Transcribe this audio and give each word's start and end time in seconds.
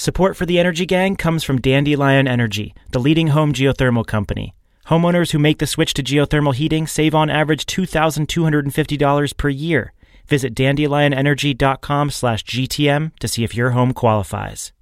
Support 0.00 0.34
for 0.34 0.46
the 0.46 0.58
Energy 0.58 0.86
Gang 0.86 1.14
comes 1.14 1.44
from 1.44 1.60
Dandelion 1.60 2.26
Energy, 2.26 2.72
the 2.90 2.98
leading 2.98 3.26
home 3.26 3.52
geothermal 3.52 4.06
company. 4.06 4.54
Homeowners 4.86 5.32
who 5.32 5.38
make 5.38 5.58
the 5.58 5.66
switch 5.66 5.92
to 5.92 6.02
geothermal 6.02 6.54
heating 6.54 6.86
save 6.86 7.14
on 7.14 7.28
average 7.28 7.66
$2,250 7.66 9.36
per 9.36 9.48
year. 9.50 9.92
Visit 10.26 10.54
dandelionenergy.com 10.54 12.10
slash 12.12 12.42
GTM 12.44 13.14
to 13.18 13.28
see 13.28 13.44
if 13.44 13.54
your 13.54 13.72
home 13.72 13.92
qualifies. 13.92 14.72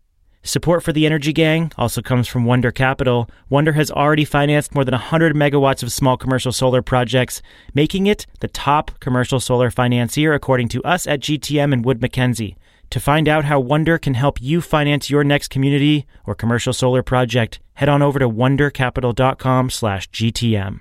Support 0.44 0.84
for 0.84 0.92
the 0.92 1.04
Energy 1.04 1.32
Gang 1.32 1.72
also 1.76 2.00
comes 2.00 2.28
from 2.28 2.44
Wonder 2.44 2.70
Capital. 2.70 3.28
Wonder 3.50 3.72
has 3.72 3.90
already 3.90 4.24
financed 4.24 4.72
more 4.72 4.84
than 4.84 4.92
100 4.92 5.34
megawatts 5.34 5.82
of 5.82 5.90
small 5.90 6.16
commercial 6.16 6.52
solar 6.52 6.80
projects, 6.80 7.42
making 7.74 8.06
it 8.06 8.24
the 8.38 8.46
top 8.46 8.92
commercial 9.00 9.40
solar 9.40 9.72
financier 9.72 10.32
according 10.32 10.68
to 10.68 10.84
us 10.84 11.08
at 11.08 11.18
GTM 11.18 11.72
and 11.72 11.84
Wood 11.84 12.00
Mackenzie. 12.00 12.56
To 12.90 13.00
find 13.00 13.28
out 13.28 13.44
how 13.44 13.60
Wonder 13.60 13.98
can 13.98 14.14
help 14.14 14.40
you 14.40 14.60
finance 14.60 15.10
your 15.10 15.22
next 15.22 15.48
community 15.48 16.06
or 16.24 16.34
commercial 16.34 16.72
solar 16.72 17.02
project, 17.02 17.60
head 17.74 17.88
on 17.88 18.02
over 18.02 18.18
to 18.18 18.28
wondercapital.com/gtm. 18.28 20.80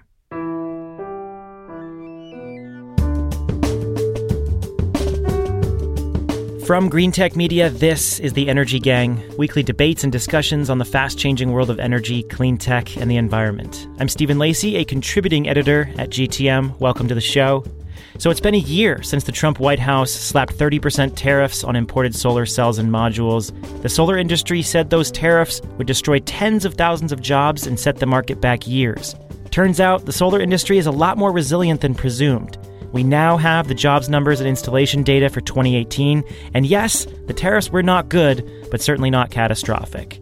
From 6.65 6.89
Greentech 6.89 7.37
Media, 7.37 7.69
this 7.69 8.19
is 8.19 8.33
the 8.33 8.49
Energy 8.49 8.77
Gang, 8.77 9.23
weekly 9.37 9.63
debates 9.63 10.03
and 10.03 10.11
discussions 10.11 10.69
on 10.69 10.79
the 10.79 10.85
fast 10.85 11.17
changing 11.17 11.53
world 11.53 11.69
of 11.69 11.79
energy, 11.79 12.23
clean 12.23 12.57
tech, 12.57 12.97
and 12.97 13.09
the 13.09 13.15
environment. 13.15 13.87
I'm 13.99 14.09
Stephen 14.09 14.37
Lacey, 14.37 14.75
a 14.75 14.83
contributing 14.83 15.47
editor 15.47 15.89
at 15.97 16.09
GTM. 16.09 16.77
Welcome 16.79 17.07
to 17.07 17.15
the 17.15 17.21
show. 17.21 17.63
So 18.19 18.31
it's 18.31 18.39
been 18.39 18.55
a 18.55 18.59
year 18.59 19.03
since 19.03 19.25
the 19.25 19.31
Trump 19.31 19.59
White 19.59 19.79
House 19.79 20.11
slapped 20.11 20.57
30% 20.57 21.13
tariffs 21.15 21.63
on 21.63 21.75
imported 21.75 22.15
solar 22.15 22.47
cells 22.47 22.79
and 22.79 22.89
modules. 22.89 23.53
The 23.83 23.89
solar 23.89 24.17
industry 24.17 24.63
said 24.63 24.89
those 24.89 25.11
tariffs 25.11 25.61
would 25.77 25.85
destroy 25.85 26.19
tens 26.19 26.65
of 26.65 26.73
thousands 26.73 27.11
of 27.11 27.21
jobs 27.21 27.67
and 27.67 27.79
set 27.79 27.97
the 27.97 28.07
market 28.07 28.41
back 28.41 28.67
years. 28.67 29.15
Turns 29.51 29.79
out 29.79 30.05
the 30.05 30.11
solar 30.13 30.39
industry 30.39 30.79
is 30.79 30.87
a 30.87 30.91
lot 30.91 31.17
more 31.17 31.31
resilient 31.31 31.81
than 31.81 31.93
presumed. 31.93 32.57
We 32.91 33.03
now 33.03 33.37
have 33.37 33.67
the 33.67 33.75
jobs 33.75 34.09
numbers 34.09 34.39
and 34.39 34.49
installation 34.49 35.03
data 35.03 35.29
for 35.29 35.41
2018, 35.41 36.23
and 36.55 36.65
yes, 36.65 37.05
the 37.27 37.33
tariffs 37.33 37.69
were 37.69 37.83
not 37.83 38.09
good, 38.09 38.49
but 38.71 38.81
certainly 38.81 39.11
not 39.11 39.29
catastrophic. 39.29 40.19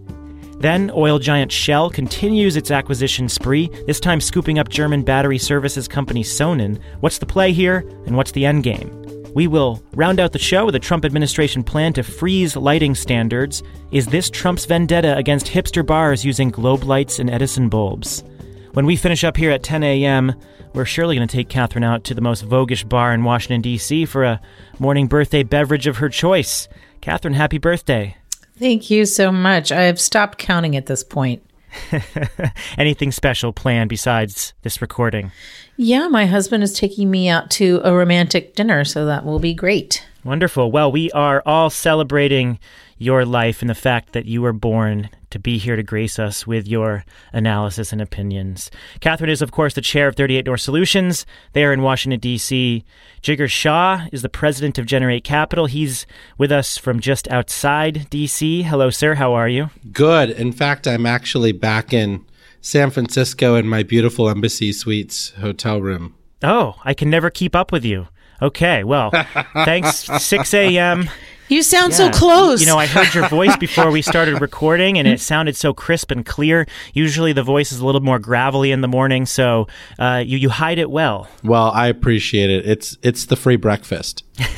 Then, 0.59 0.89
oil 0.95 1.20
giant 1.20 1.52
Shell 1.52 1.89
continues 1.92 2.56
its 2.56 2.72
acquisition 2.72 3.28
spree, 3.30 3.70
this 3.88 4.00
time 4.00 4.22
scooping 4.22 4.58
up 4.58 4.70
German 4.70 5.03
battery 5.03 5.38
services 5.38 5.88
company 5.88 6.23
Sonnen. 6.23 6.80
What's 7.02 7.17
the 7.17 7.25
play 7.25 7.52
here, 7.52 7.80
and 8.06 8.16
what's 8.16 8.31
the 8.31 8.45
end 8.45 8.64
game? 8.64 8.89
We 9.36 9.48
will 9.48 9.83
round 9.94 10.22
out 10.22 10.31
the 10.31 10.39
show 10.39 10.66
with 10.66 10.76
a 10.76 10.80
Trump 10.80 11.03
administration 11.03 11.61
plan 11.61 11.92
to 11.94 12.03
freeze 12.03 12.56
lighting 12.56 12.95
standards. 12.95 13.64
Is 13.92 14.08
this 14.08 14.30
Trump's 14.30 14.64
vendetta 14.66 15.17
against 15.17 15.48
hipster 15.48 15.86
bars 15.86 16.23
using 16.23 16.50
globe 16.50 16.86
lights 16.86 17.20
and 17.20 17.30
Edison 17.30 17.67
bulbs? 17.67 18.23
When 18.72 18.86
we 18.86 18.95
finish 18.95 19.26
up 19.26 19.36
here 19.36 19.52
at 19.52 19.61
10 19.61 19.83
a.m., 19.83 20.33
we're 20.73 20.86
surely 20.86 21.17
going 21.17 21.28
to 21.28 21.36
take 21.36 21.50
Catherine 21.50 21.83
out 21.83 22.06
to 22.06 22.14
the 22.14 22.22
most 22.22 22.45
voguish 22.45 22.88
bar 22.88 23.14
in 23.14 23.26
Washington, 23.26 23.61
D.C. 23.61 24.06
for 24.06 24.23
a 24.23 24.42
morning 24.80 25.08
birthday 25.08 25.44
beverage 25.44 25.88
of 25.88 25.98
her 25.98 26.09
choice. 26.09 26.70
Catherine, 27.02 27.33
happy 27.33 27.58
birthday. 27.58 28.16
Thank 28.58 28.89
you 28.89 29.06
so 29.06 29.31
much. 29.31 29.72
I've 29.72 30.00
stopped 30.00 30.38
counting 30.38 30.75
at 30.75 30.86
this 30.86 31.03
point. 31.03 31.44
Anything 32.78 33.11
special 33.11 33.52
planned 33.52 33.89
besides 33.89 34.53
this 34.61 34.81
recording? 34.81 35.31
Yeah, 35.75 36.08
my 36.08 36.25
husband 36.25 36.64
is 36.64 36.73
taking 36.73 37.11
me 37.11 37.28
out 37.28 37.52
to 37.52 37.81
a 37.83 37.94
romantic 37.94 38.56
dinner, 38.56 38.86
so 38.86 39.06
that 39.06 39.26
will 39.26 39.39
be 39.39 39.53
great. 39.53 40.06
Wonderful. 40.23 40.72
Well, 40.72 40.92
we 40.92 41.11
are 41.11 41.44
all 41.45 41.70
celebrating 41.70 42.59
your 42.98 43.26
life 43.26 43.61
and 43.61 43.70
the 43.70 43.76
fact 43.76 44.14
that 44.14 44.26
you 44.26 44.42
were 44.42 44.53
born 44.53 45.09
to 45.36 45.39
be 45.39 45.58
here 45.58 45.75
to 45.75 45.83
grace 45.83 46.17
us 46.17 46.47
with 46.47 46.66
your 46.66 47.03
analysis 47.33 47.91
and 47.91 48.02
opinions. 48.02 48.72
Catherine 49.02 49.30
is, 49.30 49.42
of 49.42 49.52
course, 49.52 49.73
the 49.73 49.81
chair 49.81 50.08
of 50.08 50.16
38 50.16 50.45
North 50.45 50.61
Solutions. 50.61 51.25
They 51.52 51.65
are 51.65 51.73
in 51.73 51.82
Washington, 51.82 52.21
D.C. 52.21 52.86
Jigar 53.21 53.49
Shah 53.49 54.08
is 54.14 54.21
the 54.21 54.30
president 54.30 54.77
of 54.77 54.86
Generate 54.86 55.26
Capital. 55.26 55.65
He's 55.65 56.08
with 56.37 56.54
us 56.54 56.77
from 56.77 57.02
just 57.02 57.27
outside 57.27 58.10
D.C. 58.10 58.61
Hello, 58.64 58.89
sir. 58.89 59.15
How 59.15 59.33
are 59.33 59.49
you? 59.49 59.71
Good. 59.92 60.30
In 60.30 60.54
fact, 60.54 60.87
I'm 60.87 61.05
actually 61.05 61.52
back 61.52 61.93
in 61.93 62.26
San 62.61 62.89
Francisco 62.89 63.55
in 63.55 63.67
my 63.67 63.83
beautiful 63.83 64.30
Embassy 64.30 64.71
Suites 64.71 65.31
hotel 65.42 65.81
room. 65.81 66.15
Oh, 66.43 66.76
I 66.86 66.93
can 66.93 67.10
never 67.10 67.30
keep 67.30 67.58
up 67.58 67.73
with 67.73 67.83
you. 67.83 68.08
Okay, 68.42 68.86
well, 68.86 69.11
thanks. 69.65 70.05
6 70.05 70.54
a.m. 70.54 71.10
You 71.48 71.61
sound 71.61 71.92
yeah. 71.92 71.98
so 71.98 72.11
close. 72.11 72.60
You 72.60 72.67
know, 72.67 72.78
I 72.78 72.88
heard 72.88 73.14
your 73.14 73.28
voice 73.30 73.56
before 73.58 73.92
we 73.92 74.02
started 74.02 74.42
recording, 74.42 74.98
and 74.98 75.08
it 75.08 75.20
sounded 75.20 75.56
so 75.56 75.73
crisp 75.73 76.10
and 76.10 76.26
clear. 76.26 76.66
Usually, 76.94 77.33
the 77.33 77.44
voice 77.44 77.72
is 77.72 77.80
a 77.80 77.86
little 77.86 78.02
more 78.02 78.17
gravelly 78.17 78.72
in 78.72 78.82
the 78.82 78.88
morning, 78.88 79.26
so 79.26 79.67
uh, 80.00 80.23
you 80.26 80.38
you 80.38 80.50
hide 80.50 80.80
it 80.80 80.89
well. 80.89 81.28
Well, 81.44 81.72
I 81.72 81.88
appreciate 81.88 82.50
it. 82.50 82.66
It's 82.66 82.98
it's 83.04 83.26
the 83.26 83.36
free 83.36 83.58
breakfast. 83.58 84.23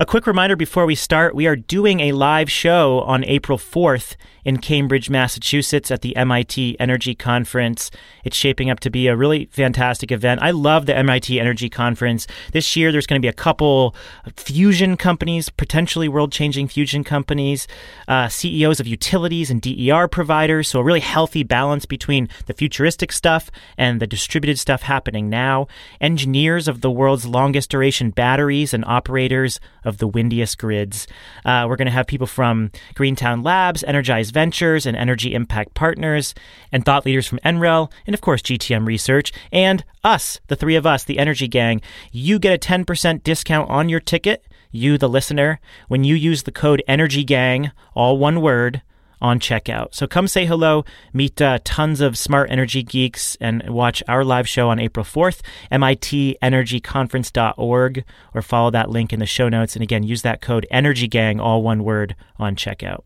a 0.00 0.06
quick 0.06 0.26
reminder 0.26 0.56
before 0.56 0.84
we 0.84 0.94
start: 0.94 1.34
we 1.34 1.46
are 1.46 1.56
doing 1.56 2.00
a 2.00 2.12
live 2.12 2.50
show 2.50 3.00
on 3.00 3.24
April 3.24 3.56
fourth 3.56 4.16
in 4.46 4.58
Cambridge, 4.58 5.10
Massachusetts 5.10 5.90
at 5.90 6.02
the 6.02 6.14
MIT 6.14 6.76
Energy 6.78 7.16
Conference. 7.16 7.90
It's 8.22 8.36
shaping 8.36 8.70
up 8.70 8.78
to 8.80 8.90
be 8.90 9.08
a 9.08 9.16
really 9.16 9.46
fantastic 9.46 10.12
event. 10.12 10.40
I 10.40 10.52
love 10.52 10.86
the 10.86 10.96
MIT 10.96 11.40
Energy 11.40 11.68
Conference. 11.68 12.28
This 12.52 12.76
year, 12.76 12.92
there's 12.92 13.08
going 13.08 13.20
to 13.20 13.24
be 13.24 13.28
a 13.28 13.32
couple 13.32 13.96
fusion 14.36 14.96
companies, 14.96 15.48
potentially 15.48 16.08
world 16.08 16.30
changing 16.30 16.68
fusion 16.68 17.02
companies, 17.02 17.66
uh, 18.06 18.28
CEOs 18.28 18.78
of 18.78 18.86
utilities 18.86 19.50
and 19.50 19.60
DER 19.60 20.06
providers. 20.06 20.68
So, 20.68 20.78
a 20.78 20.84
really 20.84 21.00
healthy 21.00 21.42
balance 21.42 21.84
between 21.84 22.28
the 22.46 22.54
futuristic 22.54 23.10
stuff 23.10 23.50
and 23.76 24.00
the 24.00 24.06
distributed 24.06 24.60
stuff 24.60 24.82
happening 24.82 25.28
now. 25.28 25.66
Engineers 26.00 26.68
of 26.68 26.82
the 26.82 26.90
world's 26.90 27.26
longest 27.26 27.70
duration 27.70 28.10
batteries 28.10 28.72
and 28.72 28.84
operators 28.84 29.58
of 29.84 29.98
the 29.98 30.06
windiest 30.06 30.56
grids. 30.58 31.08
Uh, 31.44 31.66
we're 31.68 31.76
going 31.76 31.86
to 31.86 31.92
have 31.92 32.06
people 32.06 32.28
from 32.28 32.70
Greentown 32.94 33.42
Labs, 33.42 33.82
Energize 33.82 34.30
Ventures 34.36 34.84
and 34.84 34.92
Energy 34.94 35.32
Impact 35.32 35.72
Partners, 35.72 36.34
and 36.70 36.84
thought 36.84 37.06
leaders 37.06 37.26
from 37.26 37.38
NREL, 37.38 37.90
and 38.06 38.12
of 38.12 38.20
course 38.20 38.42
GTM 38.42 38.86
Research, 38.86 39.32
and 39.50 39.82
us, 40.04 40.40
the 40.48 40.56
three 40.56 40.76
of 40.76 40.84
us, 40.84 41.04
the 41.04 41.18
Energy 41.18 41.48
Gang. 41.48 41.80
You 42.12 42.38
get 42.38 42.52
a 42.52 42.58
10% 42.58 43.22
discount 43.22 43.70
on 43.70 43.88
your 43.88 44.00
ticket, 44.00 44.44
you, 44.70 44.98
the 44.98 45.08
listener, 45.08 45.58
when 45.88 46.04
you 46.04 46.14
use 46.14 46.42
the 46.42 46.52
code 46.52 46.82
Energy 46.86 47.24
Gang, 47.24 47.70
all 47.94 48.18
one 48.18 48.42
word, 48.42 48.82
on 49.22 49.40
checkout. 49.40 49.94
So 49.94 50.06
come 50.06 50.28
say 50.28 50.44
hello, 50.44 50.84
meet 51.14 51.40
uh, 51.40 51.58
tons 51.64 52.02
of 52.02 52.18
smart 52.18 52.50
energy 52.50 52.82
geeks, 52.82 53.38
and 53.40 53.66
watch 53.70 54.02
our 54.06 54.22
live 54.22 54.46
show 54.46 54.68
on 54.68 54.78
April 54.78 55.02
4th, 55.02 55.40
mitenergyconference.org, 55.72 58.04
or 58.34 58.42
follow 58.42 58.70
that 58.70 58.90
link 58.90 59.14
in 59.14 59.18
the 59.18 59.24
show 59.24 59.48
notes. 59.48 59.74
And 59.74 59.82
again, 59.82 60.02
use 60.02 60.20
that 60.20 60.42
code 60.42 60.66
ENERGYGANG, 60.70 61.40
all 61.40 61.62
one 61.62 61.84
word, 61.84 62.14
on 62.36 62.54
checkout. 62.54 63.04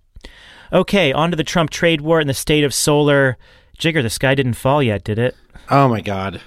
Okay, 0.73 1.13
on 1.13 1.31
to 1.31 1.37
the 1.37 1.45
Trump 1.45 1.71
trade 1.71 2.01
war 2.01 2.21
and 2.21 2.29
the 2.29 2.35
state 2.35 2.65
of 2.65 2.73
solar. 2.73 3.37
Jigar, 3.79 4.03
the 4.03 4.11
sky 4.11 4.35
didn't 4.35 4.55
fall 4.55 4.83
yet, 4.83 5.05
did 5.05 5.19
it? 5.19 5.35
Oh 5.71 5.89
my 5.89 6.01
God. 6.01 6.41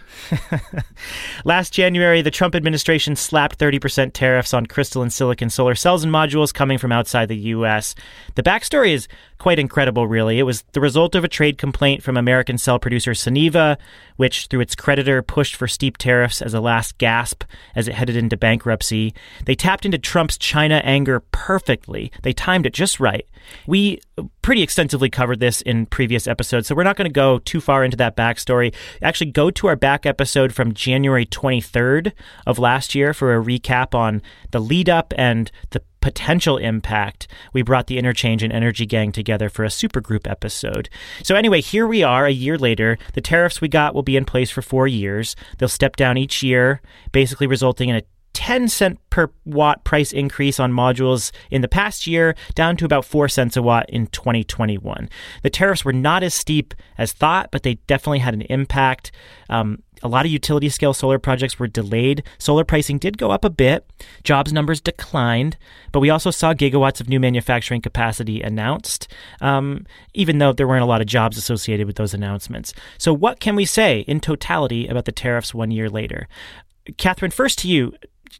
Last 1.45 1.71
January, 1.71 2.21
the 2.21 2.31
Trump 2.31 2.55
administration 2.55 3.15
slapped 3.15 3.57
30% 3.57 4.11
tariffs 4.13 4.53
on 4.53 4.65
crystalline 4.65 5.09
silicon 5.09 5.49
solar 5.49 5.75
cells 5.75 6.03
and 6.03 6.13
modules 6.13 6.53
coming 6.53 6.77
from 6.77 6.91
outside 6.91 7.29
the 7.29 7.37
U.S. 7.37 7.95
The 8.35 8.43
backstory 8.43 8.91
is 8.91 9.07
quite 9.37 9.59
incredible, 9.59 10.07
really. 10.07 10.39
It 10.39 10.43
was 10.43 10.63
the 10.73 10.81
result 10.81 11.15
of 11.15 11.23
a 11.23 11.29
trade 11.29 11.57
complaint 11.57 12.03
from 12.03 12.17
American 12.17 12.57
cell 12.57 12.79
producer 12.79 13.11
Suniva, 13.11 13.77
which, 14.17 14.47
through 14.47 14.61
its 14.61 14.75
creditor, 14.75 15.21
pushed 15.21 15.55
for 15.55 15.67
steep 15.67 15.97
tariffs 15.97 16.41
as 16.41 16.53
a 16.53 16.61
last 16.61 16.97
gasp 16.97 17.43
as 17.75 17.87
it 17.87 17.95
headed 17.95 18.15
into 18.15 18.37
bankruptcy. 18.37 19.13
They 19.45 19.55
tapped 19.55 19.85
into 19.85 19.97
Trump's 19.97 20.37
China 20.37 20.81
anger 20.83 21.19
perfectly. 21.19 22.11
They 22.23 22.33
timed 22.33 22.65
it 22.65 22.73
just 22.73 22.99
right. 22.99 23.25
We 23.67 23.99
pretty 24.41 24.61
extensively 24.61 25.09
covered 25.09 25.39
this 25.39 25.61
in 25.61 25.85
previous 25.85 26.27
episodes, 26.27 26.67
so 26.67 26.75
we're 26.75 26.83
not 26.83 26.95
going 26.95 27.09
to 27.09 27.13
go 27.13 27.39
too 27.39 27.61
far 27.61 27.83
into 27.83 27.97
that 27.97 28.15
backstory. 28.15 28.73
Actually, 29.01 29.31
go 29.31 29.49
to 29.51 29.67
our 29.67 29.75
back 29.75 30.05
episode 30.05 30.53
from 30.53 30.73
January 30.73 31.25
23rd 31.25 32.11
of 32.45 32.59
last 32.59 32.95
year 32.95 33.13
for 33.13 33.35
a 33.35 33.43
recap 33.43 33.95
on 33.95 34.21
the 34.51 34.59
lead 34.59 34.89
up 34.89 35.13
and 35.17 35.51
the 35.71 35.81
potential 36.03 36.57
impact, 36.57 37.29
we 37.53 37.61
brought 37.61 37.87
the 37.87 37.97
Interchange 37.97 38.43
and 38.43 38.51
Energy 38.51 38.85
Gang 38.85 39.13
together 39.13 39.47
for 39.47 39.63
a 39.63 39.69
supergroup 39.69 40.29
episode. 40.29 40.89
So, 41.23 41.35
anyway, 41.35 41.61
here 41.61 41.87
we 41.87 42.03
are 42.03 42.25
a 42.25 42.31
year 42.31 42.57
later. 42.57 42.97
The 43.13 43.21
tariffs 43.21 43.61
we 43.61 43.69
got 43.69 43.95
will 43.95 44.03
be 44.03 44.17
in 44.17 44.25
place 44.25 44.51
for 44.51 44.61
four 44.61 44.85
years. 44.85 45.37
They'll 45.57 45.69
step 45.69 45.95
down 45.95 46.17
each 46.17 46.43
year, 46.43 46.81
basically 47.13 47.47
resulting 47.47 47.87
in 47.87 47.95
a 47.95 48.03
10 48.33 48.67
cent 48.67 48.99
per 49.09 49.31
watt 49.45 49.83
price 49.83 50.11
increase 50.11 50.59
on 50.59 50.71
modules 50.71 51.31
in 51.51 51.61
the 51.61 51.67
past 51.67 52.07
year 52.07 52.35
down 52.55 52.75
to 52.77 52.85
about 52.85 53.05
4 53.05 53.27
cents 53.29 53.55
a 53.55 53.61
watt 53.61 53.89
in 53.89 54.07
2021. 54.07 55.09
The 55.43 55.49
tariffs 55.49 55.85
were 55.85 55.93
not 55.93 56.23
as 56.23 56.33
steep 56.33 56.73
as 56.97 57.13
thought, 57.13 57.51
but 57.51 57.63
they 57.63 57.75
definitely 57.87 58.19
had 58.19 58.33
an 58.33 58.41
impact. 58.43 59.11
Um, 59.49 59.83
a 60.03 60.09
lot 60.09 60.25
of 60.25 60.31
utility 60.31 60.67
scale 60.67 60.93
solar 60.93 61.17
projects 61.17 61.57
were 61.57 61.67
delayed. 61.67 62.23
Solar 62.37 62.65
pricing 62.65 62.97
did 62.97 63.17
go 63.17 63.31
up 63.31 63.45
a 63.45 63.49
bit. 63.49 63.89
Jobs 64.23 64.51
numbers 64.51 64.81
declined, 64.81 65.57
but 65.93 66.01
we 66.01 66.09
also 66.09 66.29
saw 66.29 66.53
gigawatts 66.53 66.99
of 66.99 67.07
new 67.07 67.19
manufacturing 67.19 67.81
capacity 67.81 68.41
announced, 68.41 69.07
um, 69.39 69.85
even 70.13 70.39
though 70.39 70.51
there 70.51 70.67
weren't 70.67 70.83
a 70.83 70.87
lot 70.87 71.01
of 71.01 71.07
jobs 71.07 71.37
associated 71.37 71.87
with 71.87 71.95
those 71.95 72.13
announcements. 72.13 72.73
So, 72.97 73.13
what 73.13 73.39
can 73.39 73.55
we 73.55 73.65
say 73.65 74.01
in 74.01 74.19
totality 74.19 74.87
about 74.87 75.05
the 75.05 75.13
tariffs 75.13 75.53
one 75.53 75.71
year 75.71 75.89
later? 75.89 76.27
Catherine, 76.97 77.31
first 77.31 77.59
to 77.59 77.69
you. 77.69 77.93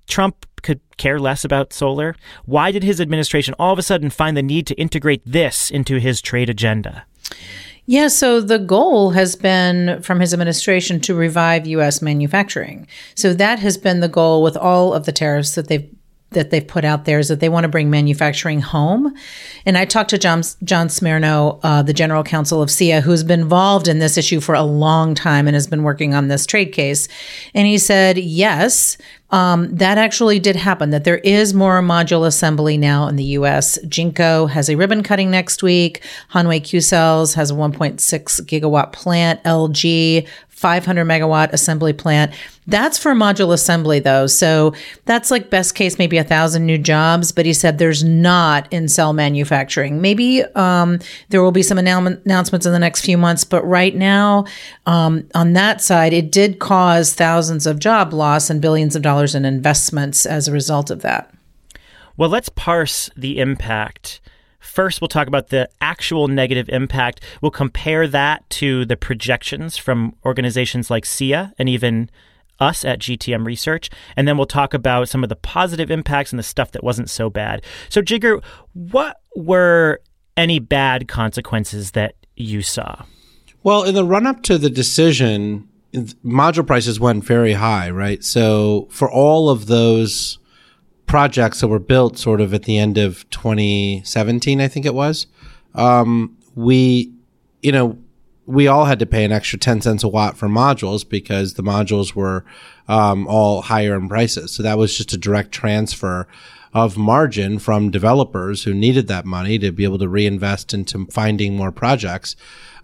Trump 0.08 0.46
could 0.62 0.80
care 0.98 1.20
less 1.20 1.44
about 1.44 1.74
solar. 1.74 2.16
Why 2.46 2.72
did 2.72 2.84
his 2.84 3.02
administration 3.02 3.54
all 3.60 3.74
of 3.74 3.80
a 3.80 3.84
sudden 3.84 4.10
find 4.10 4.36
the 4.36 4.44
need 4.44 4.66
to 4.68 4.76
integrate 4.76 5.22
this 5.26 5.70
into 5.70 5.98
his 5.98 6.22
trade 6.22 6.50
agenda? 6.50 7.06
Yeah, 7.86 8.08
so 8.08 8.40
the 8.40 8.60
goal 8.60 9.10
has 9.12 9.36
been 9.36 10.02
from 10.02 10.22
his 10.22 10.34
administration 10.34 11.02
to 11.02 11.14
revive 11.14 11.68
U.S. 11.68 12.02
manufacturing. 12.02 12.88
So 13.14 13.34
that 13.34 13.60
has 13.60 13.78
been 13.78 14.00
the 14.00 14.08
goal 14.08 14.42
with 14.42 14.56
all 14.56 14.94
of 14.94 15.06
the 15.06 15.12
tariffs 15.12 15.56
that 15.56 15.68
they've 15.68 15.90
that 16.34 16.50
they've 16.50 16.68
put 16.68 16.86
out 16.86 17.06
there 17.06 17.20
is 17.20 17.28
that 17.28 17.40
they 17.40 17.50
want 17.50 17.64
to 17.64 17.70
bring 17.70 17.90
manufacturing 17.90 18.62
home. 18.62 19.14
And 19.66 19.78
I 19.78 19.86
talked 19.86 20.10
to 20.12 20.18
John, 20.18 20.44
John 20.64 20.88
Smirnow, 20.88 21.60
uh, 21.64 21.82
the 21.82 21.94
general 21.94 22.24
counsel 22.24 22.62
of 22.62 22.70
SIA, 22.70 23.02
who's 23.02 23.24
been 23.24 23.42
involved 23.42 23.88
in 23.88 24.00
this 24.00 24.18
issue 24.18 24.40
for 24.40 24.56
a 24.56 24.64
long 24.64 25.16
time 25.16 25.48
and 25.48 25.56
has 25.56 25.68
been 25.68 25.84
working 25.84 26.14
on 26.14 26.28
this 26.28 26.46
trade 26.46 26.74
case. 26.74 27.08
And 27.54 27.68
he 27.68 27.78
said, 27.78 28.18
yes, 28.18 28.98
um, 29.34 29.76
that 29.76 29.98
actually 29.98 30.40
did 30.40 30.56
happen, 30.56 30.92
that 30.92 31.06
there 31.06 31.18
is 31.18 31.56
more 31.56 31.82
module 31.82 32.28
assembly 32.28 32.78
now 32.78 33.08
in 33.08 33.16
the 33.16 33.24
US. 33.24 33.80
Jinko 33.88 34.46
has 34.46 34.70
a 34.70 34.76
ribbon 34.76 35.02
cutting 35.02 35.32
next 35.32 35.64
week. 35.64 36.04
Hanwha 36.34 36.62
Qcells 36.62 37.34
has 37.34 37.50
a 37.50 37.56
1.6 37.56 37.98
gigawatt 38.42 38.92
plant. 38.92 39.44
LG 39.44 40.28
500 40.64 41.04
megawatt 41.04 41.52
assembly 41.52 41.92
plant. 41.92 42.34
That's 42.68 42.98
for 42.98 43.12
module 43.12 43.52
assembly 43.52 44.00
though. 44.00 44.28
So 44.28 44.74
that's 45.04 45.30
like 45.30 45.50
best 45.50 45.76
case, 45.76 46.00
maybe 46.00 46.18
a 46.18 46.24
thousand 46.24 46.66
new 46.66 46.78
jobs. 46.78 47.34
But 47.34 47.46
he 47.46 47.52
said 47.52 47.80
there's 47.80 48.02
not 48.02 48.72
in 48.72 48.88
cell 48.88 49.12
manufacturing. 49.12 50.00
Maybe 50.00 50.42
um, 50.56 51.00
there 51.28 51.44
will 51.44 51.52
be 51.52 51.64
some 51.64 51.78
annou- 51.78 52.24
announcements 52.24 52.66
in 52.66 52.72
the 52.72 52.80
next 52.80 53.04
few 53.04 53.18
months. 53.18 53.44
But 53.44 53.68
right 53.68 53.94
now, 53.94 54.46
um, 54.86 55.28
on 55.36 55.52
that 55.52 55.82
side, 55.82 56.14
it 56.14 56.32
did 56.32 56.60
cause 56.60 57.14
thousands 57.14 57.68
of 57.68 57.80
job 57.80 58.14
loss 58.14 58.50
and 58.50 58.62
billions 58.62 58.96
of 58.96 59.02
dollars 59.02 59.36
in 59.36 59.44
investments 59.44 60.26
as 60.26 60.48
a 60.48 60.54
result 60.54 60.90
of 60.90 61.02
that. 61.02 61.30
Well, 62.16 62.30
let's 62.30 62.48
parse 62.48 63.10
the 63.18 63.38
impact 63.40 64.22
First, 64.64 65.02
we'll 65.02 65.10
talk 65.10 65.28
about 65.28 65.50
the 65.50 65.70
actual 65.82 66.28
negative 66.28 66.70
impact. 66.70 67.22
We'll 67.42 67.52
compare 67.52 68.08
that 68.08 68.50
to 68.52 68.86
the 68.86 68.96
projections 68.96 69.78
from 69.78 70.16
organizations 70.26 70.90
like 70.90 71.04
SEIA 71.04 71.52
and 71.60 71.68
even 71.68 72.10
us 72.60 72.86
at 72.86 73.00
GTM 73.00 73.46
Research. 73.46 73.90
And 74.16 74.28
then 74.28 74.38
we'll 74.38 74.46
talk 74.46 74.74
about 74.74 75.10
some 75.10 75.22
of 75.22 75.30
the 75.30 75.36
positive 75.36 75.92
impacts 75.92 76.32
and 76.32 76.40
the 76.40 76.44
stuff 76.44 76.72
that 76.72 76.84
wasn't 76.84 77.10
so 77.10 77.30
bad. 77.30 77.64
So, 77.90 78.02
Jigar, 78.02 78.44
what 78.74 79.18
were 79.36 80.00
any 80.38 80.60
bad 80.60 81.08
consequences 81.08 81.92
that 81.92 82.16
you 82.36 82.62
saw? 82.62 83.04
Well, 83.64 83.84
in 83.84 83.96
the 83.96 84.06
run 84.06 84.26
up 84.26 84.44
to 84.44 84.58
the 84.58 84.70
decision, 84.70 85.68
module 85.94 86.66
prices 86.66 87.00
went 87.00 87.24
very 87.24 87.54
high, 87.54 87.90
right? 87.90 88.24
So, 88.24 88.88
for 88.92 89.12
all 89.12 89.50
of 89.50 89.68
those 89.68 90.40
projects 91.06 91.62
that 91.62 91.68
were 91.68 91.80
built 91.80 92.18
sort 92.18 92.42
of 92.42 92.54
at 92.54 92.64
the 92.64 92.78
end 92.78 92.98
of 92.98 93.30
2017, 93.30 94.62
I 94.62 94.68
think 94.68 94.86
it 94.86 94.94
was, 94.94 95.28
um, 95.76 96.38
we, 96.56 97.12
you 97.62 97.72
know, 97.72 97.98
we 98.46 98.68
all 98.68 98.86
had 98.86 99.00
to 99.00 99.06
pay 99.06 99.24
an 99.24 99.32
extra 99.32 99.58
10 99.58 99.82
cents 99.82 100.04
a 100.04 100.08
watt 100.08 100.38
for 100.38 100.48
modules 100.48 101.08
because 101.08 101.54
the 101.54 101.64
modules 101.64 102.14
were 102.14 102.44
um, 102.88 103.26
all 103.28 103.62
higher 103.62 103.96
in 103.96 104.10
prices. 104.10 104.52
So 104.52 104.64
that 104.64 104.78
was 104.78 104.98
just 104.98 105.14
a 105.14 105.18
direct 105.18 105.52
transfer 105.52 106.28
of 106.74 106.98
margin 106.98 107.60
from 107.60 107.92
developers 107.92 108.64
who 108.64 108.74
needed 108.74 109.08
that 109.08 109.26
money 109.26 109.60
to 109.60 109.72
be 109.72 109.84
able 109.84 110.00
to 110.00 110.10
reinvest 110.10 110.74
into 110.74 111.06
finding 111.06 111.56
more 111.56 111.72
projects 111.72 112.36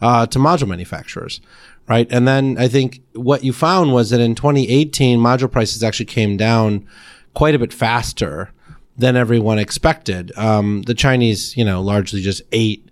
uh, 0.02 0.26
to 0.28 0.40
module 0.40 0.68
manufacturers. 0.68 1.42
Right. 1.88 2.08
And 2.12 2.28
then 2.28 2.56
I 2.60 2.68
think 2.68 3.02
what 3.14 3.44
you 3.44 3.52
found 3.52 3.94
was 3.94 4.12
that 4.12 4.20
in 4.20 4.36
2018, 4.36 5.18
module 5.18 5.52
prices 5.52 5.84
actually 5.84 6.06
came 6.06 6.38
down 6.38 6.88
quite 7.34 7.56
a 7.56 7.60
bit 7.60 7.74
faster 7.74 8.52
than 8.98 9.16
everyone 9.16 9.60
expected. 9.60 10.32
Um, 10.38 10.84
the 10.84 10.94
Chinese, 10.94 11.56
you 11.56 11.64
know, 11.64 11.82
largely 11.82 12.22
just 12.22 12.42
ate 12.52 12.90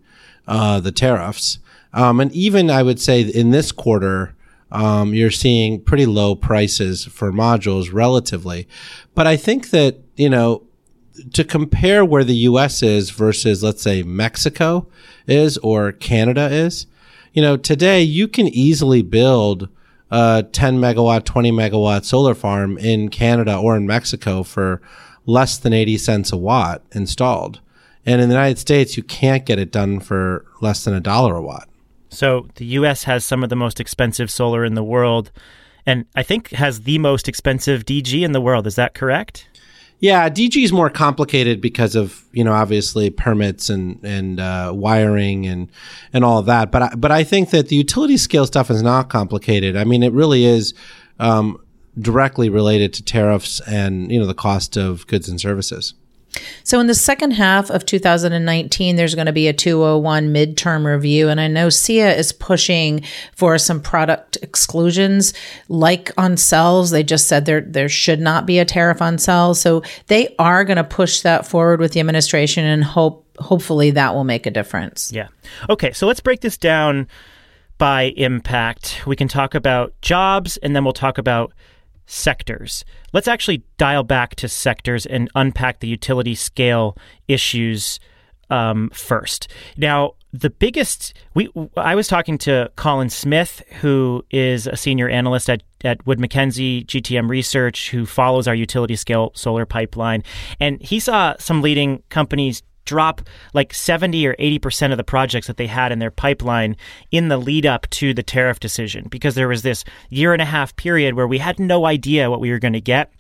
uh, 0.48 0.80
the 0.80 0.92
tariffs. 0.92 1.60
Um, 1.94 2.20
and 2.20 2.32
even 2.32 2.70
I 2.70 2.84
would 2.84 3.00
say 3.00 3.22
in 3.22 3.52
this 3.52 3.72
quarter, 3.72 4.34
um, 4.72 5.14
you're 5.14 5.32
seeing 5.32 5.82
pretty 5.82 6.06
low 6.06 6.36
prices 6.36 7.06
for 7.06 7.32
modules 7.32 7.94
relatively. 7.94 8.68
But 9.16 9.28
I 9.28 9.38
think 9.38 9.70
that, 9.72 9.98
you 10.16 10.30
know, 10.30 10.64
to 11.34 11.44
compare 11.44 12.06
where 12.06 12.24
the 12.24 12.36
US 12.36 12.84
is 12.84 13.10
versus, 13.10 13.64
let's 13.64 13.82
say, 13.82 14.04
Mexico 14.04 14.88
is 15.26 15.58
or 15.60 15.92
Canada 15.92 16.50
is, 16.52 16.86
you 17.34 17.42
know, 17.42 17.58
today 17.58 18.02
you 18.02 18.28
can 18.28 18.48
easily 18.48 19.02
build 19.02 19.70
a 20.12 20.46
10 20.52 20.80
megawatt, 20.80 21.26
20 21.26 21.52
megawatt 21.52 22.06
solar 22.06 22.34
farm 22.34 22.78
in 22.78 23.10
Canada 23.10 23.58
or 23.58 23.76
in 23.76 23.86
Mexico 23.86 24.44
for 24.44 24.82
less 25.26 25.58
than 25.58 25.74
80 25.74 25.98
cents 25.98 26.32
a 26.32 26.38
watt 26.38 26.82
installed. 26.92 27.60
And 28.06 28.22
in 28.22 28.30
the 28.30 28.36
United 28.36 28.58
States, 28.58 28.96
you 28.96 29.04
can't 29.04 29.46
get 29.46 29.60
it 29.60 29.72
done 29.72 30.00
for 30.00 30.46
less 30.62 30.86
than 30.86 30.94
a 30.94 31.02
dollar 31.02 31.36
a 31.36 31.42
watt. 31.42 31.68
So 32.10 32.48
the 32.56 32.66
US 32.66 33.04
has 33.04 33.26
some 33.26 33.44
of 33.44 33.50
the 33.50 33.56
most 33.56 33.80
expensive 33.80 34.32
solar 34.32 34.64
in 34.64 34.76
the 34.76 34.84
world 34.84 35.32
and 35.88 36.06
I 36.16 36.24
think 36.24 36.50
has 36.50 36.82
the 36.82 37.00
most 37.00 37.30
expensive 37.30 37.86
DG 37.86 38.22
in 38.22 38.34
the 38.34 38.42
world. 38.42 38.68
Is 38.68 38.76
that 38.76 38.94
correct? 38.94 39.48
Yeah, 40.00 40.30
DG 40.30 40.64
is 40.64 40.72
more 40.72 40.92
complicated 40.92 41.60
because 41.60 41.96
of 41.96 42.24
you 42.32 42.44
know 42.44 42.54
obviously 42.54 43.10
permits 43.10 43.70
and 43.70 44.00
and 44.04 44.40
uh, 44.40 44.72
wiring 44.76 45.48
and 45.48 45.70
and 46.14 46.24
all 46.24 46.38
of 46.38 46.46
that. 46.46 46.72
But 46.72 46.82
I, 46.84 46.96
but 46.96 47.12
I 47.12 47.24
think 47.24 47.50
that 47.50 47.70
the 47.70 47.76
utility 47.76 48.18
scale 48.18 48.46
stuff 48.46 48.70
is 48.70 48.84
not 48.84 49.10
complicated. 49.10 49.76
I 49.76 49.86
mean, 49.86 50.04
it 50.04 50.14
really 50.14 50.46
is 50.46 50.76
um, 51.20 51.60
directly 52.00 52.50
related 52.50 52.94
to 52.94 53.04
tariffs 53.04 53.60
and 53.62 54.12
you 54.12 54.20
know 54.20 54.28
the 54.28 54.36
cost 54.36 54.78
of 54.78 55.08
goods 55.08 55.28
and 55.28 55.42
services. 55.42 55.96
So, 56.64 56.80
in 56.80 56.88
the 56.88 56.96
second 56.96 57.32
half 57.32 57.70
of 57.70 57.86
2019, 57.86 58.96
there's 58.96 59.16
going 59.16 59.28
to 59.28 59.34
be 59.34 59.48
a 59.48 59.54
201 59.54 60.34
midterm 60.34 60.86
review. 60.86 61.30
And 61.30 61.40
I 61.40 61.48
know 61.48 61.68
SEIA 61.68 62.18
is 62.18 62.32
pushing 62.32 63.04
for 63.34 63.58
some 63.58 63.82
product 63.82 64.38
exclusions, 64.42 65.34
like 65.70 66.12
on 66.18 66.38
cells. 66.38 66.92
They 66.92 67.04
just 67.04 67.28
said 67.28 67.46
there, 67.46 67.62
there 67.62 67.90
should 67.90 68.20
not 68.20 68.46
be 68.46 68.60
a 68.60 68.66
tariff 68.66 69.02
on 69.02 69.18
cells. 69.18 69.62
So, 69.62 69.84
they 70.08 70.36
are 70.40 70.64
going 70.64 70.78
to 70.78 70.84
push 70.84 71.22
that 71.22 71.46
forward 71.46 71.80
with 71.80 71.94
the 71.94 72.00
administration 72.00 72.66
and 72.66 72.84
hope, 72.84 73.26
hopefully, 73.40 73.92
that 73.92 74.14
will 74.14 74.24
make 74.24 74.46
a 74.46 74.52
difference. 74.52 75.12
Yeah. 75.12 75.28
Okay. 75.70 75.94
So, 75.94 76.08
let's 76.08 76.20
break 76.20 76.42
this 76.42 76.58
down 76.58 77.08
by 77.78 78.14
impact. 78.18 79.06
We 79.06 79.16
can 79.16 79.28
talk 79.28 79.56
about 79.56 79.94
jobs 80.02 80.58
and 80.58 80.76
then 80.76 80.84
we'll 80.84 80.94
talk 80.94 81.18
about 81.18 81.54
sectors. 82.08 82.84
Let's 83.14 83.28
actually 83.28 83.64
dial 83.78 84.04
back 84.04 84.36
to 84.36 84.50
sectors 84.50 85.06
and 85.06 85.30
unpack 85.36 85.80
the 85.80 85.88
utility 85.88 86.34
scale 86.34 86.98
issues 87.28 88.00
um, 88.50 88.90
first. 88.92 89.50
Now, 89.78 90.14
the 90.34 90.50
biggest 90.50 91.14
we 91.36 91.50
I 91.76 91.96
was 91.96 92.08
talking 92.08 92.38
to 92.40 92.70
Colin 92.76 93.10
Smith, 93.10 93.62
who 93.82 94.26
is 94.30 94.68
a 94.68 94.76
senior 94.76 95.10
analyst 95.10 95.50
at, 95.50 95.64
at 95.84 96.06
Wood 96.06 96.20
Mackenzie 96.20 96.84
GTM 96.84 97.30
Research, 97.30 97.92
who 97.92 98.06
follows 98.06 98.48
our 98.48 98.56
utility 98.56 98.96
scale 98.96 99.32
solar 99.36 99.66
pipeline, 99.66 100.24
and 100.60 100.82
he 100.82 101.00
saw 101.00 101.36
some 101.40 101.62
leading 101.62 102.04
companies 102.10 102.62
drop 102.88 103.22
like 103.54 103.74
70 103.74 104.26
or 104.26 104.36
80% 104.36 104.92
of 104.92 104.98
the 104.98 105.04
projects 105.04 105.46
that 105.46 105.58
they 105.58 105.68
had 105.68 105.92
in 105.92 106.00
their 106.00 106.10
pipeline 106.10 106.76
in 107.12 107.28
the 107.28 107.38
lead 107.38 107.66
up 107.66 107.88
to 107.92 108.14
the 108.14 108.24
tariff 108.24 108.60
decision 108.60 109.08
because 109.10 109.36
there 109.36 109.48
was 109.48 109.62
this 109.62 109.84
year 110.10 110.34
and 110.34 110.42
a 110.42 110.46
half 110.46 110.76
period 110.76 111.14
where 111.14 111.28
we 111.28 111.38
had 111.38 111.60
no 111.60 111.86
idea 111.86 112.32
what 112.32 112.40
we 112.40 112.50
were 112.50 112.60
going 112.60 112.74
to 112.74 112.82
get. 112.82 113.12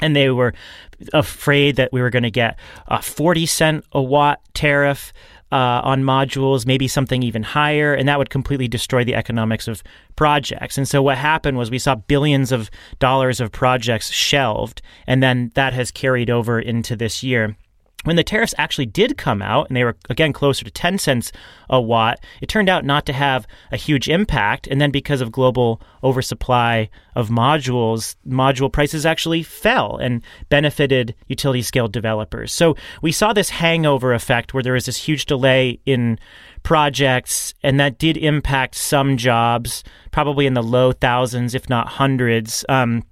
And 0.00 0.16
they 0.16 0.30
were 0.30 0.52
afraid 1.12 1.76
that 1.76 1.92
we 1.92 2.00
were 2.00 2.10
going 2.10 2.24
to 2.24 2.30
get 2.30 2.58
a 2.88 3.00
40 3.00 3.46
cent 3.46 3.84
a 3.92 4.02
watt 4.02 4.40
tariff 4.52 5.12
uh, 5.52 5.82
on 5.84 6.02
modules, 6.02 6.66
maybe 6.66 6.88
something 6.88 7.22
even 7.22 7.42
higher, 7.42 7.94
and 7.94 8.08
that 8.08 8.18
would 8.18 8.30
completely 8.30 8.66
destroy 8.66 9.04
the 9.04 9.14
economics 9.14 9.68
of 9.68 9.82
projects. 10.16 10.78
And 10.78 10.88
so 10.88 11.02
what 11.02 11.18
happened 11.18 11.58
was 11.58 11.70
we 11.70 11.78
saw 11.78 11.94
billions 11.94 12.52
of 12.52 12.70
dollars 12.98 13.38
of 13.38 13.52
projects 13.52 14.10
shelved, 14.10 14.80
and 15.06 15.22
then 15.22 15.52
that 15.54 15.74
has 15.74 15.90
carried 15.90 16.30
over 16.30 16.58
into 16.58 16.96
this 16.96 17.22
year. 17.22 17.54
When 18.04 18.16
the 18.16 18.24
tariffs 18.24 18.54
actually 18.58 18.86
did 18.86 19.16
come 19.16 19.42
out 19.42 19.68
and 19.68 19.76
they 19.76 19.84
were 19.84 19.96
again 20.10 20.32
closer 20.32 20.64
to 20.64 20.70
10 20.70 20.98
cents 20.98 21.32
a 21.70 21.80
watt 21.80 22.20
it 22.40 22.48
turned 22.48 22.68
out 22.68 22.84
not 22.84 23.06
to 23.06 23.12
have 23.12 23.46
a 23.70 23.76
huge 23.76 24.08
impact. 24.08 24.66
And 24.66 24.80
then 24.80 24.90
because 24.90 25.20
of 25.20 25.32
global 25.32 25.80
oversupply 26.02 26.90
of 27.14 27.28
modules 27.28 28.16
module 28.26 28.72
prices 28.72 29.06
actually 29.06 29.42
fell 29.42 29.96
and 29.96 30.22
benefited 30.48 31.14
utility 31.28 31.62
scale 31.62 31.88
developers. 31.88 32.52
So 32.52 32.76
we 33.00 33.12
saw 33.12 33.32
this 33.32 33.50
hangover 33.50 34.12
effect 34.12 34.54
where 34.54 34.62
there 34.62 34.72
was 34.72 34.86
this 34.86 34.96
huge 34.96 35.26
delay 35.26 35.80
in 35.86 36.18
projects 36.62 37.54
and 37.62 37.80
that 37.80 37.98
did 37.98 38.16
impact 38.16 38.74
some 38.74 39.16
jobs 39.16 39.82
probably 40.10 40.46
in 40.46 40.54
the 40.54 40.62
low 40.62 40.92
thousands 40.92 41.54
if 41.54 41.68
not 41.68 41.88
hundreds. 41.88 42.64
Um, 42.68 43.04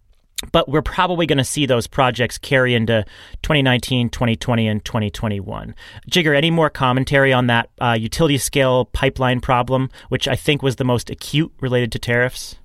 but 0.52 0.68
we're 0.68 0.82
probably 0.82 1.26
going 1.26 1.38
to 1.38 1.44
see 1.44 1.66
those 1.66 1.86
projects 1.86 2.38
carry 2.38 2.74
into 2.74 3.04
2019, 3.42 4.10
2020, 4.10 4.68
and 4.68 4.84
2021. 4.84 5.74
Jigar, 6.10 6.36
any 6.36 6.50
more 6.50 6.70
commentary 6.70 7.32
on 7.32 7.46
that 7.48 7.70
uh, 7.80 7.96
utility 7.98 8.38
scale 8.38 8.86
pipeline 8.86 9.40
problem, 9.40 9.90
which 10.08 10.26
I 10.26 10.36
think 10.36 10.62
was 10.62 10.76
the 10.76 10.84
most 10.84 11.10
acute 11.10 11.52
related 11.60 11.92
to 11.92 11.98
tariffs? 11.98 12.56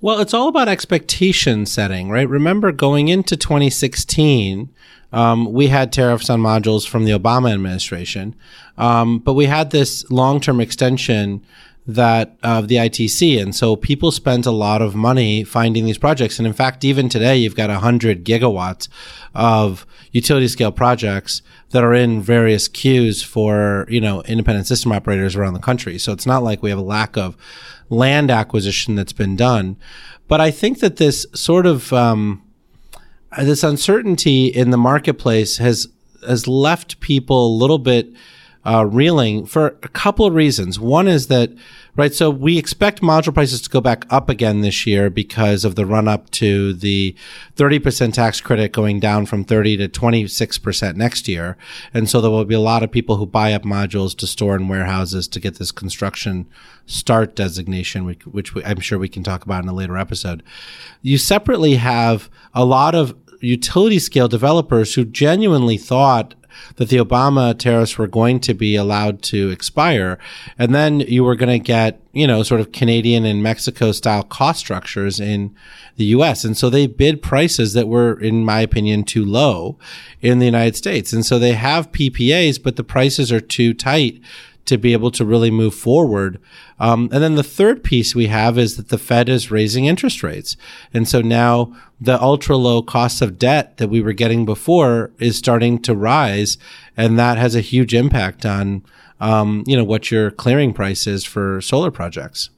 Well, 0.00 0.20
it's 0.20 0.34
all 0.34 0.48
about 0.48 0.68
expectation 0.68 1.64
setting, 1.64 2.10
right? 2.10 2.28
Remember, 2.28 2.72
going 2.72 3.08
into 3.08 3.36
2016, 3.36 4.68
um, 5.12 5.52
we 5.52 5.68
had 5.68 5.92
tariffs 5.92 6.28
on 6.28 6.40
modules 6.40 6.88
from 6.88 7.04
the 7.04 7.12
Obama 7.12 7.52
administration, 7.52 8.34
um, 8.76 9.20
but 9.20 9.34
we 9.34 9.46
had 9.46 9.70
this 9.70 10.10
long 10.10 10.40
term 10.40 10.60
extension 10.60 11.44
that 11.86 12.36
of 12.42 12.68
the 12.68 12.76
ITC. 12.76 13.40
And 13.40 13.54
so 13.54 13.74
people 13.74 14.12
spent 14.12 14.46
a 14.46 14.52
lot 14.52 14.80
of 14.80 14.94
money 14.94 15.42
finding 15.42 15.84
these 15.84 15.98
projects. 15.98 16.38
And 16.38 16.46
in 16.46 16.52
fact, 16.52 16.84
even 16.84 17.08
today, 17.08 17.36
you've 17.36 17.56
got 17.56 17.70
100 17.70 18.24
gigawatts 18.24 18.88
of 19.34 19.84
utility 20.12 20.46
scale 20.46 20.70
projects 20.70 21.42
that 21.70 21.82
are 21.82 21.94
in 21.94 22.22
various 22.22 22.68
queues 22.68 23.22
for, 23.22 23.86
you 23.88 24.00
know, 24.00 24.22
independent 24.22 24.66
system 24.66 24.92
operators 24.92 25.34
around 25.34 25.54
the 25.54 25.60
country. 25.60 25.98
So 25.98 26.12
it's 26.12 26.26
not 26.26 26.44
like 26.44 26.62
we 26.62 26.70
have 26.70 26.78
a 26.78 26.82
lack 26.82 27.16
of 27.16 27.36
land 27.88 28.30
acquisition 28.30 28.94
that's 28.94 29.12
been 29.12 29.34
done. 29.34 29.76
But 30.28 30.40
I 30.40 30.50
think 30.50 30.80
that 30.80 30.96
this 30.96 31.26
sort 31.34 31.66
of, 31.66 31.92
um, 31.92 32.42
this 33.38 33.64
uncertainty 33.64 34.46
in 34.46 34.70
the 34.70 34.76
marketplace 34.76 35.56
has, 35.56 35.88
has 36.26 36.46
left 36.46 37.00
people 37.00 37.46
a 37.46 37.56
little 37.56 37.78
bit, 37.78 38.12
uh, 38.64 38.86
reeling 38.86 39.44
for 39.44 39.78
a 39.82 39.88
couple 39.88 40.24
of 40.24 40.34
reasons. 40.34 40.78
One 40.78 41.08
is 41.08 41.26
that, 41.26 41.50
right, 41.96 42.14
so 42.14 42.30
we 42.30 42.58
expect 42.58 43.02
module 43.02 43.34
prices 43.34 43.60
to 43.62 43.70
go 43.70 43.80
back 43.80 44.06
up 44.08 44.28
again 44.28 44.60
this 44.60 44.86
year 44.86 45.10
because 45.10 45.64
of 45.64 45.74
the 45.74 45.84
run 45.84 46.06
up 46.06 46.30
to 46.30 46.72
the 46.72 47.16
30% 47.56 48.12
tax 48.12 48.40
credit 48.40 48.72
going 48.72 49.00
down 49.00 49.26
from 49.26 49.44
30 49.44 49.78
to 49.78 49.88
26% 49.88 50.94
next 50.94 51.26
year. 51.26 51.56
And 51.92 52.08
so 52.08 52.20
there 52.20 52.30
will 52.30 52.44
be 52.44 52.54
a 52.54 52.60
lot 52.60 52.84
of 52.84 52.92
people 52.92 53.16
who 53.16 53.26
buy 53.26 53.52
up 53.52 53.62
modules 53.62 54.16
to 54.18 54.26
store 54.26 54.54
in 54.54 54.68
warehouses 54.68 55.26
to 55.28 55.40
get 55.40 55.58
this 55.58 55.72
construction 55.72 56.48
start 56.86 57.34
designation, 57.34 58.04
which, 58.04 58.24
which 58.26 58.52
I'm 58.64 58.80
sure 58.80 58.98
we 58.98 59.08
can 59.08 59.24
talk 59.24 59.44
about 59.44 59.64
in 59.64 59.68
a 59.68 59.74
later 59.74 59.96
episode. 59.96 60.42
You 61.00 61.18
separately 61.18 61.74
have 61.74 62.30
a 62.54 62.64
lot 62.64 62.94
of 62.94 63.16
utility 63.40 63.98
scale 63.98 64.28
developers 64.28 64.94
who 64.94 65.04
genuinely 65.04 65.76
thought 65.76 66.34
that 66.76 66.88
the 66.88 66.96
Obama 66.96 67.58
tariffs 67.58 67.98
were 67.98 68.06
going 68.06 68.40
to 68.40 68.54
be 68.54 68.76
allowed 68.76 69.22
to 69.22 69.50
expire. 69.50 70.18
And 70.58 70.74
then 70.74 71.00
you 71.00 71.24
were 71.24 71.36
going 71.36 71.60
to 71.60 71.64
get, 71.64 72.00
you 72.12 72.26
know, 72.26 72.42
sort 72.42 72.60
of 72.60 72.72
Canadian 72.72 73.24
and 73.24 73.42
Mexico 73.42 73.92
style 73.92 74.22
cost 74.22 74.60
structures 74.60 75.20
in 75.20 75.54
the 75.96 76.04
US. 76.06 76.44
And 76.44 76.56
so 76.56 76.70
they 76.70 76.86
bid 76.86 77.22
prices 77.22 77.72
that 77.74 77.88
were, 77.88 78.18
in 78.20 78.44
my 78.44 78.60
opinion, 78.60 79.04
too 79.04 79.24
low 79.24 79.78
in 80.20 80.38
the 80.38 80.46
United 80.46 80.76
States. 80.76 81.12
And 81.12 81.24
so 81.24 81.38
they 81.38 81.52
have 81.52 81.92
PPAs, 81.92 82.62
but 82.62 82.76
the 82.76 82.84
prices 82.84 83.30
are 83.32 83.40
too 83.40 83.74
tight 83.74 84.20
to 84.66 84.78
be 84.78 84.92
able 84.92 85.10
to 85.10 85.24
really 85.24 85.50
move 85.50 85.74
forward. 85.74 86.40
Um, 86.78 87.08
and 87.12 87.22
then 87.22 87.34
the 87.34 87.42
third 87.42 87.82
piece 87.82 88.14
we 88.14 88.26
have 88.26 88.58
is 88.58 88.76
that 88.76 88.88
the 88.88 88.98
Fed 88.98 89.28
is 89.28 89.50
raising 89.50 89.86
interest 89.86 90.22
rates. 90.22 90.56
And 90.94 91.08
so 91.08 91.20
now 91.20 91.74
the 92.00 92.20
ultra 92.20 92.56
low 92.56 92.82
cost 92.82 93.22
of 93.22 93.38
debt 93.38 93.76
that 93.78 93.88
we 93.88 94.00
were 94.00 94.12
getting 94.12 94.44
before 94.44 95.10
is 95.18 95.36
starting 95.36 95.80
to 95.82 95.94
rise. 95.94 96.58
And 96.96 97.18
that 97.18 97.38
has 97.38 97.54
a 97.54 97.60
huge 97.60 97.94
impact 97.94 98.46
on, 98.46 98.84
um, 99.20 99.64
you 99.66 99.76
know, 99.76 99.84
what 99.84 100.10
your 100.10 100.30
clearing 100.30 100.72
price 100.72 101.06
is 101.06 101.24
for 101.24 101.60
solar 101.60 101.90
projects. 101.90 102.50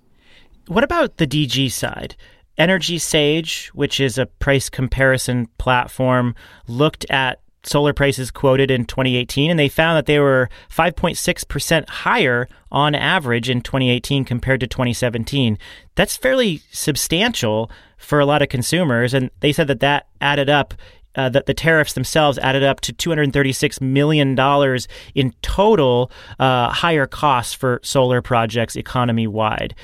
What 0.66 0.84
about 0.84 1.18
the 1.18 1.26
DG 1.26 1.70
side? 1.70 2.16
EnergySage, 2.58 3.66
which 3.68 3.98
is 3.98 4.16
a 4.16 4.26
price 4.26 4.68
comparison 4.68 5.48
platform, 5.58 6.34
looked 6.68 7.04
at 7.10 7.40
solar 7.66 7.92
prices 7.92 8.30
quoted 8.30 8.70
in 8.70 8.84
2018, 8.84 9.50
and 9.50 9.58
they 9.58 9.68
found 9.68 9.96
that 9.96 10.06
they 10.06 10.18
were 10.18 10.48
5.6% 10.70 11.88
higher 11.88 12.48
on 12.70 12.94
average 12.94 13.48
in 13.48 13.60
2018 13.60 14.24
compared 14.24 14.60
to 14.60 14.66
2017. 14.66 15.58
That's 15.94 16.16
fairly 16.16 16.62
substantial 16.70 17.70
for 17.96 18.20
a 18.20 18.26
lot 18.26 18.42
of 18.42 18.48
consumers, 18.48 19.14
and 19.14 19.30
they 19.40 19.52
said 19.52 19.68
that 19.68 19.80
that 19.80 20.06
added 20.20 20.50
up. 20.50 20.74
Uh, 21.16 21.28
that 21.28 21.46
the 21.46 21.54
tariffs 21.54 21.92
themselves 21.92 22.38
added 22.38 22.64
up 22.64 22.80
to 22.80 22.92
$236 22.92 23.80
million 23.80 24.36
in 25.14 25.32
total 25.42 26.10
uh, 26.40 26.68
higher 26.70 27.06
costs 27.06 27.54
for 27.54 27.78
solar 27.84 28.20
projects 28.20 28.74
economy 28.74 29.28
wide. 29.28 29.76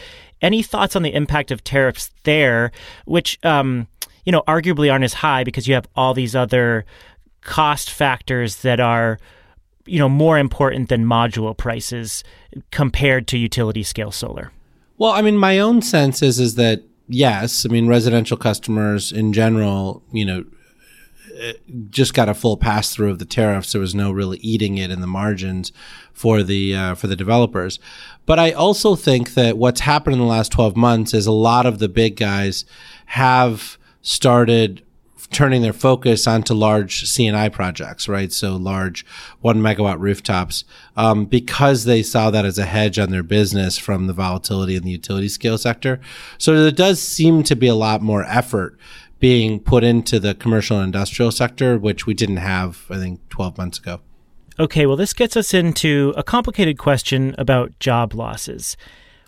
Any 0.43 0.65
thoughts 0.65 0.97
on 0.97 1.05
the 1.05 1.15
impact 1.15 1.53
of 1.53 1.63
tariffs 1.63 2.11
there, 2.25 2.73
which, 3.05 3.39
um, 3.45 3.87
you 4.25 4.33
know, 4.33 4.43
arguably 4.49 4.91
aren't 4.91 5.05
as 5.05 5.15
high 5.15 5.45
because 5.45 5.69
you 5.69 5.75
have 5.75 5.87
all 5.95 6.15
these 6.15 6.35
other 6.35 6.85
cost 7.43 7.91
factors 7.91 8.57
that 8.63 8.81
are 8.81 9.19
you 9.87 9.99
know 9.99 10.09
more 10.09 10.39
important 10.39 10.89
than 10.89 11.05
module 11.05 11.57
prices 11.57 12.23
compared 12.71 13.27
to 13.29 13.39
utility 13.39 13.83
scale 13.83 14.11
solar? 14.11 14.53
Well 14.99 15.13
i 15.13 15.23
mean 15.23 15.37
my 15.37 15.59
own 15.59 15.83
sense 15.83 16.23
is 16.23 16.39
is 16.39 16.55
that 16.57 16.83
yes 17.09 17.67
i 17.67 17.69
mean 17.73 17.89
residential 17.89 18.37
customers 18.37 19.11
in 19.13 19.33
general 19.33 20.03
you 20.13 20.25
know 20.25 20.45
eh, 21.41 21.55
just 21.89 22.15
got 22.15 22.29
a 22.29 22.35
full 22.35 22.57
pass 22.57 22.95
through 22.95 23.11
of 23.11 23.19
the 23.19 23.25
tariffs 23.25 23.73
there 23.73 23.81
was 23.81 23.95
no 23.95 24.13
really 24.13 24.39
eating 24.39 24.79
it 24.79 24.91
in 24.91 25.01
the 25.01 25.07
margins 25.07 25.73
for 26.13 26.43
the 26.43 26.77
uh, 26.77 26.95
for 26.95 27.07
the 27.07 27.17
developers. 27.17 27.79
But 28.27 28.39
i 28.39 28.53
also 28.53 28.95
think 28.95 29.35
that 29.35 29.57
what's 29.57 29.81
happened 29.81 30.15
in 30.15 30.21
the 30.21 30.27
last 30.27 30.53
12 30.53 30.77
months 30.77 31.15
is 31.15 31.27
a 31.27 31.33
lot 31.33 31.67
of 31.67 31.79
the 31.79 31.89
big 31.89 32.17
guys 32.17 32.65
have 33.07 33.79
started 34.03 34.83
turning 35.33 35.63
their 35.63 35.73
focus 35.73 36.27
onto 36.27 36.55
large 36.55 37.07
C&I 37.07 37.49
projects, 37.51 38.09
right? 38.09 38.33
So 38.33 38.57
large 38.57 39.07
one 39.41 39.59
megawatt 39.59 39.99
rooftops, 40.01 40.65
um, 40.97 41.25
because 41.25 41.85
they 41.85 42.03
saw 42.03 42.31
that 42.31 42.45
as 42.45 42.59
a 42.59 42.65
hedge 42.65 42.99
on 42.99 43.11
their 43.11 43.23
business 43.23 43.79
from 43.79 44.07
the 44.07 44.13
volatility 44.13 44.77
in 44.77 44.83
the 44.83 44.91
utility 44.91 45.29
scale 45.29 45.59
sector. 45.59 46.01
So 46.39 46.61
there 46.61 46.71
does 46.71 47.01
seem 47.01 47.43
to 47.45 47.55
be 47.55 47.69
a 47.69 47.75
lot 47.75 48.03
more 48.03 48.25
effort 48.25 48.79
being 49.21 49.61
put 49.61 49.85
into 49.85 50.19
the 50.19 50.35
commercial 50.35 50.79
and 50.79 50.87
industrial 50.87 51.31
sector, 51.31 51.79
which 51.79 52.07
we 52.07 52.15
didn't 52.15 52.39
have, 52.39 52.87
I 52.91 52.97
think, 52.97 53.29
12 53.29 53.59
months 53.59 53.79
ago. 53.79 54.01
Okay, 54.59 54.87
well, 54.87 54.97
this 54.97 55.13
gets 55.13 55.37
us 55.37 55.55
into 55.55 56.13
a 56.17 56.23
complicated 56.23 56.77
question 56.77 57.35
about 57.39 57.79
job 57.79 58.15
losses. 58.15 58.77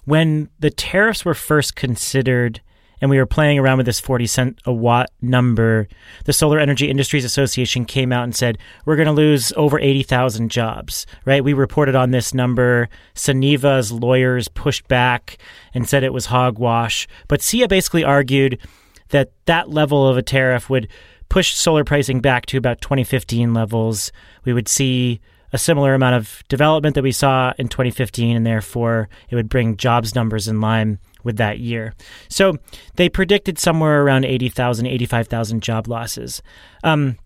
When 0.04 0.50
the 0.58 0.70
tariffs 0.70 1.24
were 1.24 1.34
first 1.34 1.76
considered, 1.76 2.60
and 3.02 3.10
we 3.10 3.18
were 3.18 3.26
playing 3.26 3.58
around 3.58 3.78
with 3.78 3.86
this 3.86 3.98
40 3.98 4.26
cent 4.28 4.58
a 4.64 4.72
watt 4.72 5.10
number, 5.20 5.88
the 6.24 6.32
Solar 6.32 6.60
Energy 6.60 6.88
Industries 6.88 7.24
Association 7.24 7.84
came 7.84 8.12
out 8.12 8.22
and 8.22 8.34
said, 8.34 8.58
we're 8.86 8.94
going 8.94 9.06
to 9.06 9.12
lose 9.12 9.52
over 9.56 9.78
80,000 9.78 10.50
jobs, 10.50 11.04
right? 11.24 11.42
We 11.42 11.52
reported 11.52 11.96
on 11.96 12.12
this 12.12 12.32
number. 12.32 12.88
Suniva's 13.16 13.90
lawyers 13.90 14.46
pushed 14.46 14.86
back 14.86 15.36
and 15.74 15.88
said 15.88 16.04
it 16.04 16.12
was 16.12 16.26
hogwash. 16.26 17.08
But 17.26 17.40
SEIA 17.40 17.68
basically 17.68 18.04
argued 18.04 18.60
that 19.08 19.32
that 19.46 19.68
level 19.68 20.06
of 20.06 20.16
a 20.16 20.22
tariff 20.22 20.70
would 20.70 20.86
push 21.28 21.54
solar 21.54 21.82
pricing 21.82 22.20
back 22.20 22.46
to 22.46 22.56
about 22.56 22.80
2015 22.80 23.52
levels. 23.52 24.12
We 24.44 24.52
would 24.52 24.68
see 24.68 25.20
a 25.52 25.58
similar 25.58 25.94
amount 25.94 26.14
of 26.14 26.44
development 26.48 26.94
that 26.94 27.02
we 27.02 27.12
saw 27.12 27.52
in 27.58 27.66
2015, 27.66 28.36
and 28.36 28.46
therefore 28.46 29.08
it 29.28 29.34
would 29.34 29.48
bring 29.48 29.76
jobs 29.76 30.14
numbers 30.14 30.46
in 30.46 30.60
line 30.60 31.00
with 31.24 31.36
that 31.36 31.58
year. 31.58 31.94
So 32.28 32.58
they 32.96 33.08
predicted 33.08 33.58
somewhere 33.58 34.02
around 34.02 34.24
80,000, 34.24 34.86
85,000 34.86 35.62
job 35.62 35.88
losses. 35.88 36.42
Um, 36.84 37.18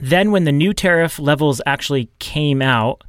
then, 0.00 0.30
when 0.30 0.44
the 0.44 0.52
new 0.52 0.72
tariff 0.72 1.18
levels 1.18 1.60
actually 1.66 2.10
came 2.18 2.62
out, 2.62 3.04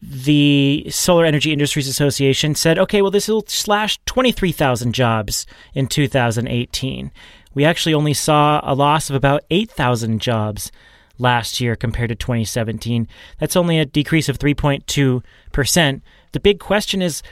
the 0.00 0.86
Solar 0.90 1.24
Energy 1.24 1.52
Industries 1.52 1.88
Association 1.88 2.54
said, 2.54 2.78
okay, 2.78 3.02
well, 3.02 3.10
this 3.10 3.26
will 3.26 3.44
slash 3.48 3.98
23,000 4.04 4.92
jobs 4.92 5.46
in 5.72 5.86
2018. 5.86 7.10
We 7.54 7.64
actually 7.64 7.94
only 7.94 8.14
saw 8.14 8.60
a 8.62 8.74
loss 8.74 9.08
of 9.08 9.16
about 9.16 9.44
8,000 9.50 10.20
jobs 10.20 10.70
last 11.18 11.60
year 11.60 11.76
compared 11.76 12.10
to 12.10 12.14
2017. 12.14 13.08
That's 13.38 13.56
only 13.56 13.78
a 13.78 13.86
decrease 13.86 14.28
of 14.28 14.38
3.2%. 14.38 16.02
The 16.32 16.40
big 16.40 16.58
question 16.58 17.00
is 17.00 17.22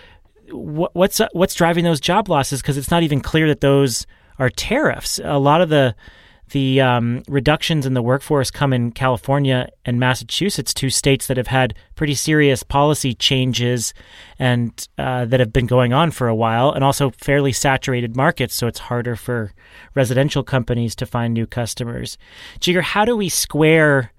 what's 0.52 1.20
what's 1.32 1.54
driving 1.54 1.84
those 1.84 2.00
job 2.00 2.28
losses 2.28 2.62
because 2.62 2.76
it's 2.76 2.90
not 2.90 3.02
even 3.02 3.20
clear 3.20 3.48
that 3.48 3.60
those 3.60 4.06
are 4.38 4.50
tariffs. 4.50 5.20
A 5.22 5.38
lot 5.38 5.60
of 5.60 5.68
the 5.68 5.94
the 6.50 6.82
um, 6.82 7.22
reductions 7.28 7.86
in 7.86 7.94
the 7.94 8.02
workforce 8.02 8.50
come 8.50 8.72
in 8.72 8.92
California 8.92 9.68
and 9.86 9.98
Massachusetts, 9.98 10.74
two 10.74 10.90
states 10.90 11.26
that 11.26 11.38
have 11.38 11.46
had 11.46 11.74
pretty 11.94 12.14
serious 12.14 12.62
policy 12.62 13.14
changes 13.14 13.94
and 14.38 14.86
uh, 14.98 15.24
that 15.24 15.40
have 15.40 15.52
been 15.52 15.66
going 15.66 15.94
on 15.94 16.10
for 16.10 16.28
a 16.28 16.34
while, 16.34 16.70
and 16.70 16.84
also 16.84 17.10
fairly 17.10 17.52
saturated 17.52 18.16
markets, 18.16 18.54
so 18.54 18.66
it's 18.66 18.78
harder 18.78 19.16
for 19.16 19.52
residential 19.94 20.42
companies 20.42 20.94
to 20.94 21.06
find 21.06 21.32
new 21.32 21.46
customers. 21.46 22.18
Jigar, 22.60 22.82
how 22.82 23.06
do 23.06 23.16
we 23.16 23.30
square 23.30 24.12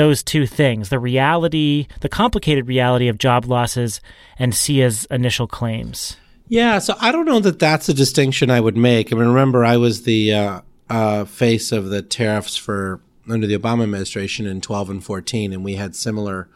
those 0.00 0.22
two 0.22 0.46
things 0.46 0.88
the 0.88 0.98
reality, 0.98 1.86
the 2.00 2.08
complicated 2.08 2.66
reality 2.66 3.08
of 3.08 3.18
job 3.18 3.44
losses, 3.44 4.00
and 4.38 4.54
SEIA's 4.54 5.04
initial 5.10 5.46
claims? 5.46 6.16
Yeah, 6.48 6.78
so 6.78 6.94
I 7.00 7.12
don't 7.12 7.26
know 7.26 7.38
that 7.40 7.58
that's 7.58 7.90
a 7.90 7.94
distinction 7.94 8.50
I 8.50 8.60
would 8.60 8.78
make. 8.78 9.12
I 9.12 9.16
mean, 9.16 9.28
remember, 9.28 9.62
I 9.62 9.76
was 9.76 10.04
the 10.04 10.32
uh, 10.32 10.60
uh, 10.88 11.26
face 11.26 11.70
of 11.70 11.90
the 11.90 12.00
tariffs 12.00 12.56
for 12.56 13.02
under 13.28 13.46
the 13.46 13.58
Obama 13.58 13.82
administration 13.82 14.46
in 14.46 14.62
12 14.62 14.88
and 14.88 15.04
14, 15.04 15.52
and 15.52 15.62
we 15.62 15.74
had 15.74 15.94
similar 15.94 16.48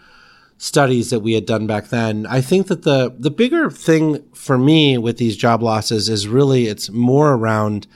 studies 0.57 1.11
that 1.11 1.21
we 1.21 1.35
had 1.35 1.45
done 1.45 1.67
back 1.67 1.89
then. 1.89 2.25
I 2.27 2.41
think 2.41 2.69
that 2.69 2.83
the 2.83 3.15
the 3.19 3.31
bigger 3.31 3.71
thing 3.71 4.23
for 4.33 4.57
me 4.57 4.97
with 4.97 5.19
these 5.19 5.37
job 5.37 5.63
losses 5.63 6.09
is 6.09 6.27
really 6.27 6.67
it's 6.67 6.89
more 6.89 7.35
around 7.35 7.87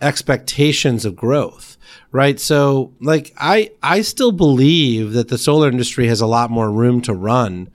expectations 0.00 1.04
of 1.04 1.16
growth, 1.16 1.76
right? 2.12 2.38
So, 2.38 2.92
like 3.00 3.32
I 3.38 3.70
I 3.82 4.02
still 4.02 4.32
believe 4.32 5.12
that 5.12 5.28
the 5.28 5.38
solar 5.38 5.68
industry 5.68 6.06
has 6.08 6.20
a 6.20 6.26
lot 6.26 6.50
more 6.50 6.70
room 6.70 7.00
to 7.02 7.14
run 7.14 7.68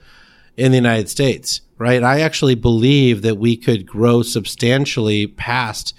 in 0.57 0.71
the 0.71 0.77
United 0.77 1.09
States, 1.09 1.61
right? 1.77 2.03
I 2.03 2.21
actually 2.21 2.55
believe 2.55 3.21
that 3.21 3.37
we 3.37 3.57
could 3.57 3.85
grow 3.85 4.21
substantially 4.21 5.27
past 5.27 5.93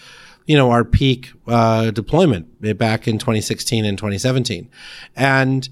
you 0.47 0.57
know, 0.57 0.71
our 0.71 0.85
peak 0.85 1.33
uh, 1.47 1.91
deployment 1.91 2.79
back 2.79 3.07
in 3.07 3.19
2016 3.19 3.85
and 3.85 3.97
2017, 3.97 4.69
and 5.15 5.69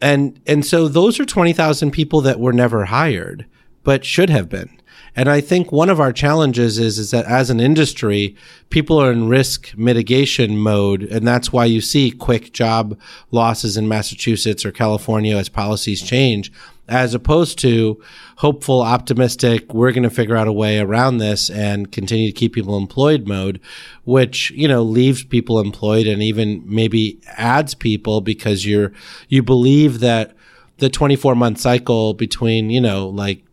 and 0.00 0.40
and 0.46 0.64
so 0.64 0.88
those 0.88 1.18
are 1.18 1.24
20,000 1.24 1.90
people 1.90 2.20
that 2.20 2.38
were 2.38 2.52
never 2.52 2.84
hired, 2.86 3.46
but 3.82 4.04
should 4.04 4.30
have 4.30 4.48
been. 4.48 4.70
And 5.16 5.28
I 5.28 5.40
think 5.40 5.70
one 5.70 5.90
of 5.90 6.00
our 6.00 6.12
challenges 6.12 6.78
is, 6.78 6.98
is 6.98 7.12
that 7.12 7.24
as 7.26 7.48
an 7.48 7.60
industry, 7.60 8.34
people 8.70 9.00
are 9.00 9.12
in 9.12 9.28
risk 9.28 9.76
mitigation 9.76 10.58
mode. 10.58 11.04
And 11.04 11.26
that's 11.26 11.52
why 11.52 11.66
you 11.66 11.80
see 11.80 12.10
quick 12.10 12.52
job 12.52 12.98
losses 13.30 13.76
in 13.76 13.86
Massachusetts 13.86 14.64
or 14.64 14.72
California 14.72 15.36
as 15.36 15.48
policies 15.48 16.02
change 16.02 16.50
as 16.88 17.14
opposed 17.14 17.58
to 17.60 18.00
hopeful, 18.36 18.82
optimistic, 18.82 19.72
we're 19.72 19.92
going 19.92 20.02
to 20.02 20.10
figure 20.10 20.36
out 20.36 20.48
a 20.48 20.52
way 20.52 20.78
around 20.78 21.18
this 21.18 21.48
and 21.48 21.90
continue 21.90 22.28
to 22.28 22.32
keep 22.32 22.52
people 22.52 22.76
employed 22.76 23.26
mode, 23.26 23.60
which, 24.04 24.50
you 24.50 24.68
know, 24.68 24.82
leaves 24.82 25.24
people 25.24 25.60
employed 25.60 26.06
and 26.06 26.22
even 26.22 26.62
maybe 26.66 27.18
adds 27.36 27.74
people 27.74 28.20
because 28.20 28.66
you're, 28.66 28.92
you 29.28 29.42
believe 29.42 30.00
that 30.00 30.34
the 30.78 30.90
24 30.90 31.34
month 31.34 31.58
cycle 31.58 32.12
between, 32.12 32.68
you 32.68 32.80
know, 32.80 33.08
like 33.08 33.43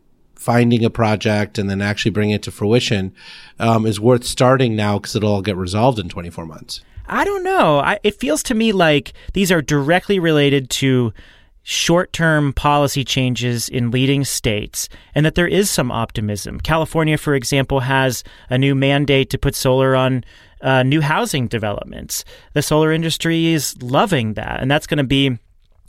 finding 0.42 0.84
a 0.84 0.90
project 0.90 1.60
and 1.60 1.70
then 1.70 1.84
actually 1.84 2.10
bringing 2.10 2.34
it 2.34 2.42
to 2.42 2.52
fruition 2.52 3.14
um, 3.60 3.86
is 3.86 4.00
worth 4.00 4.24
starting 4.24 4.76
now 4.76 4.98
because 4.98 5.16
it'll 5.16 5.32
all 5.32 5.42
get 5.44 5.56
resolved 5.56 6.00
in 6.00 6.10
24 6.10 6.48
months. 6.48 6.82
I 7.06 7.24
don't 7.24 7.44
know. 7.44 7.78
I, 7.80 8.00
it 8.02 8.20
feels 8.20 8.42
to 8.44 8.56
me 8.56 8.72
like 8.72 9.14
these 9.34 9.52
are 9.52 9.62
directly 9.62 10.18
related 10.18 10.72
to 10.72 11.14
short 11.62 12.12
term 12.12 12.54
policy 12.54 13.04
changes 13.04 13.70
in 13.70 13.92
leading 13.92 14.24
states 14.24 14.90
and 15.14 15.24
that 15.28 15.36
there 15.36 15.48
is 15.48 15.70
some 15.70 15.92
optimism. 15.92 16.60
California, 16.60 17.20
for 17.20 17.36
example, 17.36 17.82
has 17.82 18.24
a 18.50 18.58
new 18.58 18.74
mandate 18.74 19.30
to 19.30 19.38
put 19.38 19.54
solar 19.54 19.96
on 19.96 20.24
uh, 20.62 20.82
new 20.82 21.02
housing 21.02 21.48
developments. 21.48 22.26
The 22.54 22.64
solar 22.64 22.92
industry 22.92 23.48
is 23.48 23.80
loving 23.84 24.34
that, 24.34 24.60
and 24.60 24.72
that's 24.72 24.88
going 24.88 24.98
to 24.98 25.04
be 25.04 25.38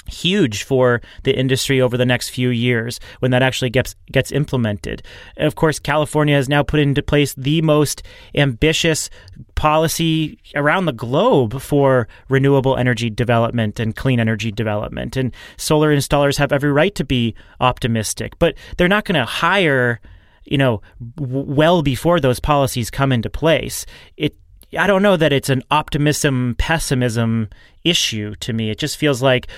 huge 0.06 0.64
for 0.64 1.00
the 1.22 1.36
industry 1.36 1.80
over 1.80 1.96
the 1.96 2.06
next 2.06 2.30
few 2.30 2.50
years 2.50 3.00
when 3.20 3.30
that 3.30 3.42
actually 3.42 3.70
gets 3.70 3.94
gets 4.10 4.32
implemented. 4.32 5.02
And 5.36 5.46
of 5.46 5.54
course, 5.54 5.78
California 5.78 6.34
has 6.34 6.48
now 6.48 6.62
put 6.62 6.80
into 6.80 7.02
place 7.02 7.34
the 7.34 7.62
most 7.62 8.02
ambitious 8.34 9.10
policy 9.54 10.38
around 10.54 10.86
the 10.86 10.92
globe 10.92 11.60
for 11.60 12.08
renewable 12.28 12.76
energy 12.76 13.10
development 13.10 13.78
and 13.78 13.94
clean 13.94 14.20
energy 14.20 14.50
development. 14.50 15.16
And 15.16 15.34
solar 15.56 15.94
installers 15.94 16.36
have 16.38 16.52
every 16.52 16.72
right 16.72 16.94
to 16.96 17.04
be 17.04 17.34
optimistic, 17.60 18.38
but 18.38 18.54
they're 18.76 18.88
not 18.88 19.04
going 19.04 19.18
to 19.18 19.24
hire 19.24 20.00
you 20.44 20.58
know, 20.58 20.82
well 21.18 21.82
before 21.82 22.18
those 22.18 22.40
policies 22.40 22.90
come 22.90 23.12
into 23.12 23.30
place. 23.30 23.86
It 24.16 24.36
I 24.78 24.86
don't 24.86 25.02
know 25.02 25.18
that 25.18 25.34
it's 25.34 25.50
an 25.50 25.62
optimism 25.70 26.54
pessimism 26.58 27.50
issue 27.84 28.34
to 28.36 28.52
me. 28.52 28.70
It 28.70 28.78
just 28.78 28.96
feels 28.96 29.20
like 29.20 29.48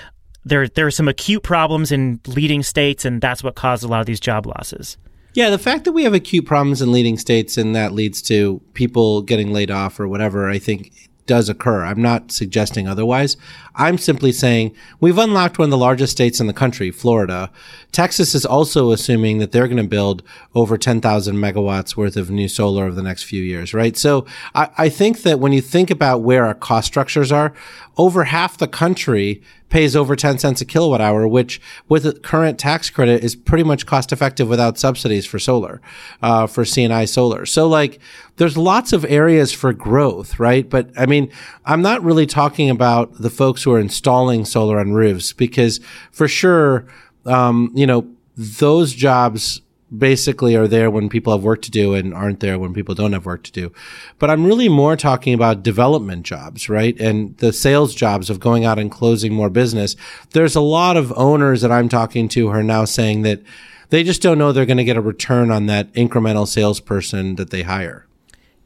there 0.45 0.69
there 0.69 0.87
are 0.87 0.91
some 0.91 1.09
acute 1.09 1.43
problems 1.43 1.93
in 1.93 2.21
leading 2.27 2.63
states, 2.63 3.05
and 3.05 3.21
that's 3.21 3.43
what 3.43 3.55
caused 3.55 3.85
a 3.85 3.89
lot 3.89 4.01
of 4.01 4.07
these 4.07 4.21
job 4.21 4.47
losses. 4.47 4.97
Yeah, 5.35 5.51
the 5.51 5.59
fact 5.59 5.85
that 5.85 5.93
we 5.93 6.05
have 6.05 6.15
acute 6.15 6.47
problems 6.47 6.81
in 6.81 6.93
leading 6.93 7.19
states 7.19 7.59
and 7.59 7.75
that 7.75 7.93
leads 7.93 8.23
to 8.23 8.61
people 8.75 9.21
getting 9.21 9.53
laid 9.53 9.69
off 9.69 9.99
or 9.99 10.07
whatever, 10.07 10.49
I 10.49 10.59
think 10.59 10.93
does 11.27 11.49
occur. 11.49 11.85
I'm 11.85 12.01
not 12.01 12.31
suggesting 12.31 12.87
otherwise. 12.87 13.37
I'm 13.77 13.99
simply 13.99 14.33
saying 14.33 14.75
we've 15.01 15.19
unlocked 15.19 15.59
one 15.59 15.67
of 15.67 15.71
the 15.71 15.79
largest 15.79 16.13
states 16.13 16.41
in 16.41 16.47
the 16.47 16.53
country, 16.53 16.91
Florida. 16.91 17.51
Texas 17.93 18.35
is 18.35 18.47
also 18.47 18.93
assuming 18.93 19.39
that 19.39 19.53
they're 19.53 19.69
going 19.69 19.83
to 19.83 19.89
build 19.89 20.23
over 20.55 20.79
10,000 20.79 21.37
megawatts 21.37 21.97
worth 21.97 22.17
of 22.17 22.31
new 22.31 22.49
solar 22.49 22.85
over 22.85 22.95
the 22.95 23.03
next 23.03 23.25
few 23.25 23.43
years, 23.43 23.75
right? 23.75 23.97
So 23.97 24.27
I, 24.55 24.71
I 24.79 24.89
think 24.89 25.23
that 25.23 25.41
when 25.41 25.53
you 25.53 25.61
think 25.61 25.91
about 25.91 26.23
where 26.23 26.45
our 26.45 26.55
cost 26.55 26.87
structures 26.87 27.33
are, 27.33 27.53
over 27.97 28.25
half 28.25 28.59
the 28.59 28.69
country 28.69 29.43
pays 29.75 29.97
over 29.97 30.15
10 30.15 30.39
cents 30.39 30.61
a 30.61 30.65
kilowatt 30.65 31.01
hour, 31.01 31.27
which 31.27 31.61
with 31.89 32.05
the 32.05 32.13
current 32.13 32.61
tax 32.61 32.91
credit 32.91 33.25
is 33.25 33.35
pretty 33.35 33.65
much 33.65 33.87
cost 33.87 34.13
effective 34.13 34.49
without 34.49 34.79
subsidies 34.79 35.27
for 35.27 35.41
solar, 35.41 35.81
uh, 36.23 36.47
for 36.47 36.65
C&I 36.65 37.05
solar. 37.07 37.45
So 37.45 37.67
like 37.67 37.99
there's 38.37 38.57
lots 38.57 38.93
of 38.93 39.05
areas 39.05 39.53
for 39.53 39.73
growth, 39.73 40.39
right? 40.39 40.69
But 40.69 40.91
I 40.97 41.07
mean, 41.07 41.31
I'm 41.65 41.83
not 41.83 42.05
really 42.05 42.27
talking 42.27 42.71
about 42.71 43.15
the 43.15 43.31
folks 43.31 43.64
who 43.65 43.73
are 43.73 43.81
installing 43.81 44.45
solar 44.45 44.79
on 44.79 44.93
roofs 44.93 45.33
because 45.33 45.81
for 46.13 46.29
sure, 46.29 46.87
um, 47.27 47.71
you 47.75 47.87
know, 47.87 48.07
those 48.37 48.93
jobs 48.95 49.61
basically 49.97 50.57
are 50.57 50.67
there 50.67 50.91
when 50.91 51.09
people 51.09 51.33
have 51.33 51.45
work 51.45 51.63
to 51.63 51.71
do 51.71 51.95
and 51.95 52.15
aren't 52.15 52.41
there 52.41 52.59
when 52.59 52.75
people 52.75 52.95
don't 52.95 53.13
have 53.13 53.27
work 53.27 53.43
to 53.45 53.53
do. 53.53 53.73
But 54.19 54.31
I'm 54.31 54.45
really 54.45 54.69
more 54.69 54.97
talking 54.97 55.35
about 55.35 55.63
development 55.63 56.25
jobs, 56.25 56.69
right? 56.69 56.99
And 57.01 57.37
the 57.39 57.53
sales 57.53 57.95
jobs 57.95 58.31
of 58.31 58.41
going 58.41 58.65
out 58.65 58.79
and 58.79 58.91
closing 58.91 59.33
more 59.33 59.51
business. 59.51 59.97
There's 60.31 60.57
a 60.57 60.61
lot 60.61 60.97
of 60.97 61.13
owners 61.17 61.61
that 61.63 61.73
I'm 61.73 61.89
talking 61.89 62.29
to 62.29 62.49
who 62.49 62.53
are 62.53 62.63
now 62.63 62.85
saying 62.85 63.23
that 63.23 63.43
they 63.91 64.03
just 64.03 64.23
don't 64.23 64.39
know 64.39 64.53
they're 64.53 64.67
going 64.67 64.79
to 64.79 64.85
get 64.85 64.97
a 64.97 65.03
return 65.03 65.51
on 65.51 65.67
that 65.67 65.93
incremental 65.93 66.49
salesperson 66.49 67.37
that 67.37 67.51
they 67.51 67.63
hire. 67.63 68.07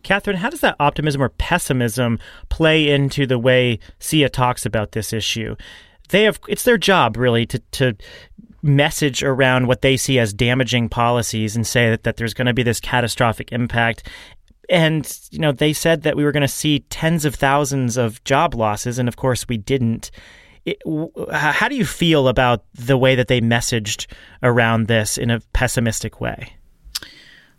Catherine, 0.02 0.37
how 0.37 0.50
does 0.50 0.61
that 0.61 0.76
optimism 0.80 1.22
or 1.22 1.28
pessimism 1.28 2.18
play 2.48 2.88
into 2.88 3.26
the 3.26 3.38
way 3.38 3.78
SEIA 4.00 4.30
talks 4.30 4.64
about 4.64 4.92
this 4.92 5.12
issue? 5.12 5.56
They 6.11 6.24
have 6.24 6.40
it's 6.48 6.62
their 6.64 6.78
job 6.78 7.16
really 7.16 7.44
to 7.46 7.58
to 7.72 7.94
message 8.62 9.22
around 9.22 9.66
what 9.66 9.82
they 9.82 9.96
see 9.96 10.18
as 10.18 10.32
damaging 10.32 10.88
policies 10.88 11.54
and 11.54 11.66
say 11.66 11.90
that, 11.90 12.02
that 12.02 12.16
there's 12.16 12.34
going 12.34 12.46
to 12.46 12.54
be 12.54 12.62
this 12.62 12.80
catastrophic 12.80 13.52
impact. 13.52 14.08
And, 14.68 15.11
you 15.30 15.38
know, 15.38 15.52
they 15.52 15.72
said 15.72 16.02
that 16.02 16.16
we 16.16 16.24
were 16.24 16.32
going 16.32 16.42
to 16.42 16.48
see 16.48 16.80
tens 16.90 17.24
of 17.24 17.34
thousands 17.34 17.96
of 17.96 18.22
job 18.24 18.54
losses. 18.54 18.98
And 18.98 19.08
of 19.08 19.16
course, 19.16 19.48
we 19.48 19.56
didn't. 19.56 20.11
It, 20.66 20.78
how 21.32 21.68
do 21.68 21.76
you 21.76 21.87
feel 21.87 22.28
about 22.28 22.64
the 22.74 22.98
way 22.98 23.14
that 23.14 23.28
they 23.28 23.40
messaged 23.40 24.06
around 24.42 24.87
this 24.87 25.16
in 25.16 25.30
a 25.30 25.40
pessimistic 25.52 26.20
way? 26.20 26.58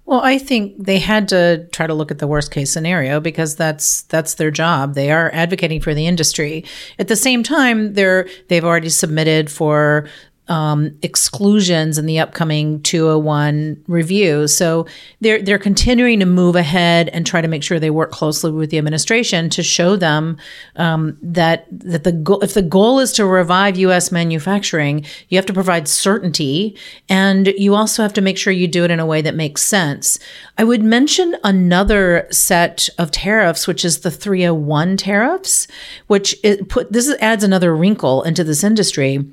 Well, 0.09 0.21
I 0.21 0.39
think 0.39 0.73
they 0.83 0.97
had 0.97 1.27
to 1.27 1.67
try 1.71 1.85
to 1.85 1.93
look 1.93 2.09
at 2.09 2.17
the 2.17 2.25
worst 2.25 2.49
case 2.49 2.71
scenario 2.71 3.19
because 3.19 3.55
that's 3.55 4.01
that's 4.03 4.33
their 4.33 4.49
job. 4.49 4.95
They 4.95 5.11
are 5.11 5.29
advocating 5.35 5.81
for 5.81 5.93
the 5.93 6.07
industry. 6.07 6.65
At 6.97 7.09
the 7.09 7.15
same 7.15 7.43
time, 7.43 7.93
they're 7.93 8.27
they've 8.47 8.65
already 8.65 8.89
submitted 8.89 9.51
for 9.51 10.09
um, 10.49 10.97
exclusions 11.03 11.97
in 11.97 12.07
the 12.07 12.19
upcoming 12.19 12.81
201 12.81 13.83
review. 13.87 14.47
So 14.47 14.87
they're 15.21 15.41
they're 15.41 15.59
continuing 15.59 16.19
to 16.19 16.25
move 16.25 16.55
ahead 16.55 17.09
and 17.09 17.25
try 17.25 17.39
to 17.39 17.47
make 17.47 17.63
sure 17.63 17.79
they 17.79 17.91
work 17.91 18.11
closely 18.11 18.51
with 18.51 18.71
the 18.71 18.79
administration 18.79 19.49
to 19.51 19.63
show 19.63 19.95
them 19.95 20.37
um, 20.75 21.17
that 21.21 21.67
that 21.71 22.03
the 22.03 22.11
go- 22.11 22.39
if 22.39 22.55
the 22.55 22.61
goal 22.61 22.99
is 22.99 23.13
to 23.13 23.25
revive 23.25 23.77
U.S. 23.77 24.11
manufacturing, 24.11 25.05
you 25.29 25.37
have 25.37 25.45
to 25.45 25.53
provide 25.53 25.87
certainty, 25.87 26.75
and 27.07 27.47
you 27.47 27.75
also 27.75 28.01
have 28.01 28.13
to 28.13 28.21
make 28.21 28.37
sure 28.37 28.51
you 28.51 28.67
do 28.67 28.83
it 28.83 28.91
in 28.91 28.99
a 28.99 29.05
way 29.05 29.21
that 29.21 29.35
makes 29.35 29.61
sense. 29.61 30.19
I 30.57 30.63
would 30.63 30.83
mention 30.83 31.35
another 31.43 32.27
set 32.31 32.89
of 32.97 33.11
tariffs, 33.11 33.67
which 33.67 33.85
is 33.85 33.99
the 33.99 34.11
301 34.11 34.97
tariffs, 34.97 35.67
which 36.07 36.35
put 36.67 36.91
this 36.91 37.09
adds 37.21 37.43
another 37.43 37.75
wrinkle 37.75 38.23
into 38.23 38.43
this 38.43 38.63
industry 38.63 39.25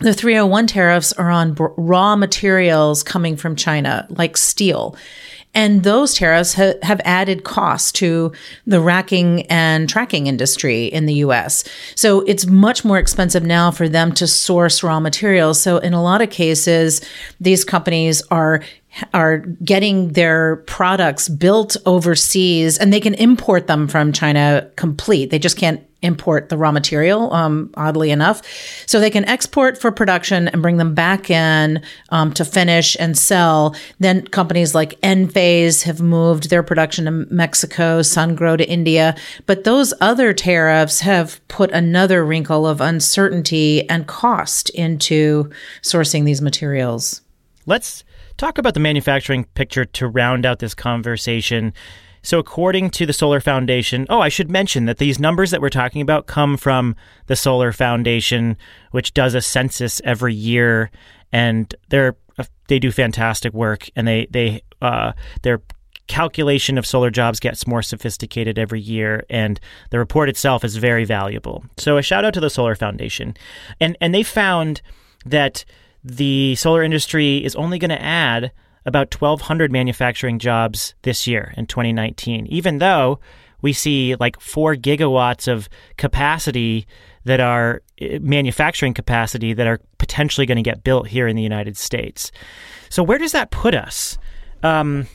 the 0.00 0.14
301 0.14 0.66
tariffs 0.68 1.12
are 1.14 1.30
on 1.30 1.56
raw 1.58 2.14
materials 2.14 3.02
coming 3.02 3.36
from 3.36 3.56
China, 3.56 4.06
like 4.10 4.36
steel. 4.36 4.96
And 5.54 5.82
those 5.82 6.14
tariffs 6.14 6.54
ha- 6.54 6.74
have 6.82 7.00
added 7.04 7.42
costs 7.42 7.90
to 7.92 8.32
the 8.66 8.80
racking 8.80 9.42
and 9.46 9.88
tracking 9.88 10.26
industry 10.26 10.86
in 10.86 11.06
the 11.06 11.14
US. 11.14 11.64
So 11.96 12.20
it's 12.22 12.46
much 12.46 12.84
more 12.84 12.98
expensive 12.98 13.42
now 13.42 13.70
for 13.70 13.88
them 13.88 14.12
to 14.12 14.26
source 14.26 14.82
raw 14.82 15.00
materials. 15.00 15.60
So 15.60 15.78
in 15.78 15.94
a 15.94 16.02
lot 16.02 16.22
of 16.22 16.30
cases, 16.30 17.00
these 17.40 17.64
companies 17.64 18.22
are 18.30 18.62
are 19.14 19.38
getting 19.38 20.12
their 20.12 20.56
products 20.66 21.28
built 21.28 21.76
overseas 21.86 22.78
and 22.78 22.92
they 22.92 23.00
can 23.00 23.14
import 23.14 23.66
them 23.66 23.88
from 23.88 24.12
China 24.12 24.68
complete. 24.76 25.30
They 25.30 25.38
just 25.38 25.56
can't 25.56 25.84
import 26.00 26.48
the 26.48 26.56
raw 26.56 26.70
material, 26.70 27.32
um, 27.32 27.70
oddly 27.74 28.10
enough. 28.10 28.40
So 28.86 29.00
they 29.00 29.10
can 29.10 29.24
export 29.24 29.78
for 29.78 29.90
production 29.90 30.46
and 30.48 30.62
bring 30.62 30.76
them 30.76 30.94
back 30.94 31.28
in 31.28 31.82
um, 32.10 32.32
to 32.34 32.44
finish 32.44 32.96
and 33.00 33.18
sell. 33.18 33.74
Then 33.98 34.26
companies 34.28 34.74
like 34.74 35.00
Enphase 35.00 35.82
have 35.82 36.00
moved 36.00 36.50
their 36.50 36.62
production 36.62 37.06
to 37.06 37.10
Mexico, 37.10 38.00
Sungrow 38.00 38.56
to 38.58 38.68
India. 38.68 39.16
But 39.46 39.64
those 39.64 39.92
other 40.00 40.32
tariffs 40.32 41.00
have 41.00 41.46
put 41.48 41.72
another 41.72 42.24
wrinkle 42.24 42.66
of 42.66 42.80
uncertainty 42.80 43.88
and 43.90 44.06
cost 44.06 44.70
into 44.70 45.50
sourcing 45.82 46.24
these 46.24 46.40
materials. 46.40 47.22
Let's 47.66 48.04
talk 48.38 48.56
about 48.56 48.72
the 48.72 48.80
manufacturing 48.80 49.44
picture 49.54 49.84
to 49.84 50.08
round 50.08 50.46
out 50.46 50.60
this 50.60 50.74
conversation. 50.74 51.74
So, 52.22 52.38
according 52.38 52.90
to 52.90 53.06
the 53.06 53.12
Solar 53.12 53.40
Foundation, 53.40 54.06
oh, 54.08 54.20
I 54.20 54.28
should 54.28 54.50
mention 54.50 54.86
that 54.86 54.98
these 54.98 55.18
numbers 55.18 55.50
that 55.50 55.60
we're 55.60 55.68
talking 55.68 56.00
about 56.00 56.26
come 56.26 56.56
from 56.56 56.96
the 57.26 57.36
Solar 57.36 57.72
Foundation, 57.72 58.56
which 58.90 59.12
does 59.14 59.34
a 59.34 59.40
census 59.40 60.00
every 60.04 60.34
year, 60.34 60.90
and 61.32 61.74
they're 61.90 62.16
they 62.68 62.78
do 62.78 62.90
fantastic 62.90 63.52
work, 63.52 63.88
and 63.96 64.06
they 64.06 64.26
they 64.30 64.62
uh, 64.80 65.12
their 65.42 65.60
calculation 66.06 66.78
of 66.78 66.86
solar 66.86 67.10
jobs 67.10 67.38
gets 67.38 67.66
more 67.66 67.82
sophisticated 67.82 68.58
every 68.58 68.80
year, 68.80 69.24
and 69.28 69.60
the 69.90 69.98
report 69.98 70.28
itself 70.28 70.64
is 70.64 70.76
very 70.76 71.04
valuable. 71.04 71.64
So, 71.76 71.98
a 71.98 72.02
shout 72.02 72.24
out 72.24 72.34
to 72.34 72.40
the 72.40 72.50
Solar 72.50 72.74
Foundation, 72.74 73.36
and 73.80 73.96
and 74.00 74.14
they 74.14 74.22
found 74.22 74.82
that 75.24 75.64
the 76.08 76.54
solar 76.56 76.82
industry 76.82 77.44
is 77.44 77.54
only 77.54 77.78
going 77.78 77.90
to 77.90 78.02
add 78.02 78.50
about 78.86 79.14
1,200 79.14 79.70
manufacturing 79.70 80.38
jobs 80.38 80.94
this 81.02 81.26
year 81.26 81.52
in 81.56 81.66
2019, 81.66 82.46
even 82.46 82.78
though 82.78 83.20
we 83.60 83.72
see 83.72 84.16
like 84.16 84.40
four 84.40 84.74
gigawatts 84.74 85.46
of 85.46 85.68
capacity 85.96 86.86
that 87.24 87.40
are 87.40 87.82
eh, 88.00 88.18
manufacturing 88.22 88.94
capacity 88.94 89.52
that 89.52 89.66
are 89.66 89.80
potentially 89.98 90.46
going 90.46 90.56
to 90.56 90.62
get 90.62 90.82
built 90.82 91.06
here 91.06 91.28
in 91.28 91.36
the 91.36 91.42
United 91.42 91.76
States. 91.76 92.32
So, 92.88 93.02
where 93.02 93.18
does 93.18 93.32
that 93.32 93.50
put 93.50 93.74
us? 93.74 94.16
Um, 94.62 95.06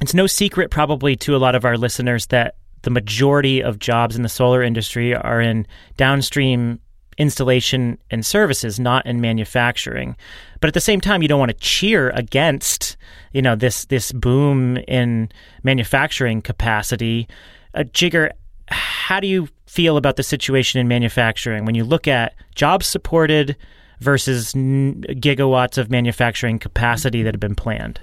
it's 0.00 0.12
no 0.12 0.26
secret, 0.26 0.70
probably, 0.70 1.16
to 1.16 1.34
a 1.34 1.38
lot 1.38 1.54
of 1.54 1.64
our 1.64 1.78
listeners 1.78 2.26
that 2.26 2.56
the 2.82 2.90
majority 2.90 3.62
of 3.62 3.78
jobs 3.78 4.16
in 4.16 4.22
the 4.22 4.28
solar 4.28 4.62
industry 4.62 5.14
are 5.14 5.40
in 5.40 5.66
downstream 5.96 6.80
installation 7.18 7.98
and 8.10 8.24
services, 8.24 8.78
not 8.80 9.06
in 9.06 9.20
manufacturing. 9.20 10.16
But 10.60 10.68
at 10.68 10.74
the 10.74 10.80
same 10.80 11.00
time, 11.00 11.22
you 11.22 11.28
don't 11.28 11.38
want 11.38 11.50
to 11.50 11.58
cheer 11.58 12.10
against, 12.10 12.96
you 13.32 13.42
know, 13.42 13.54
this 13.56 13.84
this 13.86 14.12
boom 14.12 14.76
in 14.88 15.30
manufacturing 15.62 16.42
capacity. 16.42 17.28
Uh, 17.74 17.84
Jigar, 17.92 18.30
how 18.68 19.20
do 19.20 19.26
you 19.26 19.48
feel 19.66 19.96
about 19.96 20.16
the 20.16 20.22
situation 20.22 20.80
in 20.80 20.88
manufacturing 20.88 21.64
when 21.64 21.74
you 21.74 21.84
look 21.84 22.06
at 22.06 22.34
jobs 22.54 22.86
supported 22.86 23.56
versus 24.00 24.52
gigawatts 24.52 25.78
of 25.78 25.90
manufacturing 25.90 26.58
capacity 26.58 27.22
that 27.22 27.34
have 27.34 27.40
been 27.40 27.54
planned? 27.54 28.00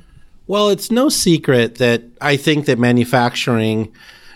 Well, 0.47 0.69
it's 0.69 0.91
no 0.91 1.09
secret 1.09 1.75
that 1.75 2.03
I 2.19 2.35
think 2.35 2.65
that 2.65 2.77
manufacturing 2.77 3.93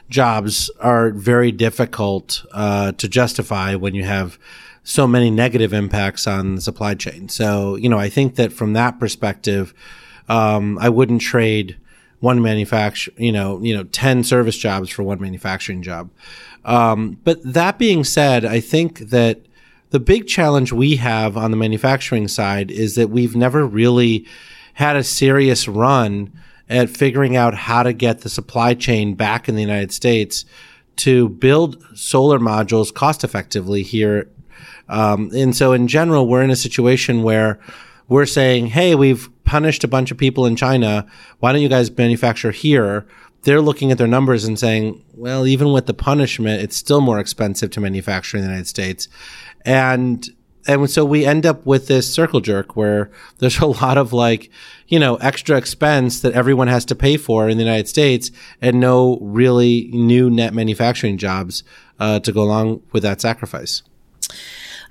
jobs 0.09 0.69
are 0.79 1.09
very 1.11 1.51
difficult 1.51 2.45
uh, 2.53 2.91
to 2.93 3.07
justify 3.07 3.75
when 3.75 3.95
you 3.95 4.03
have 4.03 4.37
so 4.85 5.07
many 5.07 5.31
negative 5.31 5.73
impacts 5.73 6.27
on 6.27 6.55
the 6.55 6.61
supply 6.61 6.93
chain. 6.93 7.27
So, 7.27 7.75
you 7.75 7.89
know, 7.89 7.97
I 7.97 8.07
think 8.07 8.35
that 8.35 8.53
from 8.53 8.73
that 8.73 8.99
perspective, 8.99 9.73
um, 10.29 10.77
I 10.79 10.89
wouldn't 10.89 11.21
trade 11.21 11.75
one 12.19 12.39
manufacture, 12.41 13.11
you 13.17 13.31
know, 13.31 13.59
you 13.61 13.75
know, 13.75 13.83
10 13.83 14.23
service 14.23 14.55
jobs 14.55 14.89
for 14.89 15.01
one 15.01 15.19
manufacturing 15.19 15.81
job. 15.81 16.11
Um, 16.63 17.17
but 17.23 17.41
that 17.43 17.79
being 17.79 18.03
said, 18.03 18.45
I 18.45 18.59
think 18.59 18.99
that 19.09 19.41
the 19.89 19.99
big 19.99 20.27
challenge 20.27 20.71
we 20.71 20.97
have 20.97 21.35
on 21.35 21.49
the 21.49 21.57
manufacturing 21.57 22.27
side 22.27 22.69
is 22.69 22.93
that 22.93 23.09
we've 23.09 23.35
never 23.35 23.65
really 23.65 24.27
had 24.73 24.95
a 24.95 25.03
serious 25.03 25.67
run 25.67 26.31
at 26.69 26.89
figuring 26.91 27.35
out 27.35 27.55
how 27.55 27.81
to 27.81 27.93
get 27.93 28.21
the 28.21 28.29
supply 28.29 28.75
chain 28.75 29.15
back 29.15 29.49
in 29.49 29.55
the 29.55 29.61
United 29.61 29.91
States 29.91 30.45
to 30.97 31.29
build 31.29 31.83
solar 31.95 32.39
modules 32.39 32.93
cost 32.93 33.23
effectively 33.23 33.81
here 33.81 34.29
um, 34.89 35.31
and 35.33 35.55
so 35.55 35.73
in 35.73 35.87
general, 35.87 36.27
we're 36.27 36.43
in 36.43 36.51
a 36.51 36.55
situation 36.55 37.23
where 37.23 37.59
we're 38.07 38.25
saying, 38.25 38.67
Hey, 38.67 38.95
we've 38.95 39.29
punished 39.45 39.83
a 39.83 39.87
bunch 39.87 40.11
of 40.11 40.17
people 40.17 40.45
in 40.45 40.55
China. 40.55 41.07
Why 41.39 41.51
don't 41.51 41.61
you 41.61 41.69
guys 41.69 41.95
manufacture 41.95 42.51
here? 42.51 43.07
They're 43.43 43.61
looking 43.61 43.91
at 43.91 43.97
their 43.97 44.07
numbers 44.07 44.43
and 44.43 44.57
saying, 44.57 45.03
well, 45.13 45.45
even 45.45 45.71
with 45.71 45.85
the 45.85 45.93
punishment, 45.93 46.63
it's 46.63 46.75
still 46.75 46.99
more 46.99 47.19
expensive 47.19 47.69
to 47.71 47.79
manufacture 47.79 48.37
in 48.37 48.43
the 48.43 48.49
United 48.49 48.67
States. 48.67 49.07
And 49.63 50.27
and 50.67 50.89
so 50.89 51.05
we 51.05 51.25
end 51.25 51.45
up 51.45 51.63
with 51.63 51.85
this 51.87 52.11
circle 52.11 52.41
jerk 52.41 52.75
where 52.75 53.11
there's 53.37 53.59
a 53.61 53.67
lot 53.67 53.99
of 53.99 54.13
like, 54.13 54.49
you 54.87 54.99
know, 54.99 55.15
extra 55.17 55.57
expense 55.57 56.21
that 56.21 56.33
everyone 56.33 56.67
has 56.67 56.85
to 56.85 56.95
pay 56.95 57.17
for 57.17 57.47
in 57.47 57.57
the 57.57 57.63
United 57.63 57.87
States 57.87 58.31
and 58.61 58.79
no 58.79 59.19
really 59.21 59.89
new 59.93 60.29
net 60.29 60.53
manufacturing 60.53 61.17
jobs 61.17 61.63
uh, 61.99 62.19
to 62.19 62.31
go 62.31 62.41
along 62.41 62.81
with 62.91 63.03
that 63.03 63.21
sacrifice. 63.21 63.83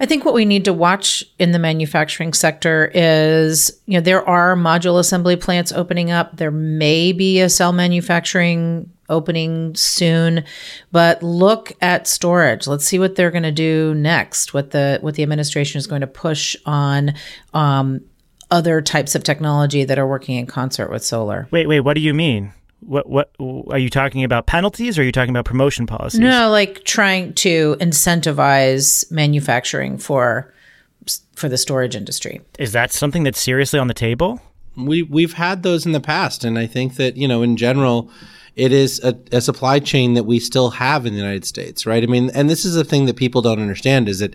I 0.01 0.07
think 0.07 0.25
what 0.25 0.35
we 0.35 0.45
need 0.45 0.65
to 0.65 0.73
watch 0.73 1.25
in 1.39 1.53
the 1.53 1.59
manufacturing 1.59 2.33
sector 2.33 2.91
is, 2.95 3.81
you 3.87 3.95
know, 3.95 4.01
there 4.01 4.27
are 4.29 4.57
module 4.57 4.99
assembly 4.99 5.37
plants 5.37 5.71
opening 5.73 6.11
up. 6.11 6.37
There 6.37 6.51
may 6.51 7.13
be 7.13 7.41
a 7.41 7.49
cell 7.49 7.73
manufacturing 7.73 8.91
opening 9.09 9.75
soon, 9.75 10.45
but 10.91 11.23
look 11.23 11.73
at 11.81 12.09
storage. 12.09 12.67
Let's 12.67 12.85
see 12.85 12.99
what 12.99 13.15
they're 13.15 13.31
going 13.31 13.45
to 13.45 13.53
do 13.53 13.95
next. 13.95 14.55
What 14.55 14.73
the 14.73 14.99
what 15.01 15.15
the 15.15 15.23
administration 15.23 15.79
is 15.79 15.87
going 15.87 16.01
to 16.01 16.07
push 16.07 16.57
on 16.67 17.15
um, 17.53 18.01
other 18.51 18.81
types 18.81 19.15
of 19.15 19.23
technology 19.23 19.85
that 19.85 19.99
are 19.99 20.07
working 20.07 20.37
in 20.37 20.47
concert 20.47 20.91
with 20.91 21.05
solar. 21.05 21.47
Wait, 21.51 21.67
wait. 21.67 21.81
What 21.81 21.95
do 21.95 22.01
you 22.01 22.15
mean? 22.15 22.53
What 22.87 23.09
what 23.09 23.31
are 23.71 23.79
you 23.79 23.91
talking 23.91 24.25
about 24.25 24.47
penalties 24.47 24.99
or 24.99 25.03
are 25.03 25.05
you 25.05 25.13
talking 25.13 25.31
about 25.31 25.45
promotion 25.45 25.87
policies? 25.87 26.21
No 26.21 26.51
like 26.51 26.85
trying 26.85 27.35
to 27.35 27.77
incentivize 27.81 29.11
manufacturing 29.11 29.99
for 29.99 30.53
for 31.35 31.49
the 31.49 31.59
storage 31.59 31.97
industry. 31.97 32.41
Is 32.59 32.73
that 32.73 32.93
something 32.93 33.23
that's 33.25 33.41
seriously 33.41 33.79
on 33.79 33.89
the 33.89 33.95
table? 33.95 34.41
We 34.77 35.03
we've 35.03 35.35
had 35.35 35.63
those 35.63 35.87
in 35.87 35.93
the 35.93 36.01
past 36.01 36.45
and 36.45 36.59
i 36.59 36.67
think 36.67 36.97
that 36.97 37.17
you 37.17 37.29
know 37.29 37.43
in 37.43 37.57
general 37.57 38.11
it 38.57 38.73
is 38.73 39.03
a, 39.05 39.17
a 39.33 39.41
supply 39.41 39.79
chain 39.79 40.15
that 40.15 40.25
we 40.25 40.41
still 40.41 40.71
have 40.71 41.07
in 41.07 41.13
the 41.13 41.19
united 41.19 41.45
states 41.45 41.87
right? 41.87 42.03
I 42.03 42.07
mean 42.07 42.31
and 42.31 42.51
this 42.51 42.65
is 42.65 42.77
a 42.77 42.85
thing 42.85 43.07
that 43.07 43.17
people 43.17 43.41
don't 43.41 43.61
understand 43.61 44.09
is 44.09 44.19
that 44.19 44.35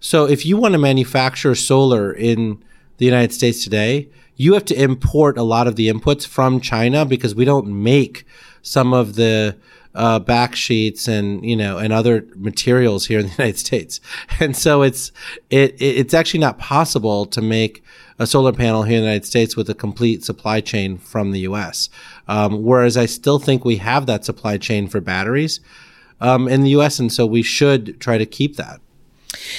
so 0.00 0.26
if 0.26 0.44
you 0.44 0.58
want 0.58 0.72
to 0.72 0.78
manufacture 0.78 1.54
solar 1.54 2.12
in 2.12 2.62
the 2.98 3.06
united 3.06 3.32
states 3.32 3.64
today 3.64 4.10
you 4.38 4.54
have 4.54 4.64
to 4.64 4.82
import 4.82 5.36
a 5.36 5.42
lot 5.42 5.66
of 5.66 5.76
the 5.76 5.88
inputs 5.88 6.26
from 6.26 6.60
China 6.60 7.04
because 7.04 7.34
we 7.34 7.44
don't 7.44 7.66
make 7.66 8.24
some 8.62 8.94
of 8.94 9.16
the 9.16 9.58
uh, 9.94 10.18
back 10.20 10.54
sheets 10.54 11.08
and 11.08 11.44
you 11.44 11.56
know 11.56 11.76
and 11.78 11.92
other 11.92 12.24
materials 12.36 13.06
here 13.06 13.18
in 13.18 13.26
the 13.26 13.32
United 13.38 13.58
States, 13.58 14.00
and 14.40 14.56
so 14.56 14.82
it's 14.82 15.12
it 15.50 15.74
it's 15.80 16.14
actually 16.14 16.40
not 16.40 16.58
possible 16.58 17.26
to 17.26 17.42
make 17.42 17.82
a 18.20 18.26
solar 18.26 18.52
panel 18.52 18.84
here 18.84 18.96
in 18.96 19.02
the 19.02 19.08
United 19.08 19.26
States 19.26 19.56
with 19.56 19.68
a 19.68 19.74
complete 19.74 20.24
supply 20.24 20.60
chain 20.60 20.98
from 20.98 21.32
the 21.32 21.40
U.S. 21.40 21.88
Um, 22.28 22.62
whereas 22.62 22.96
I 22.96 23.06
still 23.06 23.38
think 23.38 23.64
we 23.64 23.76
have 23.76 24.06
that 24.06 24.24
supply 24.24 24.56
chain 24.56 24.88
for 24.88 25.00
batteries 25.00 25.60
um, 26.20 26.48
in 26.48 26.62
the 26.62 26.70
U.S., 26.70 26.98
and 26.98 27.12
so 27.12 27.26
we 27.26 27.42
should 27.42 28.00
try 28.00 28.18
to 28.18 28.26
keep 28.26 28.56
that. 28.56 28.80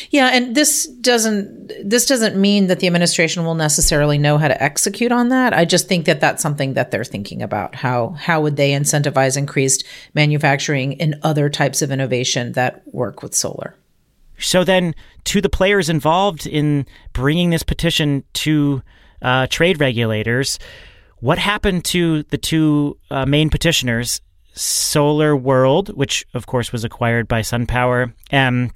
Yeah, 0.10 0.32
and 0.34 0.56
this 0.56 0.88
doesn't 0.88 1.72
this 1.88 2.06
doesn't 2.08 2.36
mean 2.36 2.68
that 2.68 2.80
the 2.80 2.88
administration 2.88 3.46
will 3.46 3.56
necessarily 3.56 4.18
know 4.18 4.38
how 4.38 4.48
to 4.48 4.62
execute 4.62 5.12
on 5.12 5.30
that. 5.30 5.54
I 5.54 5.66
just 5.66 5.88
think 5.88 6.06
that 6.06 6.20
that's 6.20 6.42
something 6.42 6.74
that 6.74 6.92
they're 6.92 7.04
thinking 7.04 7.42
about. 7.42 7.76
How 7.76 8.10
how 8.10 8.42
would 8.42 8.56
they 8.56 8.72
incentivize 8.72 9.38
increased 9.38 9.84
manufacturing 10.14 10.94
in 10.94 11.20
other 11.22 11.50
types 11.50 11.82
of 11.82 11.92
innovation 11.92 12.54
that 12.54 12.82
work 12.94 13.22
with 13.22 13.36
solar? 13.36 13.76
So 14.40 14.64
then, 14.64 14.96
to 15.26 15.42
the 15.42 15.50
players 15.50 15.90
involved 15.90 16.48
in 16.48 16.86
bringing 17.14 17.50
this 17.50 17.64
petition 17.64 18.24
to 18.36 18.82
uh, 19.22 19.48
trade 19.48 19.80
regulators, 19.80 20.58
what 21.20 21.38
happened 21.38 21.84
to 21.86 22.24
the 22.24 22.38
two 22.38 22.98
uh, 23.12 23.26
main 23.26 23.50
petitioners, 23.50 24.22
Solar 24.54 25.36
World, 25.36 25.96
which 25.96 26.26
of 26.34 26.48
course 26.48 26.72
was 26.72 26.84
acquired 26.84 27.28
by 27.28 27.42
SunPower, 27.42 28.14
and 28.32 28.72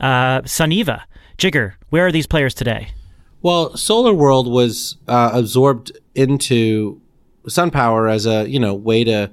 uh, 0.00 0.42
Suniva, 0.42 1.02
Jigar. 1.38 1.74
where 1.90 2.06
are 2.06 2.12
these 2.12 2.26
players 2.26 2.54
today? 2.54 2.88
Well, 3.42 3.76
Solar 3.76 4.12
World 4.12 4.48
was 4.48 4.96
uh, 5.08 5.30
absorbed 5.32 5.92
into 6.14 7.00
SunPower 7.46 8.10
as 8.12 8.26
a 8.26 8.48
you 8.48 8.60
know 8.60 8.74
way 8.74 9.04
to 9.04 9.30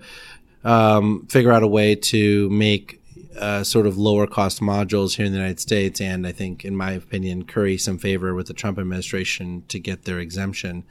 um, 0.63 1.25
figure 1.27 1.51
out 1.51 1.63
a 1.63 1.67
way 1.67 1.95
to 1.95 2.49
make 2.49 3.01
uh, 3.38 3.63
sort 3.63 3.86
of 3.86 3.97
lower 3.97 4.25
cost 4.25 4.62
modules 4.62 5.15
here 5.15 5.25
in 5.25 5.32
the 5.32 5.38
United 5.38 5.60
States, 5.60 6.01
and 6.01 6.25
I 6.25 6.32
think, 6.32 6.65
in 6.65 6.75
my 6.75 6.91
opinion, 6.91 7.45
curry 7.45 7.77
some 7.77 7.97
favor 7.97 8.34
with 8.34 8.47
the 8.47 8.53
Trump 8.53 8.80
administration 8.80 9.63
to 9.67 9.80
get 9.80 10.06
their 10.06 10.19
exemption. 10.19 10.84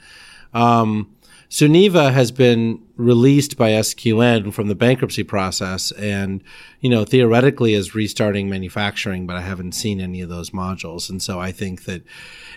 Um, 0.54 1.14
Suniva 1.48 2.12
has 2.12 2.32
been 2.32 2.82
released 2.96 3.56
by 3.56 3.70
SQN 3.70 4.52
from 4.52 4.68
the 4.68 4.74
bankruptcy 4.74 5.22
process 5.22 5.92
and, 5.92 6.42
you 6.80 6.90
know, 6.90 7.04
theoretically 7.04 7.74
is 7.74 7.94
restarting 7.94 8.50
manufacturing, 8.50 9.26
but 9.26 9.36
I 9.36 9.42
haven't 9.42 9.72
seen 9.72 10.00
any 10.00 10.20
of 10.20 10.28
those 10.28 10.50
modules. 10.50 11.08
And 11.08 11.22
so 11.22 11.38
I 11.38 11.52
think 11.52 11.84
that 11.84 12.02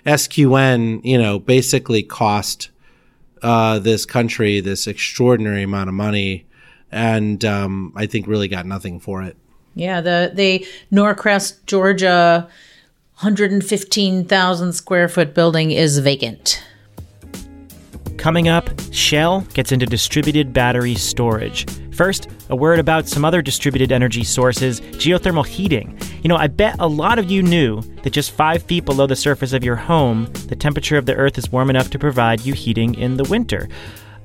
SQN, 0.06 1.02
you 1.04 1.18
know, 1.18 1.40
basically 1.40 2.04
cost 2.04 2.70
uh, 3.42 3.80
this 3.80 4.06
country 4.06 4.60
this 4.60 4.88
extraordinary 4.88 5.64
amount 5.64 5.88
of 5.88 5.94
money 5.94 6.46
and 6.92 7.46
um, 7.46 7.94
I 7.96 8.06
think 8.06 8.28
really 8.28 8.48
got 8.48 8.66
nothing 8.66 9.00
for 9.00 9.22
it. 9.22 9.38
Yeah, 9.76 10.02
the 10.02 10.32
the 10.34 10.66
Norcross, 10.92 11.64
Georgia, 11.66 12.50
115,000 13.20 14.74
square 14.74 15.08
foot 15.08 15.34
building 15.34 15.72
is 15.72 16.00
vacant. 16.00 16.64
Coming 18.20 18.50
up, 18.50 18.70
Shell 18.92 19.48
gets 19.54 19.72
into 19.72 19.86
distributed 19.86 20.52
battery 20.52 20.96
storage. 20.96 21.66
First, 21.96 22.28
a 22.50 22.56
word 22.56 22.78
about 22.78 23.08
some 23.08 23.24
other 23.24 23.42
distributed 23.42 23.94
energy 23.94 24.26
sources 24.26 24.82
geothermal 24.82 25.48
heating. 25.48 25.98
You 26.22 26.28
know, 26.28 26.36
I 26.36 26.48
bet 26.48 26.76
a 26.80 26.88
lot 26.88 27.18
of 27.18 27.32
you 27.32 27.42
knew 27.42 27.80
that 28.04 28.12
just 28.12 28.32
five 28.32 28.64
feet 28.64 28.84
below 28.84 29.08
the 29.08 29.16
surface 29.16 29.54
of 29.54 29.64
your 29.64 29.78
home, 29.78 30.26
the 30.48 30.58
temperature 30.58 30.98
of 30.98 31.06
the 31.06 31.16
Earth 31.16 31.38
is 31.38 31.50
warm 31.50 31.70
enough 31.70 31.90
to 31.92 32.00
provide 32.00 32.46
you 32.46 32.54
heating 32.54 32.94
in 32.96 33.16
the 33.16 33.24
winter. 33.24 33.70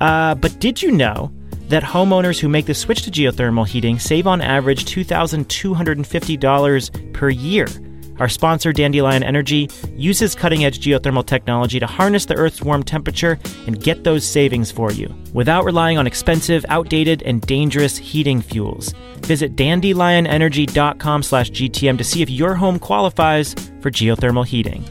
Uh, 0.00 0.34
but 0.34 0.58
did 0.58 0.82
you 0.82 0.90
know 0.90 1.30
that 1.68 1.84
homeowners 1.84 2.40
who 2.40 2.48
make 2.48 2.66
the 2.66 2.74
switch 2.74 3.02
to 3.02 3.12
geothermal 3.12 3.64
heating 3.64 4.00
save 4.00 4.26
on 4.26 4.40
average 4.40 4.86
$2,250 4.86 7.14
per 7.14 7.30
year? 7.30 7.68
Our 8.18 8.28
sponsor, 8.28 8.72
Dandelion 8.72 9.22
Energy, 9.22 9.68
uses 9.96 10.34
cutting 10.34 10.64
edge 10.64 10.78
geothermal 10.78 11.26
technology 11.26 11.80
to 11.80 11.86
harness 11.86 12.26
the 12.26 12.34
Earth's 12.34 12.62
warm 12.62 12.82
temperature 12.82 13.38
and 13.66 13.82
get 13.82 14.04
those 14.04 14.26
savings 14.26 14.70
for 14.70 14.92
you 14.92 15.14
without 15.32 15.64
relying 15.64 15.98
on 15.98 16.06
expensive, 16.06 16.64
outdated, 16.68 17.22
and 17.22 17.40
dangerous 17.42 17.96
heating 17.96 18.40
fuels. 18.40 18.94
Visit 19.22 19.56
dandelionenergy.com 19.56 21.22
slash 21.22 21.50
GTM 21.50 21.98
to 21.98 22.04
see 22.04 22.22
if 22.22 22.30
your 22.30 22.54
home 22.54 22.78
qualifies 22.78 23.54
for 23.80 23.90
geothermal 23.90 24.46
heating. 24.46 24.84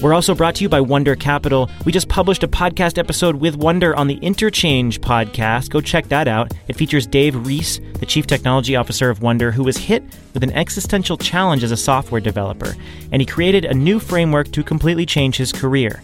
We're 0.00 0.12
also 0.12 0.34
brought 0.34 0.56
to 0.56 0.62
you 0.62 0.68
by 0.68 0.82
Wonder 0.82 1.16
Capital. 1.16 1.70
We 1.86 1.90
just 1.90 2.10
published 2.10 2.42
a 2.42 2.48
podcast 2.48 2.98
episode 2.98 3.36
with 3.36 3.56
Wonder 3.56 3.96
on 3.96 4.08
the 4.08 4.18
Interchange 4.18 5.00
podcast. 5.00 5.70
Go 5.70 5.80
check 5.80 6.08
that 6.08 6.28
out. 6.28 6.52
It 6.68 6.76
features 6.76 7.06
Dave 7.06 7.46
Reese, 7.46 7.80
the 7.98 8.04
Chief 8.04 8.26
Technology 8.26 8.76
Officer 8.76 9.08
of 9.08 9.22
Wonder, 9.22 9.50
who 9.50 9.64
was 9.64 9.78
hit 9.78 10.04
with 10.34 10.42
an 10.42 10.52
existential 10.52 11.16
challenge 11.16 11.64
as 11.64 11.72
a 11.72 11.78
software 11.78 12.20
developer, 12.20 12.76
and 13.10 13.22
he 13.22 13.26
created 13.26 13.64
a 13.64 13.72
new 13.72 13.98
framework 13.98 14.52
to 14.52 14.62
completely 14.62 15.06
change 15.06 15.38
his 15.38 15.50
career. 15.50 16.02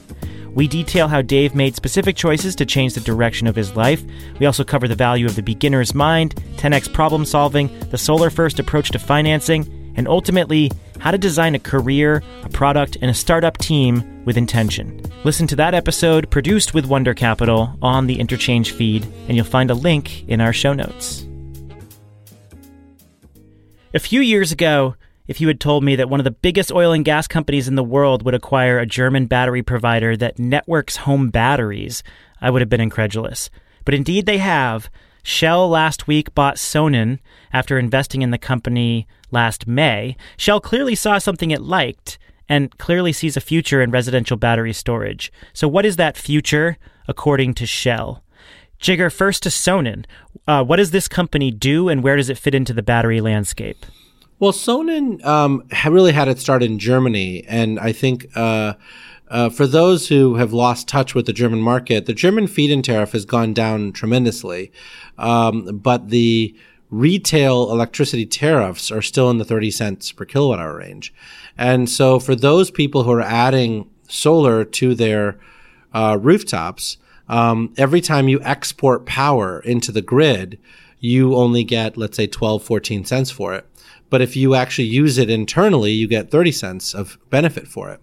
We 0.55 0.69
detail 0.69 1.07
how 1.07 1.21
Dave 1.21 1.55
made 1.55 1.77
specific 1.77 2.17
choices 2.17 2.57
to 2.57 2.67
change 2.67 2.95
the 2.95 3.01
direction 3.01 3.47
of 3.47 3.57
his 3.57 3.77
life. 3.77 4.03
We 4.39 4.47
also 4.47 4.65
cover 4.65 4.89
the 4.89 4.95
value 4.95 5.27
of 5.27 5.37
the 5.37 5.43
beginner's 5.43 5.95
mind, 5.95 6.35
10x 6.57 6.93
problem 6.95 7.27
solving, 7.27 7.71
the 7.91 7.99
solar 7.99 8.31
first 8.31 8.59
approach 8.59 8.91
to 8.93 8.99
financing, 8.99 9.93
and 9.97 10.09
ultimately, 10.09 10.71
how 11.03 11.11
to 11.11 11.19
design 11.19 11.57
a 11.57 11.59
career, 11.59 12.23
a 12.45 12.49
product, 12.49 12.97
and 13.03 13.11
a 13.11 13.15
startup 13.15 13.59
team 13.59 14.25
with 14.25 14.37
intention. 14.37 15.03
Listen 15.25 15.49
to 15.49 15.57
that 15.57 15.75
episode 15.75 16.31
produced 16.31 16.75
with 16.75 16.87
Wonder 16.87 17.13
Capital 17.13 17.77
on 17.83 18.07
the 18.07 18.21
Interchange 18.21 18.71
feed, 18.71 19.05
and 19.27 19.37
you'll 19.37 19.45
find 19.45 19.69
a 19.69 19.75
link 19.75 20.29
in 20.29 20.41
our 20.41 20.53
show 20.53 20.73
notes. 20.73 21.27
A 23.93 23.99
few 23.99 24.21
years 24.21 24.53
ago, 24.53 24.95
if 25.27 25.41
you 25.41 25.49
had 25.49 25.59
told 25.59 25.83
me 25.83 25.97
that 25.97 26.09
one 26.09 26.21
of 26.21 26.25
the 26.25 26.31
biggest 26.31 26.71
oil 26.71 26.93
and 26.93 27.05
gas 27.05 27.27
companies 27.27 27.67
in 27.67 27.75
the 27.75 27.83
world 27.83 28.25
would 28.25 28.35
acquire 28.35 28.79
a 28.79 28.87
German 28.87 29.27
battery 29.27 29.65
provider 29.65 30.17
that 30.17 30.39
networks 30.39 30.99
home 30.99 31.31
batteries, 31.31 32.05
I 32.41 32.49
would 32.51 32.63
have 32.63 32.69
been 32.69 32.81
incredulous. 32.81 33.51
But 33.85 33.95
indeed, 33.95 34.27
they 34.27 34.39
have. 34.39 34.89
Shell 35.23 35.69
last 35.69 36.07
week 36.07 36.35
bought 36.35 36.57
Sonnen 36.57 37.19
after 37.53 37.79
investing 37.79 38.23
in 38.23 38.31
the 38.31 38.39
company 38.39 39.07
last 39.31 39.67
May. 39.67 40.17
Shell 40.37 40.61
clearly 40.61 40.95
saw 40.95 41.19
something 41.19 41.51
it 41.51 41.63
liked 41.63 42.19
and 42.49 42.77
clearly 42.79 43.13
sees 43.13 43.37
a 43.37 43.41
future 43.41 43.81
in 43.81 43.91
residential 43.91 44.37
battery 44.37 44.73
storage. 44.73 45.33
So, 45.53 45.69
what 45.69 45.87
is 45.87 45.97
that 45.97 46.17
future 46.17 46.77
according 47.09 47.55
to 47.55 47.67
Shell? 47.67 48.23
Jigar, 48.81 49.13
first 49.13 49.45
to 49.45 49.49
Sonnen. 49.49 50.05
Uh, 50.47 50.65
what 50.65 50.77
does 50.77 50.91
this 50.91 51.07
company 51.07 51.53
do 51.53 51.89
and 51.89 52.03
where 52.03 52.17
does 52.17 52.29
it 52.29 52.37
fit 52.37 52.55
into 52.55 52.73
the 52.73 52.83
battery 52.83 53.21
landscape? 53.21 53.87
Well, 54.41 54.53
Sonnen 54.53 55.25
um, 55.25 55.63
really 55.87 56.11
had 56.11 56.27
its 56.27 56.43
start 56.43 56.65
in 56.65 56.81
Germany, 56.81 57.45
and 57.47 57.79
I 57.79 57.93
think 57.93 58.27
uh, 58.35 58.75
uh, 59.33 59.49
for 59.49 59.67
those 59.67 60.09
who 60.09 60.35
have 60.35 60.53
lost 60.53 60.87
touch 60.87 61.15
with 61.15 61.25
the 61.25 61.33
German 61.33 61.61
market, 61.63 62.05
the 62.05 62.13
German 62.13 62.47
feed-in 62.47 62.83
tariff 62.83 63.13
has 63.13 63.25
gone 63.25 63.55
down 63.55 63.91
tremendously, 63.93 64.71
um, 65.17 65.79
but 65.79 66.11
the 66.11 66.55
retail 66.91 67.73
electricity 67.73 68.27
tariffs 68.27 68.91
are 68.91 69.01
still 69.01 69.31
in 69.31 69.39
the 69.39 69.45
30 69.45 69.71
cents 69.71 70.13
per 70.13 70.27
kilowatt 70.27 70.59
hour 70.59 70.77
range. 70.77 71.15
And 71.57 71.89
so 71.89 72.21
for 72.21 72.35
those 72.35 72.71
people 72.71 73.05
who 73.05 73.13
are 73.13 73.23
adding 73.23 73.89
solar 74.07 74.67
to 74.67 74.95
their 74.95 75.39
uh, 75.95 76.19
rooftops, 76.21 76.99
um, 77.27 77.73
every 77.79 78.03
time 78.03 78.29
you 78.29 78.39
export 78.43 79.07
power 79.07 79.61
into 79.61 79.91
the 79.91 80.03
grid, 80.03 80.59
you 81.01 81.35
only 81.37 81.65
get, 81.65 81.97
let's 81.97 82.19
say, 82.19 82.27
12, 82.27 82.63
14 82.63 83.07
cents 83.07 83.31
for 83.31 83.55
it. 83.55 83.67
But 84.11 84.21
if 84.21 84.37
you 84.37 84.55
actually 84.55 84.89
use 84.89 85.17
it 85.17 85.31
internally, 85.31 85.93
you 85.93 86.07
get 86.07 86.31
30 86.31 86.53
cents 86.53 86.95
of 86.95 87.17
benefit 87.31 87.67
for 87.67 87.91
it. 87.91 87.99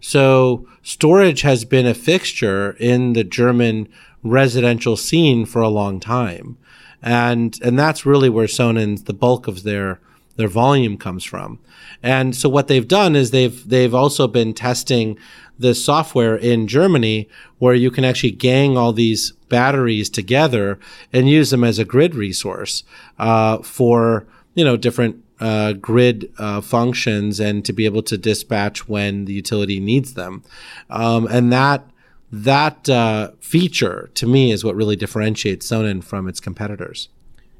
So 0.00 0.68
storage 0.82 1.42
has 1.42 1.64
been 1.64 1.86
a 1.86 1.94
fixture 1.94 2.76
in 2.78 3.12
the 3.14 3.24
German 3.24 3.88
residential 4.22 4.96
scene 4.96 5.46
for 5.46 5.62
a 5.62 5.68
long 5.68 6.00
time. 6.00 6.56
And, 7.02 7.58
and 7.62 7.78
that's 7.78 8.06
really 8.06 8.30
where 8.30 8.48
Sonnen's, 8.48 9.04
the 9.04 9.12
bulk 9.12 9.46
of 9.46 9.62
their, 9.62 10.00
their 10.36 10.48
volume 10.48 10.96
comes 10.96 11.24
from. 11.24 11.58
And 12.02 12.34
so 12.34 12.48
what 12.48 12.68
they've 12.68 12.88
done 12.88 13.14
is 13.14 13.30
they've, 13.30 13.68
they've 13.68 13.94
also 13.94 14.26
been 14.26 14.54
testing 14.54 15.18
the 15.58 15.74
software 15.74 16.36
in 16.36 16.66
Germany 16.66 17.28
where 17.58 17.74
you 17.74 17.90
can 17.90 18.04
actually 18.04 18.32
gang 18.32 18.76
all 18.76 18.92
these 18.92 19.32
batteries 19.48 20.10
together 20.10 20.78
and 21.12 21.28
use 21.28 21.50
them 21.50 21.62
as 21.62 21.78
a 21.78 21.84
grid 21.84 22.14
resource, 22.14 22.82
uh, 23.18 23.58
for, 23.58 24.26
you 24.54 24.64
know, 24.64 24.76
different 24.76 25.23
uh, 25.44 25.74
grid 25.74 26.32
uh, 26.38 26.62
functions 26.62 27.38
and 27.38 27.66
to 27.66 27.72
be 27.74 27.84
able 27.84 28.02
to 28.02 28.16
dispatch 28.16 28.88
when 28.88 29.26
the 29.26 29.34
utility 29.34 29.78
needs 29.78 30.14
them. 30.14 30.42
Um, 30.88 31.26
and 31.30 31.52
that 31.52 31.86
that 32.32 32.88
uh, 32.88 33.32
feature 33.40 34.10
to 34.14 34.26
me 34.26 34.52
is 34.52 34.64
what 34.64 34.74
really 34.74 34.96
differentiates 34.96 35.70
Sonnen 35.70 36.02
from 36.02 36.28
its 36.28 36.40
competitors. 36.40 37.10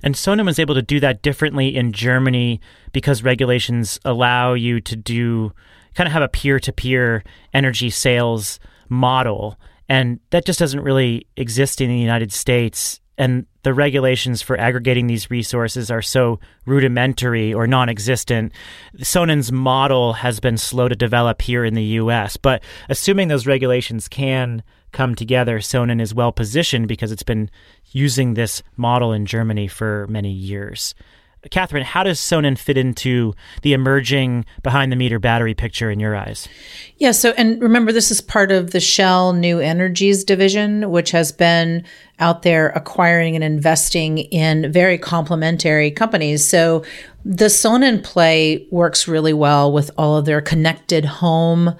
And 0.03 0.15
Sonnen 0.15 0.47
was 0.47 0.59
able 0.59 0.75
to 0.75 0.83
do 0.83 0.99
that 1.01 1.21
differently 1.21 1.77
in 1.77 1.93
Germany 1.93 2.59
because 2.93 3.23
regulations 3.23 4.01
allow 4.05 4.55
you 4.55 4.81
to 4.81 4.97
do 4.97 5.53
kind 5.95 6.07
of 6.07 6.13
have 6.15 6.23
a 6.23 6.29
peer 6.29 6.59
to 6.61 6.73
peer 6.73 7.23
energy 7.53 7.91
sales 7.91 8.59
model. 8.89 9.59
And 9.91 10.21
that 10.31 10.47
just 10.47 10.59
doesn't 10.59 10.81
really 10.81 11.27
exist 11.37 11.83
in 11.83 11.91
the 11.91 11.99
United 11.99 12.33
States 12.33 12.99
and 13.17 13.47
the 13.63 13.75
regulations 13.75 14.43
for 14.43 14.59
aggregating 14.59 15.07
these 15.07 15.31
resources 15.31 15.91
are 15.91 16.03
so 16.03 16.41
rudimentary 16.67 17.55
or 17.55 17.67
non 17.67 17.89
existent. 17.89 18.53
Sonnen's 18.99 19.53
model 19.53 20.15
has 20.15 20.41
been 20.41 20.57
slow 20.57 20.89
to 20.89 20.97
develop 20.97 21.43
here 21.43 21.65
in 21.65 21.75
the 21.75 21.85
US, 22.01 22.37
but 22.37 22.63
assuming 22.89 23.29
those 23.29 23.47
regulations 23.47 24.09
can 24.09 24.63
come 24.93 25.15
together, 25.15 25.59
Sonnen 25.59 26.01
is 26.01 26.15
well 26.15 26.33
positioned 26.33 26.89
because 26.89 27.13
it's 27.13 27.23
been 27.23 27.51
using 27.93 28.35
this 28.35 28.63
model 28.77 29.13
in 29.13 29.27
Germany 29.27 29.69
for 29.69 30.07
many 30.09 30.31
years. 30.31 30.95
Catherine, 31.51 31.85
how 31.85 32.03
does 32.03 32.19
Sonnen 32.19 32.59
fit 32.59 32.77
into 32.77 33.35
the 33.63 33.73
emerging 33.73 34.45
behind 34.63 34.91
the 34.91 34.97
meter 34.97 35.19
battery 35.19 35.55
picture 35.55 35.91
in 35.91 36.01
your 36.01 36.17
eyes? 36.17 36.49
Yeah, 36.99 37.13
so, 37.13 37.33
and 37.37 37.61
remember, 37.61 37.93
this 37.93 38.11
is 38.11 38.21
part 38.21 38.53
of 38.53 38.71
the 38.71 38.81
Shell 38.81 39.35
New 39.35 39.59
Energies 39.59 40.25
division, 40.25 40.91
which 40.91 41.11
has 41.11 41.33
been 41.33 41.85
out 42.19 42.43
there 42.43 42.69
acquiring 42.71 43.35
and 43.35 43.45
investing 43.45 44.19
in 44.19 44.71
very 44.73 44.99
complementary 44.99 45.91
companies. 45.91 46.47
So, 46.47 46.85
the 47.25 47.47
Sonnen 47.47 48.05
play 48.05 48.67
works 48.71 49.09
really 49.09 49.33
well 49.33 49.73
with 49.73 49.91
all 49.97 50.17
of 50.17 50.27
their 50.27 50.41
connected 50.41 51.05
home 51.05 51.75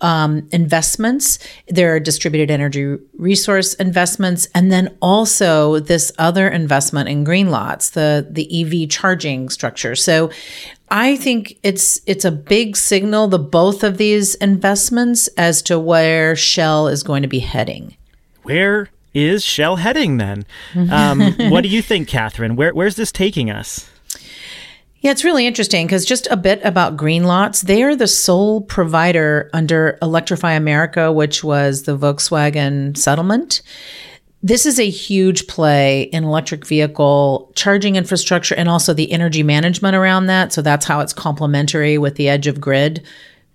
um, 0.00 0.48
investments. 0.52 1.38
There 1.68 1.94
are 1.94 2.00
distributed 2.00 2.50
energy 2.50 2.96
resource 3.16 3.74
investments, 3.74 4.48
and 4.54 4.70
then 4.70 4.96
also 5.00 5.80
this 5.80 6.12
other 6.18 6.48
investment 6.48 7.08
in 7.08 7.24
Greenlots, 7.24 7.92
the 7.92 8.26
the 8.30 8.46
EV 8.62 8.88
charging 8.88 9.48
structure. 9.48 9.94
So, 9.94 10.30
I 10.90 11.16
think 11.16 11.58
it's 11.62 12.00
it's 12.06 12.24
a 12.24 12.32
big 12.32 12.76
signal 12.76 13.28
the 13.28 13.38
both 13.38 13.84
of 13.84 13.98
these 13.98 14.34
investments 14.36 15.28
as 15.36 15.62
to 15.62 15.78
where 15.78 16.34
Shell 16.36 16.88
is 16.88 17.02
going 17.02 17.22
to 17.22 17.28
be 17.28 17.40
heading. 17.40 17.96
Where 18.42 18.88
is 19.14 19.44
Shell 19.44 19.76
heading 19.76 20.16
then? 20.16 20.46
Um, 20.90 21.34
what 21.50 21.62
do 21.62 21.68
you 21.68 21.82
think, 21.82 22.08
Catherine? 22.08 22.56
Where, 22.56 22.72
where's 22.72 22.96
this 22.96 23.12
taking 23.12 23.50
us? 23.50 23.90
Yeah, 25.00 25.12
it's 25.12 25.24
really 25.24 25.46
interesting 25.46 25.86
because 25.86 26.04
just 26.04 26.26
a 26.28 26.36
bit 26.36 26.60
about 26.64 26.96
Greenlots. 26.96 27.62
They 27.62 27.84
are 27.84 27.94
the 27.94 28.08
sole 28.08 28.62
provider 28.62 29.48
under 29.52 29.96
Electrify 30.02 30.52
America, 30.52 31.12
which 31.12 31.44
was 31.44 31.84
the 31.84 31.96
Volkswagen 31.96 32.96
settlement. 32.96 33.62
This 34.42 34.66
is 34.66 34.80
a 34.80 34.90
huge 34.90 35.46
play 35.46 36.02
in 36.02 36.24
electric 36.24 36.66
vehicle 36.66 37.52
charging 37.54 37.94
infrastructure 37.94 38.56
and 38.56 38.68
also 38.68 38.92
the 38.92 39.12
energy 39.12 39.44
management 39.44 39.94
around 39.94 40.26
that. 40.26 40.52
So 40.52 40.62
that's 40.62 40.86
how 40.86 40.98
it's 41.00 41.12
complementary 41.12 41.96
with 41.96 42.16
the 42.16 42.28
edge 42.28 42.48
of 42.48 42.60
grid 42.60 43.04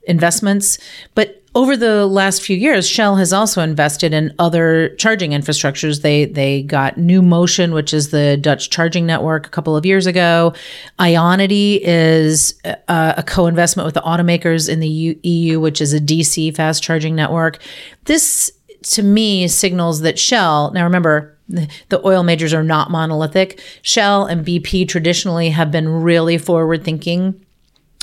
investments. 0.03 0.77
But 1.13 1.42
over 1.56 1.78
the 1.78 2.08
last 2.08 2.42
few 2.42 2.58
years, 2.58 2.88
Shell 2.88 3.16
has 3.18 3.32
also 3.32 3.62
invested 3.62 4.13
in 4.13 4.34
other 4.39 4.96
charging 4.96 5.32
infrastructures. 5.32 6.02
They 6.02 6.26
they 6.26 6.63
got 6.63 6.96
NewMotion, 6.96 7.74
which 7.74 7.94
is 7.94 8.10
the 8.10 8.38
Dutch 8.38 8.70
charging 8.70 9.06
network, 9.06 9.46
a 9.46 9.50
couple 9.50 9.78
of 9.78 9.86
years 9.86 10.08
ago. 10.08 10.54
Ionity 11.00 11.80
is 11.84 12.60
a, 12.66 12.92
uh, 12.92 13.13
a 13.18 13.24
co-investment 13.24 13.86
with 13.86 13.94
the 13.94 14.02
automakers 14.02 14.68
in 14.68 14.80
the 14.80 14.88
EU, 15.22 15.60
which 15.60 15.80
is 15.80 15.94
a 15.94 16.00
DC 16.00 16.56
fast 16.56 16.82
charging 16.82 17.16
network. 17.16 17.60
This 18.06 18.52
to 18.84 19.04
me 19.04 19.48
signals 19.48 20.02
that 20.02 20.18
Shell. 20.18 20.72
Now 20.72 20.84
remember, 20.84 21.38
the 21.48 22.02
oil 22.04 22.24
majors 22.24 22.54
are 22.54 22.63
not 22.63 22.89
monolithic. 22.89 23.62
Shell 23.84 24.26
and 24.26 24.46
BP 24.46 24.88
traditionally 24.88 25.52
have 25.52 25.72
been 25.72 25.88
really 25.88 26.39
forward 26.39 26.84
thinking 26.84 27.42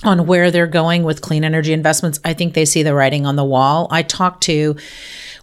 on 0.03 0.27
where 0.27 0.51
they're 0.51 0.67
going 0.67 1.03
with 1.03 1.21
clean 1.21 1.45
energy 1.45 1.73
investments. 1.73 2.21
I 2.25 2.33
think 2.33 2.55
they 2.55 2.65
see 2.65 2.83
the 2.83 2.95
writing 2.95 3.27
on 3.27 3.37
the 3.37 3.45
wall. 3.45 3.89
I 3.91 4.03
talked 4.03 4.43
to 4.45 4.77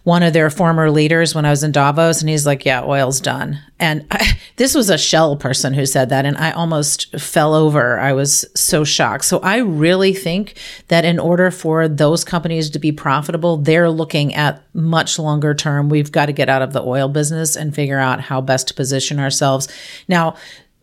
one 0.04 0.22
of 0.22 0.32
their 0.32 0.48
former 0.48 0.90
leaders 0.90 1.34
when 1.34 1.44
I 1.44 1.50
was 1.50 1.62
in 1.62 1.70
Davos, 1.70 2.20
and 2.22 2.30
he's 2.30 2.46
like, 2.46 2.64
"Yeah, 2.64 2.82
oil's 2.82 3.20
done." 3.20 3.58
And 3.78 4.06
I, 4.10 4.38
this 4.56 4.74
was 4.74 4.88
a 4.88 4.98
Shell 4.98 5.36
person 5.36 5.74
who 5.74 5.84
said 5.86 6.08
that, 6.08 6.24
and 6.24 6.36
I 6.38 6.50
almost 6.52 7.14
fell 7.20 7.54
over. 7.54 7.98
I 7.98 8.14
was 8.14 8.44
so 8.56 8.84
shocked. 8.84 9.26
So 9.26 9.38
I 9.40 9.58
really 9.58 10.14
think 10.14 10.56
that 10.88 11.04
in 11.04 11.18
order 11.18 11.50
for 11.50 11.88
those 11.88 12.24
companies 12.24 12.70
to 12.70 12.78
be 12.78 12.90
profitable, 12.90 13.58
they're 13.58 13.90
looking 13.90 14.34
at 14.34 14.62
much 14.72 15.18
longer 15.18 15.54
term. 15.54 15.88
We've 15.88 16.10
got 16.10 16.26
to 16.26 16.32
get 16.32 16.48
out 16.48 16.62
of 16.62 16.72
the 16.72 16.82
oil 16.82 17.08
business 17.08 17.54
and 17.54 17.74
figure 17.74 17.98
out 17.98 18.20
how 18.20 18.40
best 18.40 18.68
to 18.68 18.74
position 18.74 19.20
ourselves. 19.20 19.68
Now, 20.08 20.36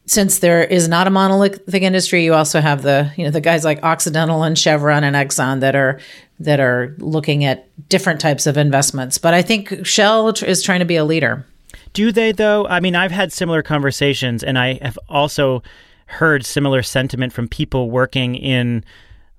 since 0.05 0.39
there 0.39 0.63
is 0.63 0.87
not 0.87 1.07
a 1.07 1.09
monolithic 1.09 1.81
industry, 1.81 2.23
you 2.23 2.33
also 2.33 2.61
have 2.61 2.83
the 2.83 3.11
you 3.17 3.23
know 3.23 3.31
the 3.31 3.41
guys 3.41 3.63
like 3.63 3.83
Occidental 3.83 4.43
and 4.43 4.57
Chevron 4.57 5.03
and 5.03 5.15
Exxon 5.15 5.59
that 5.61 5.75
are 5.75 5.99
that 6.39 6.59
are 6.59 6.95
looking 6.99 7.43
at 7.45 7.67
different 7.89 8.19
types 8.19 8.45
of 8.45 8.57
investments. 8.57 9.17
But 9.17 9.33
I 9.33 9.41
think 9.41 9.85
Shell 9.85 10.29
is 10.43 10.61
trying 10.61 10.79
to 10.79 10.85
be 10.85 10.95
a 10.95 11.05
leader. 11.05 11.45
Do 11.93 12.11
they 12.11 12.31
though? 12.31 12.67
I 12.67 12.79
mean, 12.79 12.95
I've 12.95 13.11
had 13.11 13.33
similar 13.33 13.63
conversations, 13.63 14.43
and 14.43 14.59
I 14.59 14.79
have 14.81 14.99
also 15.09 15.63
heard 16.07 16.45
similar 16.45 16.83
sentiment 16.83 17.33
from 17.33 17.47
people 17.47 17.89
working 17.89 18.35
in 18.35 18.83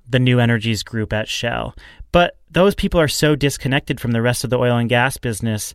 the 0.08 0.18
new 0.18 0.40
energies 0.40 0.82
group 0.82 1.12
at 1.12 1.28
Shell. 1.28 1.76
But 2.12 2.38
those 2.50 2.74
people 2.74 3.00
are 3.00 3.08
so 3.08 3.36
disconnected 3.36 4.00
from 4.00 4.12
the 4.12 4.22
rest 4.22 4.42
of 4.42 4.50
the 4.50 4.58
oil 4.58 4.76
and 4.76 4.88
gas 4.88 5.16
business 5.16 5.74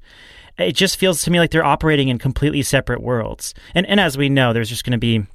it 0.62 0.76
just 0.76 0.97
feels 0.97 1.21
to 1.24 1.32
me 1.32 1.39
like 1.39 1.52
they're 1.52 1.65
operating 1.65 2.10
in 2.10 2.17
completely 2.17 2.62
separate 2.62 3.02
worlds. 3.02 3.54
And 3.76 3.86
and 3.86 4.00
as 4.00 4.17
we 4.17 4.30
know, 4.30 4.54
there's 4.54 4.69
just 4.69 4.84
going 4.84 4.91
to 4.91 4.97
be 4.97 5.26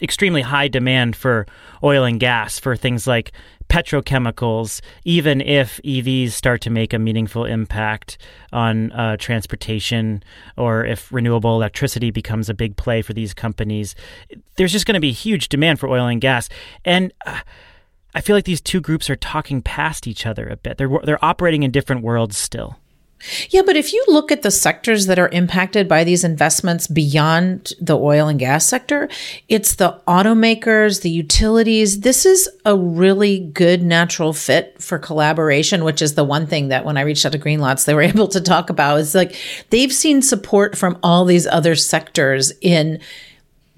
extremely 0.00 0.42
high 0.42 0.68
demand 0.68 1.16
for 1.16 1.46
oil 1.82 2.04
and 2.04 2.20
gas 2.20 2.58
for 2.58 2.76
things 2.76 3.06
like 3.06 3.32
petrochemicals, 3.68 4.82
even 5.04 5.40
if 5.40 5.80
EVs 5.82 6.32
start 6.32 6.60
to 6.60 6.70
make 6.70 6.92
a 6.92 6.98
meaningful 6.98 7.46
impact 7.46 8.18
on 8.52 8.92
uh, 8.92 9.16
transportation 9.16 10.22
or 10.58 10.84
if 10.84 11.10
renewable 11.10 11.54
electricity 11.54 12.10
becomes 12.10 12.50
a 12.50 12.54
big 12.54 12.76
play 12.76 13.00
for 13.00 13.14
these 13.14 13.32
companies. 13.32 13.94
There's 14.56 14.72
just 14.72 14.84
going 14.84 14.94
to 14.94 15.00
be 15.00 15.12
huge 15.12 15.48
demand 15.48 15.80
for 15.80 15.88
oil 15.88 16.06
and 16.06 16.20
gas. 16.20 16.50
And 16.84 17.12
uh, 17.24 17.40
I 18.14 18.20
feel 18.20 18.36
like 18.36 18.44
these 18.44 18.60
two 18.60 18.80
groups 18.80 19.08
are 19.08 19.16
talking 19.16 19.62
past 19.62 20.06
each 20.06 20.26
other 20.26 20.46
a 20.46 20.56
bit. 20.56 20.76
They're, 20.76 20.90
they're 21.04 21.24
operating 21.24 21.62
in 21.62 21.70
different 21.70 22.02
worlds 22.02 22.36
still. 22.36 22.78
Yeah, 23.50 23.62
but 23.64 23.76
if 23.76 23.92
you 23.92 24.04
look 24.08 24.32
at 24.32 24.42
the 24.42 24.50
sectors 24.50 25.06
that 25.06 25.18
are 25.18 25.28
impacted 25.28 25.88
by 25.88 26.04
these 26.04 26.24
investments 26.24 26.86
beyond 26.86 27.72
the 27.80 27.96
oil 27.96 28.28
and 28.28 28.38
gas 28.38 28.66
sector, 28.66 29.08
it's 29.48 29.76
the 29.76 30.00
automakers, 30.08 31.02
the 31.02 31.10
utilities. 31.10 32.00
This 32.00 32.26
is 32.26 32.48
a 32.64 32.76
really 32.76 33.38
good 33.38 33.82
natural 33.82 34.32
fit 34.32 34.80
for 34.82 34.98
collaboration, 34.98 35.84
which 35.84 36.02
is 36.02 36.14
the 36.14 36.24
one 36.24 36.46
thing 36.46 36.68
that 36.68 36.84
when 36.84 36.96
I 36.96 37.02
reached 37.02 37.24
out 37.24 37.32
to 37.32 37.38
Greenlots, 37.38 37.84
they 37.84 37.94
were 37.94 38.02
able 38.12 38.28
to 38.28 38.40
talk 38.40 38.70
about. 38.70 38.98
Is 38.98 39.14
like 39.14 39.36
they've 39.70 39.92
seen 39.92 40.22
support 40.22 40.76
from 40.76 40.98
all 41.02 41.24
these 41.24 41.46
other 41.46 41.74
sectors 41.76 42.52
in 42.60 43.00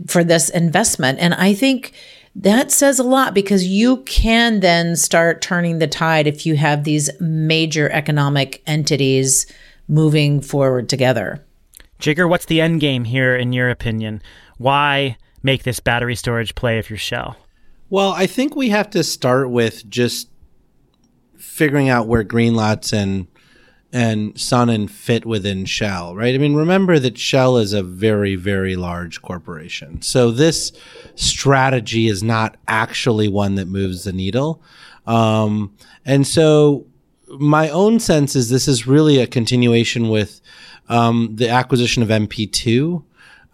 for 0.06 0.24
this 0.24 0.48
investment. 0.50 1.18
And 1.18 1.34
I 1.34 1.54
think 1.54 1.92
that 2.36 2.72
says 2.72 2.98
a 2.98 3.04
lot 3.04 3.34
because 3.34 3.66
you 3.66 3.98
can 3.98 4.60
then 4.60 4.96
start 4.96 5.40
turning 5.40 5.78
the 5.78 5.86
tide 5.86 6.26
if 6.26 6.44
you 6.44 6.56
have 6.56 6.84
these 6.84 7.10
major 7.20 7.90
economic 7.90 8.62
entities 8.66 9.46
moving 9.86 10.40
forward 10.40 10.88
together. 10.88 11.44
Jigar, 12.00 12.28
what's 12.28 12.46
the 12.46 12.60
end 12.60 12.80
game 12.80 13.04
here 13.04 13.36
in 13.36 13.52
your 13.52 13.70
opinion? 13.70 14.20
Why 14.58 15.16
make 15.42 15.62
this 15.62 15.80
battery 15.80 16.16
storage 16.16 16.54
play 16.54 16.78
if 16.78 16.90
you're 16.90 16.98
Shell? 16.98 17.36
Well, 17.88 18.10
I 18.12 18.26
think 18.26 18.56
we 18.56 18.70
have 18.70 18.90
to 18.90 19.04
start 19.04 19.50
with 19.50 19.88
just 19.88 20.28
figuring 21.36 21.88
out 21.88 22.08
where 22.08 22.24
green 22.24 22.54
Greenlots 22.54 22.92
and 22.92 23.28
and 23.94 24.34
Sonnen 24.34 24.90
fit 24.90 25.24
within 25.24 25.64
Shell, 25.66 26.16
right? 26.16 26.34
I 26.34 26.38
mean, 26.38 26.56
remember 26.56 26.98
that 26.98 27.16
Shell 27.16 27.58
is 27.58 27.72
a 27.72 27.82
very, 27.84 28.34
very 28.34 28.74
large 28.74 29.22
corporation. 29.22 30.02
So 30.02 30.32
this 30.32 30.72
strategy 31.14 32.08
is 32.08 32.20
not 32.20 32.56
actually 32.66 33.28
one 33.28 33.54
that 33.54 33.68
moves 33.68 34.02
the 34.02 34.12
needle. 34.12 34.60
Um, 35.06 35.76
and 36.04 36.26
so 36.26 36.86
my 37.38 37.70
own 37.70 38.00
sense 38.00 38.34
is 38.34 38.50
this 38.50 38.66
is 38.66 38.84
really 38.84 39.20
a 39.20 39.28
continuation 39.28 40.08
with 40.08 40.40
um, 40.88 41.36
the 41.36 41.48
acquisition 41.48 42.02
of 42.02 42.08
MP2 42.08 43.00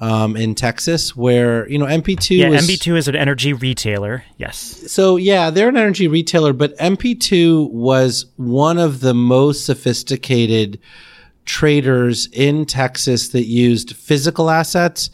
um, 0.01 0.35
in 0.35 0.55
Texas, 0.55 1.15
where 1.15 1.69
you 1.69 1.79
know 1.79 1.87
MP2. 1.87 2.39
Yeah, 2.39 2.49
is, 2.51 2.69
MP2 2.69 2.97
is 2.97 3.09
an 3.09 3.17
energy 3.17 3.53
retailer. 3.53 4.25
Yes. 4.39 4.59
So 4.91 5.17
yeah, 5.17 5.51
they're 5.51 5.69
an 5.69 5.77
energy 5.77 6.09
retailer, 6.09 6.53
but 6.53 6.77
MP2 6.79 7.71
was 7.71 8.27
one 8.37 8.79
of 8.79 9.01
the 9.01 9.15
most 9.15 9.67
sophisticated 9.67 10.81
traders 11.45 12.29
in 12.33 12.65
Texas 12.65 13.29
that 13.31 13.45
used 13.45 13.95
physical 13.97 14.51
assets 14.51 15.11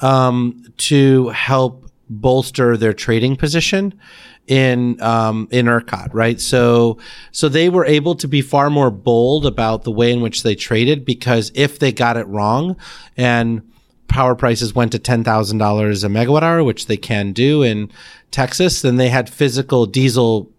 um, 0.00 0.64
to 0.76 1.28
help 1.30 1.90
bolster 2.08 2.76
their 2.76 2.92
trading 2.92 3.36
position 3.36 3.98
in 4.46 5.00
um, 5.00 5.48
in 5.50 5.66
ERCOT, 5.66 6.10
right? 6.12 6.40
So 6.40 6.98
so 7.32 7.48
they 7.48 7.68
were 7.68 7.84
able 7.84 8.14
to 8.16 8.28
be 8.28 8.42
far 8.42 8.70
more 8.70 8.90
bold 8.90 9.44
about 9.44 9.82
the 9.82 9.92
way 9.92 10.12
in 10.12 10.20
which 10.20 10.44
they 10.44 10.54
traded 10.54 11.04
because 11.04 11.50
if 11.54 11.80
they 11.80 11.92
got 11.92 12.16
it 12.16 12.26
wrong 12.28 12.76
and 13.16 13.62
power 14.10 14.34
prices 14.34 14.74
went 14.74 14.92
to 14.92 14.98
$10,000 14.98 15.24
a 15.24 16.08
megawatt 16.08 16.42
hour, 16.42 16.64
which 16.64 16.86
they 16.86 16.96
can 16.96 17.32
do 17.32 17.62
in 17.62 17.90
Texas, 18.30 18.82
then 18.82 18.96
they 18.96 19.08
had 19.08 19.30
physical 19.30 19.86
diesel 19.86 20.50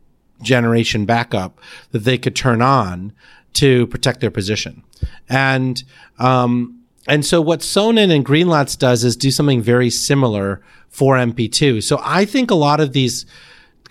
generation 0.42 1.06
backup 1.06 1.60
that 1.92 2.00
they 2.00 2.18
could 2.18 2.36
turn 2.36 2.62
on 2.62 3.14
to 3.54 3.86
protect 3.88 4.22
their 4.22 4.32
position. 4.32 4.82
And, 5.30 5.84
um, 6.18 6.80
and 7.08 7.26
so 7.26 7.42
what 7.42 7.60
Sonnen 7.60 8.16
and 8.16 8.26
Greenlots 8.26 8.78
does 8.80 9.04
is 9.04 9.16
do 9.18 9.30
something 9.30 9.62
very 9.62 9.90
similar 9.90 10.62
for 10.90 11.16
MP2. 11.16 11.84
So 11.84 12.00
I 12.04 12.26
think 12.26 12.52
a 12.52 12.56
lot 12.56 12.80
of 12.80 12.94
these 12.94 13.26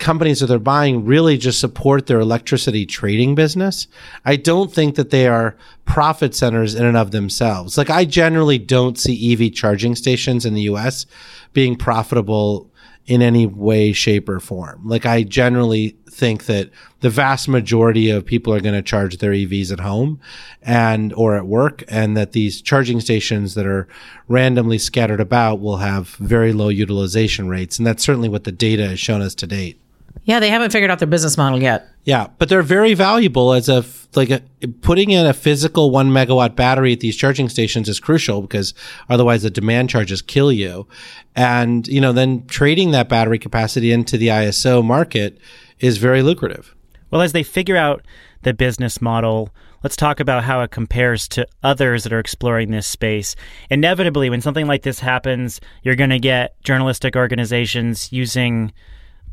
companies 0.01 0.41
that 0.41 0.47
they're 0.47 0.59
buying 0.59 1.05
really 1.05 1.37
just 1.37 1.59
support 1.59 2.07
their 2.07 2.19
electricity 2.19 2.85
trading 2.85 3.35
business. 3.35 3.87
I 4.25 4.35
don't 4.35 4.73
think 4.73 4.95
that 4.95 5.11
they 5.11 5.27
are 5.27 5.55
profit 5.85 6.35
centers 6.35 6.75
in 6.75 6.85
and 6.85 6.97
of 6.97 7.11
themselves. 7.11 7.77
Like 7.77 7.89
I 7.89 8.03
generally 8.03 8.57
don't 8.57 8.99
see 8.99 9.31
EV 9.31 9.53
charging 9.53 9.95
stations 9.95 10.45
in 10.45 10.53
the 10.53 10.63
US 10.63 11.05
being 11.53 11.75
profitable 11.75 12.69
in 13.05 13.21
any 13.21 13.45
way, 13.47 13.91
shape, 13.93 14.29
or 14.29 14.39
form. 14.39 14.81
Like 14.85 15.05
I 15.05 15.23
generally 15.23 15.97
think 16.09 16.45
that 16.45 16.69
the 16.99 17.09
vast 17.09 17.47
majority 17.47 18.09
of 18.09 18.25
people 18.25 18.53
are 18.53 18.59
going 18.59 18.75
to 18.75 18.81
charge 18.81 19.17
their 19.17 19.31
EVs 19.31 19.71
at 19.71 19.79
home 19.79 20.19
and 20.61 21.11
or 21.13 21.35
at 21.35 21.47
work 21.47 21.83
and 21.87 22.15
that 22.15 22.33
these 22.33 22.61
charging 22.61 22.99
stations 22.99 23.55
that 23.55 23.65
are 23.65 23.87
randomly 24.27 24.77
scattered 24.77 25.19
about 25.19 25.59
will 25.59 25.77
have 25.77 26.09
very 26.17 26.53
low 26.53 26.69
utilization 26.69 27.47
rates 27.47 27.77
and 27.77 27.87
that's 27.87 28.03
certainly 28.03 28.29
what 28.29 28.43
the 28.43 28.51
data 28.51 28.87
has 28.87 28.99
shown 28.99 29.21
us 29.21 29.33
to 29.33 29.47
date. 29.47 29.80
Yeah, 30.23 30.39
they 30.39 30.49
haven't 30.49 30.71
figured 30.71 30.91
out 30.91 30.99
their 30.99 31.07
business 31.07 31.37
model 31.37 31.61
yet. 31.61 31.87
Yeah, 32.03 32.27
but 32.37 32.49
they're 32.49 32.61
very 32.61 32.93
valuable 32.93 33.53
as 33.53 33.69
a 33.69 33.83
like 34.15 34.29
a, 34.29 34.41
putting 34.81 35.11
in 35.11 35.25
a 35.25 35.33
physical 35.33 35.89
one 35.89 36.11
megawatt 36.11 36.55
battery 36.55 36.93
at 36.93 36.99
these 36.99 37.15
charging 37.15 37.49
stations 37.49 37.87
is 37.89 37.99
crucial 37.99 38.41
because 38.41 38.73
otherwise 39.09 39.43
the 39.43 39.49
demand 39.49 39.89
charges 39.89 40.21
kill 40.21 40.51
you, 40.51 40.87
and 41.35 41.87
you 41.87 42.01
know 42.01 42.11
then 42.11 42.45
trading 42.47 42.91
that 42.91 43.09
battery 43.09 43.39
capacity 43.39 43.91
into 43.91 44.17
the 44.17 44.27
ISO 44.27 44.83
market 44.83 45.39
is 45.79 45.97
very 45.97 46.21
lucrative. 46.21 46.75
Well, 47.09 47.21
as 47.21 47.33
they 47.33 47.43
figure 47.43 47.77
out 47.77 48.05
the 48.43 48.53
business 48.53 49.01
model, 49.01 49.49
let's 49.83 49.95
talk 49.95 50.19
about 50.19 50.43
how 50.43 50.61
it 50.61 50.71
compares 50.71 51.27
to 51.29 51.47
others 51.63 52.03
that 52.03 52.13
are 52.13 52.19
exploring 52.19 52.71
this 52.71 52.87
space. 52.87 53.35
Inevitably, 53.69 54.29
when 54.29 54.41
something 54.41 54.67
like 54.67 54.83
this 54.83 54.99
happens, 54.99 55.59
you're 55.83 55.95
going 55.95 56.09
to 56.09 56.19
get 56.19 56.61
journalistic 56.63 57.15
organizations 57.15 58.11
using 58.11 58.71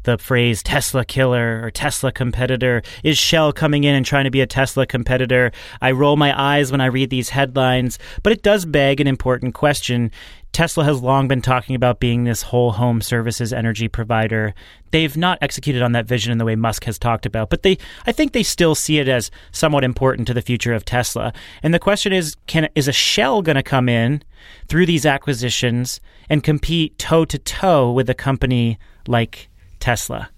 the 0.09 0.17
phrase 0.17 0.63
Tesla 0.63 1.05
killer 1.05 1.61
or 1.63 1.71
Tesla 1.71 2.11
competitor. 2.11 2.83
Is 3.05 3.19
Shell 3.19 3.53
coming 3.53 3.85
in 3.85 3.95
and 3.95 4.07
trying 4.07 4.25
to 4.25 4.31
be 4.31 4.41
a 4.41 4.47
Tesla 4.47 4.87
competitor? 4.87 5.53
I 5.83 5.91
roll 5.91 6.17
my 6.17 6.33
eyes 6.41 6.73
when 6.73 6.81
I 6.81 6.87
read 6.87 7.11
these 7.11 7.29
headlines, 7.29 7.99
but 8.23 8.33
it 8.33 8.43
does 8.43 8.65
beg 8.65 9.03
an 9.03 9.07
important 9.07 9.53
question. 9.55 10.11
Tesla 10.53 10.85
has 10.85 11.03
long 11.03 11.29
been 11.29 11.43
talking 11.43 11.77
about 11.77 12.01
being 12.01 12.25
this 12.25 12.41
whole 12.41 12.73
home 12.73 13.03
services 13.03 13.53
energy 13.53 13.87
provider. 13.87 14.55
They've 14.93 15.15
not 15.15 15.37
executed 15.43 15.83
on 15.83 15.93
that 15.93 16.07
vision 16.07 16.33
in 16.33 16.39
the 16.39 16.47
way 16.47 16.57
Musk 16.57 16.85
has 16.85 16.99
talked 16.99 17.27
about, 17.27 17.51
but 17.51 17.63
they 17.63 17.77
I 18.07 18.13
think 18.13 18.33
they 18.33 18.43
still 18.43 18.75
see 18.75 18.99
it 18.99 19.09
as 19.09 19.31
somewhat 19.53 19.85
important 19.85 20.27
to 20.29 20.35
the 20.35 20.41
future 20.41 20.73
of 20.73 20.87
Tesla. 20.87 21.35
And 21.63 21.75
the 21.75 21.79
question 21.79 22.15
is 22.15 22.35
can 22.47 22.71
is 22.75 22.89
a 22.89 22.93
Shell 22.93 23.43
going 23.43 23.57
to 23.57 23.63
come 23.63 23.91
in 23.91 24.23
through 24.69 24.87
these 24.87 25.05
acquisitions 25.05 26.01
and 26.31 26.43
compete 26.43 26.99
toe 26.99 27.27
to 27.27 27.39
toe 27.39 27.93
with 27.93 28.09
a 28.09 28.15
company 28.15 28.79
like 29.07 29.51
Tesla? 29.81 30.31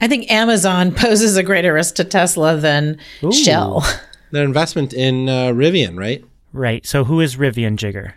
I 0.00 0.08
think 0.08 0.30
Amazon 0.30 0.92
poses 0.94 1.36
a 1.36 1.42
greater 1.42 1.72
risk 1.72 1.94
to 1.96 2.04
Tesla 2.04 2.56
than 2.56 2.98
Ooh. 3.22 3.32
Shell. 3.32 3.84
Their 4.30 4.44
investment 4.44 4.92
in 4.92 5.28
uh, 5.28 5.48
Rivian, 5.48 5.96
right? 5.96 6.24
Right. 6.52 6.84
So 6.84 7.04
who 7.04 7.20
is 7.20 7.36
Rivian 7.36 7.76
Jigar? 7.76 8.14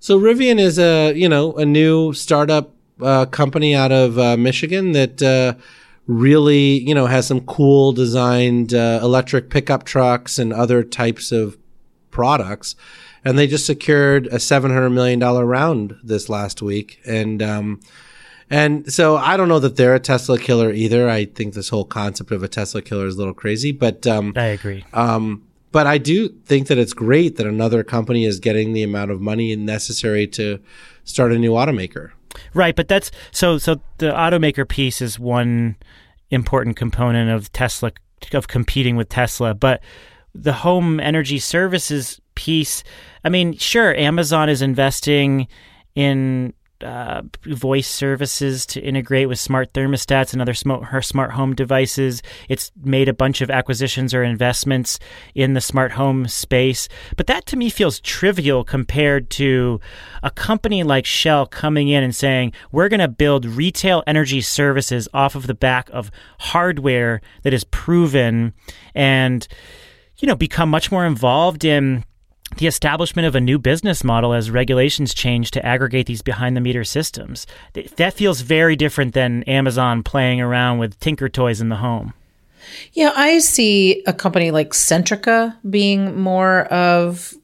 So 0.00 0.20
Rivian 0.20 0.58
is 0.58 0.78
a 0.78 1.12
you 1.14 1.28
know 1.28 1.54
a 1.54 1.64
new 1.64 2.12
startup 2.12 2.74
uh, 3.00 3.26
company 3.26 3.74
out 3.74 3.92
of 3.92 4.18
uh, 4.18 4.36
Michigan 4.36 4.92
that 4.92 5.22
uh, 5.22 5.54
really 6.06 6.80
you 6.80 6.94
know 6.94 7.06
has 7.06 7.26
some 7.26 7.40
cool 7.42 7.92
designed 7.92 8.74
uh, 8.74 9.00
electric 9.02 9.48
pickup 9.48 9.84
trucks 9.84 10.38
and 10.38 10.52
other 10.52 10.82
types 10.82 11.32
of 11.32 11.56
products, 12.10 12.76
and 13.24 13.38
they 13.38 13.46
just 13.46 13.66
secured 13.66 14.26
a 14.28 14.38
seven 14.38 14.70
hundred 14.72 14.90
million 14.90 15.18
dollar 15.18 15.46
round 15.46 15.96
this 16.02 16.28
last 16.28 16.62
week, 16.62 17.00
and 17.06 17.42
um, 17.42 17.80
and 18.54 18.92
so 18.92 19.16
I 19.16 19.36
don't 19.36 19.48
know 19.48 19.58
that 19.58 19.74
they're 19.74 19.96
a 19.96 20.00
Tesla 20.00 20.38
killer 20.38 20.72
either. 20.72 21.08
I 21.08 21.24
think 21.24 21.54
this 21.54 21.68
whole 21.68 21.84
concept 21.84 22.30
of 22.30 22.44
a 22.44 22.48
Tesla 22.48 22.82
killer 22.82 23.06
is 23.06 23.16
a 23.16 23.18
little 23.18 23.34
crazy, 23.34 23.72
but 23.72 24.06
um, 24.06 24.32
I 24.36 24.44
agree. 24.46 24.84
Um, 24.92 25.42
but 25.72 25.88
I 25.88 25.98
do 25.98 26.28
think 26.28 26.68
that 26.68 26.78
it's 26.78 26.92
great 26.92 27.36
that 27.36 27.48
another 27.48 27.82
company 27.82 28.24
is 28.24 28.38
getting 28.38 28.72
the 28.72 28.84
amount 28.84 29.10
of 29.10 29.20
money 29.20 29.56
necessary 29.56 30.28
to 30.28 30.60
start 31.02 31.32
a 31.32 31.38
new 31.38 31.50
automaker. 31.50 32.12
Right, 32.54 32.76
but 32.76 32.86
that's 32.86 33.10
so. 33.32 33.58
So 33.58 33.80
the 33.98 34.12
automaker 34.12 34.68
piece 34.68 35.02
is 35.02 35.18
one 35.18 35.74
important 36.30 36.76
component 36.76 37.30
of 37.30 37.50
Tesla 37.52 37.90
of 38.32 38.46
competing 38.46 38.94
with 38.94 39.08
Tesla, 39.08 39.52
but 39.52 39.82
the 40.32 40.52
home 40.52 41.00
energy 41.00 41.40
services 41.40 42.20
piece. 42.36 42.84
I 43.24 43.28
mean, 43.28 43.56
sure, 43.56 43.96
Amazon 43.96 44.48
is 44.48 44.62
investing 44.62 45.48
in 45.96 46.54
uh, 46.82 47.22
voice 47.46 47.88
services 47.88 48.66
to 48.66 48.80
integrate 48.80 49.28
with 49.28 49.38
smart 49.38 49.72
thermostats 49.72 50.32
and 50.32 50.42
other 50.42 50.54
smart, 50.54 51.04
smart 51.04 51.32
home 51.32 51.54
devices. 51.54 52.22
It's 52.48 52.72
made 52.82 53.08
a 53.08 53.14
bunch 53.14 53.40
of 53.40 53.50
acquisitions 53.50 54.14
or 54.14 54.22
investments 54.22 54.98
in 55.34 55.54
the 55.54 55.60
smart 55.60 55.92
home 55.92 56.26
space. 56.28 56.88
But 57.16 57.26
that 57.26 57.46
to 57.46 57.56
me 57.56 57.70
feels 57.70 58.00
trivial 58.00 58.64
compared 58.64 59.30
to 59.30 59.80
a 60.22 60.30
company 60.30 60.82
like 60.82 61.06
Shell 61.06 61.46
coming 61.46 61.88
in 61.88 62.02
and 62.02 62.14
saying, 62.14 62.52
we're 62.72 62.88
going 62.88 63.00
to 63.00 63.08
build 63.08 63.46
retail 63.46 64.02
energy 64.06 64.40
services 64.40 65.08
off 65.14 65.34
of 65.34 65.46
the 65.46 65.54
back 65.54 65.88
of 65.90 66.10
hardware 66.40 67.20
that 67.42 67.54
is 67.54 67.64
proven 67.64 68.52
and, 68.94 69.46
you 70.18 70.26
know, 70.26 70.36
become 70.36 70.68
much 70.68 70.90
more 70.90 71.06
involved 71.06 71.64
in 71.64 72.04
the 72.58 72.66
establishment 72.66 73.26
of 73.26 73.34
a 73.34 73.40
new 73.40 73.58
business 73.58 74.04
model 74.04 74.32
as 74.32 74.50
regulations 74.50 75.14
change 75.14 75.50
to 75.52 75.64
aggregate 75.64 76.06
these 76.06 76.22
behind 76.22 76.56
the 76.56 76.60
meter 76.60 76.84
systems. 76.84 77.46
That 77.96 78.14
feels 78.14 78.40
very 78.40 78.76
different 78.76 79.14
than 79.14 79.42
Amazon 79.44 80.02
playing 80.02 80.40
around 80.40 80.78
with 80.78 80.98
Tinker 81.00 81.28
Toys 81.28 81.60
in 81.60 81.68
the 81.68 81.76
home. 81.76 82.14
Yeah, 82.92 83.12
I 83.14 83.38
see 83.38 84.02
a 84.06 84.12
company 84.12 84.50
like 84.50 84.70
Centrica 84.70 85.56
being 85.68 86.18
more 86.18 86.62
of 86.66 87.34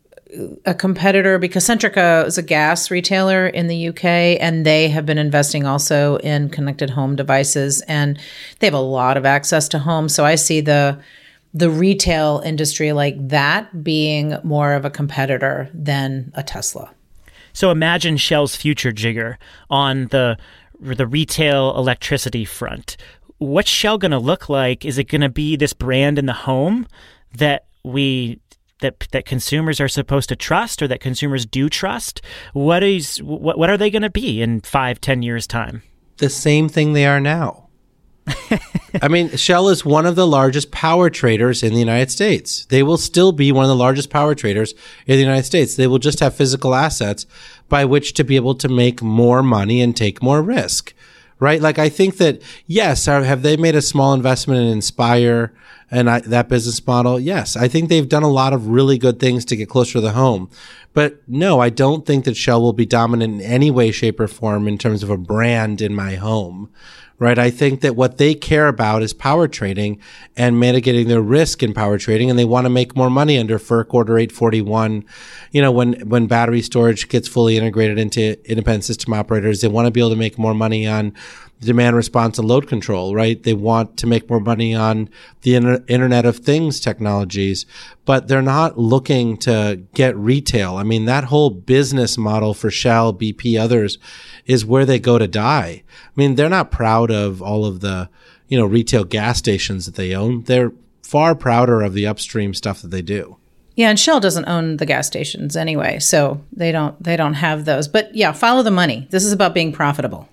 a 0.65 0.75
competitor 0.75 1.39
because 1.39 1.67
Centrica 1.67 2.25
is 2.27 2.39
a 2.39 2.43
gas 2.43 2.91
retailer 2.91 3.47
in 3.47 3.67
the 3.67 3.89
UK 3.89 4.05
and 4.05 4.65
they 4.65 4.89
have 4.89 5.05
been 5.05 5.19
investing 5.19 5.67
also 5.67 6.17
in 6.19 6.49
connected 6.49 6.91
home 6.91 7.17
devices 7.17 7.83
and 7.83 8.19
they 8.61 8.67
have 8.67 8.75
a 8.75 8.81
lot 8.81 9.17
of 9.17 9.27
access 9.27 9.69
to 9.69 9.79
homes. 9.79 10.15
So 10.15 10.25
I 10.25 10.37
see 10.37 10.61
the 10.61 11.01
the 11.53 11.71
retail 11.71 12.43
industry 12.45 12.93
like 12.93 13.17
that 13.29 13.83
being 13.83 14.37
more 14.45 14.73
of 14.75 14.85
a 14.85 14.91
competitor 14.91 15.69
than 15.75 16.33
a 16.35 16.43
Tesla. 16.43 16.91
So 17.53 17.71
imagine 17.71 18.17
Shell's 18.17 18.55
future 18.55 18.93
Jigar, 18.93 19.37
on 19.69 20.07
the 20.09 20.39
the 20.81 21.07
retail 21.07 21.77
electricity 21.77 22.45
front. 22.45 22.97
What's 23.39 23.69
Shell 23.69 23.99
going 23.99 24.11
to 24.13 24.19
look 24.19 24.49
like? 24.49 24.85
Is 24.85 24.99
it 24.99 25.05
going 25.05 25.21
to 25.21 25.29
be 25.29 25.57
this 25.57 25.73
brand 25.73 26.19
in 26.19 26.27
the 26.27 26.33
home 26.33 26.87
that 27.37 27.67
we 27.85 28.41
that 28.81 29.01
that 29.13 29.27
consumers 29.27 29.81
are 29.81 29.89
supposed 29.89 30.29
to 30.29 30.37
trust 30.37 30.83
or 30.83 30.89
that 30.89 31.01
consumers 31.01 31.47
do 31.47 31.69
trust? 31.69 32.23
What 32.53 32.83
is 32.83 33.19
what 33.23 33.59
what 33.59 33.71
are 33.71 33.77
they 33.77 33.91
going 33.91 34.03
to 34.03 34.11
be 34.11 34.41
in 34.41 34.61
five, 34.61 35.01
ten 35.01 35.23
years 35.23 35.47
time? 35.47 35.83
The 36.19 36.31
same 36.31 36.69
thing 36.69 36.93
they 36.93 37.07
are 37.07 37.21
now. 37.21 37.70
I 39.03 39.09
mean, 39.09 39.37
Shell 39.37 39.69
is 39.69 39.85
one 39.85 40.07
of 40.07 40.17
the 40.17 40.27
largest 40.27 40.71
power 40.71 41.11
traders 41.11 41.63
in 41.63 41.73
the 41.73 41.79
United 41.79 42.11
States. 42.11 42.67
They 42.67 42.83
will 42.83 42.99
still 42.99 43.33
be 43.33 43.53
one 43.53 43.65
of 43.65 43.69
the 43.69 43.77
largest 43.77 44.11
power 44.11 44.35
traders 44.35 44.73
in 45.07 45.15
the 45.15 45.23
United 45.23 45.45
States. 45.45 45.77
They 45.77 45.87
will 45.87 45.99
just 45.99 46.21
have 46.21 46.35
physical 46.35 46.75
assets 46.75 47.27
by 47.69 47.85
which 47.85 48.15
to 48.15 48.25
be 48.25 48.37
able 48.37 48.55
to 48.57 48.69
make 48.69 49.01
more 49.03 49.43
money 49.43 49.81
and 49.81 49.97
take 49.97 50.23
more 50.23 50.43
risk. 50.43 50.93
Right? 51.39 51.63
Like, 51.63 51.79
I 51.79 51.89
think 51.89 52.19
that, 52.19 52.43
yes, 52.67 53.07
have 53.07 53.43
they 53.43 53.57
made 53.57 53.75
a 53.75 53.81
small 53.81 54.13
investment 54.13 54.61
in 54.61 54.67
Inspire 54.67 55.55
and 55.91 56.09
I, 56.09 56.21
that 56.21 56.49
business 56.49 56.85
model? 56.87 57.19
Yes. 57.19 57.57
I 57.57 57.69
think 57.69 57.89
they've 57.89 58.09
done 58.09 58.23
a 58.23 58.31
lot 58.31 58.53
of 58.53 58.69
really 58.69 58.99
good 58.99 59.19
things 59.19 59.45
to 59.47 59.57
get 59.57 59.69
closer 59.69 59.95
to 59.95 60.01
the 60.01 60.13
home. 60.13 60.51
But 60.93 61.23
no, 61.29 61.61
I 61.61 61.71
don't 61.71 62.07
think 62.07 62.25
that 62.25 62.37
Shell 62.37 62.63
will 62.63 62.73
be 62.73 62.87
dominant 62.87 63.35
in 63.35 63.41
any 63.41 63.71
way, 63.71 63.91
shape, 63.91 64.19
or 64.19 64.29
form 64.29 64.67
in 64.67 64.79
terms 64.79 65.03
of 65.03 65.11
a 65.11 65.17
brand 65.17 65.81
in 65.81 65.95
my 65.95 66.17
home 66.17 66.71
right? 67.21 67.39
I 67.39 67.51
think 67.51 67.83
that 67.83 67.95
what 67.95 68.17
they 68.17 68.35
care 68.35 68.67
about 68.67 69.03
is 69.03 69.13
power 69.13 69.47
trading 69.47 70.01
and 70.37 70.59
mitigating 70.59 71.07
their 71.07 71.21
risk 71.21 71.63
in 71.63 71.75
power 71.75 71.99
trading, 71.99 72.31
and 72.31 72.39
they 72.39 72.47
want 72.47 72.65
to 72.65 72.71
make 72.71 72.97
more 72.97 73.11
money 73.11 73.39
under 73.39 73.59
FERC 73.59 73.95
Order 73.95 74.19
841. 74.19 75.05
You 75.53 75.63
know, 75.63 75.71
when 75.71 76.09
when 76.09 76.27
battery 76.27 76.63
storage 76.63 77.09
gets 77.09 77.29
fully 77.29 77.57
integrated 77.57 77.99
into 77.99 78.39
independent 78.51 78.85
system 78.85 79.13
operators, 79.13 79.61
they 79.61 79.69
want 79.69 79.87
to 79.87 79.93
be 79.93 80.01
able 80.01 80.11
to 80.11 80.17
make 80.17 80.39
more 80.39 80.55
money 80.55 80.89
on 80.89 81.13
demand 81.61 81.95
response 81.95 82.39
and 82.39 82.49
load 82.49 82.67
control, 82.67 83.15
right? 83.15 83.43
They 83.43 83.53
want 83.53 83.97
to 83.99 84.07
make 84.07 84.31
more 84.31 84.41
money 84.41 84.75
on 84.75 85.11
the 85.43 85.55
inter- 85.55 85.85
Internet 85.89 86.25
of 86.25 86.39
Things 86.39 86.81
technologies, 86.81 87.67
but 88.05 88.29
they're 88.29 88.43
not 88.43 88.79
looking 88.79 89.37
to 89.39 89.83
get 89.95 90.17
retail. 90.17 90.77
I 90.77 90.83
mean, 90.83 91.05
that 91.05 91.25
whole 91.25 91.51
business 91.51 92.17
model 92.17 92.55
for 92.55 92.71
Shell, 92.71 93.15
BP, 93.15 93.61
others 93.61 93.99
is 94.47 94.65
where 94.65 94.87
they 94.87 94.99
go 94.99 95.19
to 95.19 95.29
die. 95.29 95.83
I 95.85 96.11
mean, 96.17 96.35
they're 96.35 96.49
not 96.49 96.71
proud 96.71 97.11
of 97.11 97.43
all 97.43 97.67
of 97.67 97.81
the, 97.81 98.09
you 98.49 98.59
know, 98.59 98.67
retail 98.67 99.05
gas 99.05 99.39
stations 99.39 99.85
that 99.85 99.97
they 99.97 100.15
own. 100.15 100.45
They're 100.45 100.73
far 101.03 101.35
prouder 101.35 101.83
of 101.83 101.93
the 101.93 102.07
upstream 102.07 102.55
stuff 102.55 102.81
that 102.81 102.91
they 102.91 103.03
do. 103.03 103.37
Yeah, 103.77 103.91
and 103.91 103.99
Shell 103.99 104.21
doesn't 104.21 104.47
own 104.47 104.79
the 104.79 104.87
gas 104.87 105.07
stations 105.07 105.57
anyway, 105.57 105.99
so 106.01 106.43
they 106.53 106.73
don't 106.73 107.01
they 107.03 107.17
don't 107.17 107.35
have 107.35 107.65
those. 107.65 107.89
But 107.89 108.15
yeah, 108.15 108.33
follow 108.33 108.63
the 108.63 108.71
money. 108.71 109.07
This 109.11 109.25
is 109.25 109.33
about 109.33 109.55
being 109.55 109.73
profitable. 109.73 110.29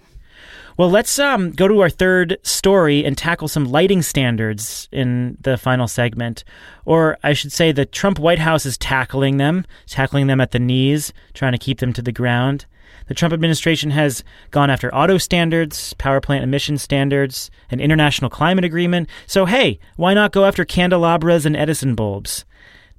Well, 0.78 0.91
let's 0.91 1.17
um, 1.17 1.53
go 1.53 1.67
to 1.67 1.82
our 1.82 1.89
third 1.89 2.38
story 2.43 3.03
and 3.03 3.17
tackle 3.17 3.47
some 3.47 3.65
lighting 3.65 4.03
standards 4.03 4.88
in 4.91 5.36
the 5.41 5.57
final 5.57 5.88
segment. 5.88 6.43
Or 6.86 7.17
I 7.23 7.34
should 7.34 7.51
say, 7.51 7.71
the 7.71 7.88
Trump 7.88 8.19
White 8.19 8.38
House 8.38 8.63
is 8.63 8.78
tackling 8.78 9.38
them, 9.38 9.65
tackling 9.88 10.28
them 10.28 10.39
at 10.39 10.51
the 10.51 10.59
knees, 10.59 11.13
trying 11.34 11.53
to 11.53 11.57
keep 11.57 11.80
them 11.80 11.93
to 11.93 12.03
the 12.03 12.11
ground. 12.11 12.67
The 13.07 13.15
Trump 13.15 13.34
administration 13.34 13.89
has 13.89 14.23
gone 14.51 14.69
after 14.69 14.93
auto 14.93 15.17
standards, 15.17 15.93
power 15.93 16.21
plant 16.21 16.43
emission 16.43 16.78
standards, 16.78 17.49
an 17.71 17.80
international 17.80 18.30
climate 18.30 18.65
agreement. 18.65 19.09
So, 19.25 19.45
hey, 19.45 19.80
why 19.95 20.13
not 20.13 20.32
go 20.32 20.45
after 20.45 20.63
candelabras 20.63 21.47
and 21.47 21.57
Edison 21.57 21.95
bulbs? 21.95 22.45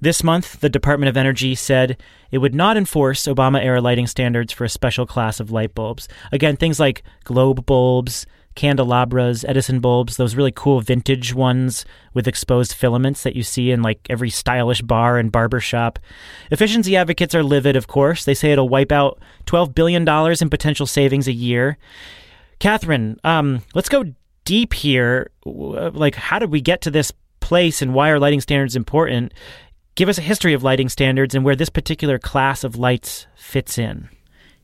This 0.01 0.23
month, 0.23 0.61
the 0.61 0.69
Department 0.69 1.09
of 1.09 1.17
Energy 1.17 1.55
said 1.55 2.01
it 2.31 2.39
would 2.39 2.55
not 2.55 2.77
enforce 2.77 3.25
Obama 3.25 3.63
era 3.63 3.81
lighting 3.81 4.07
standards 4.07 4.53
for 4.53 4.65
a 4.65 4.69
special 4.69 5.07
class 5.07 5.41
of 5.41 5.51
light 5.51 5.75
bulbs. 5.75 6.09
Again, 6.31 6.57
things 6.57 6.79
like 6.79 7.03
globe 7.25 7.67
bulbs, 7.67 8.25
candelabras, 8.55 9.45
Edison 9.45 9.81
bulbs, 9.81 10.17
those 10.17 10.37
really 10.37 10.53
cool 10.53 10.81
vintage 10.81 11.35
ones 11.35 11.85
with 12.15 12.29
exposed 12.29 12.75
filaments 12.75 13.23
that 13.23 13.37
you 13.37 13.43
see 13.43 13.71
in 13.71 13.83
like 13.83 14.07
every 14.11 14.31
stylish 14.31 14.83
bar 14.83 15.19
and 15.19 15.33
barber 15.33 15.61
shop. 15.61 15.99
Efficiency 16.51 16.97
advocates 16.97 17.35
are 17.35 17.43
livid, 17.43 17.77
of 17.77 17.87
course. 17.87 18.25
They 18.25 18.35
say 18.35 18.53
it'll 18.53 18.69
wipe 18.69 18.93
out 18.93 19.21
$12 19.47 19.75
billion 19.75 20.07
in 20.41 20.51
potential 20.51 20.87
savings 20.87 21.29
a 21.29 21.33
year. 21.33 21.79
Katherine, 22.59 23.19
um, 23.25 23.63
let's 23.75 23.89
go 23.89 24.05
deep 24.45 24.75
here. 24.75 25.31
Like, 25.45 26.15
how 26.15 26.39
did 26.39 26.51
we 26.51 26.61
get 26.61 26.81
to 26.83 26.91
this 26.91 27.13
place 27.41 27.81
and 27.81 27.95
why 27.95 28.11
are 28.11 28.19
lighting 28.19 28.41
standards 28.41 28.77
important? 28.77 29.33
Give 29.99 30.09
us 30.09 30.17
a 30.17 30.23
history 30.23 30.55
of 30.55 30.63
lighting 30.63 30.89
standards 30.89 31.35
and 31.35 31.45
where 31.45 31.57
this 31.57 31.71
particular 31.71 32.21
class 32.21 32.63
of 32.63 32.77
lights 32.77 33.27
fits 33.35 33.79
in. 33.79 34.09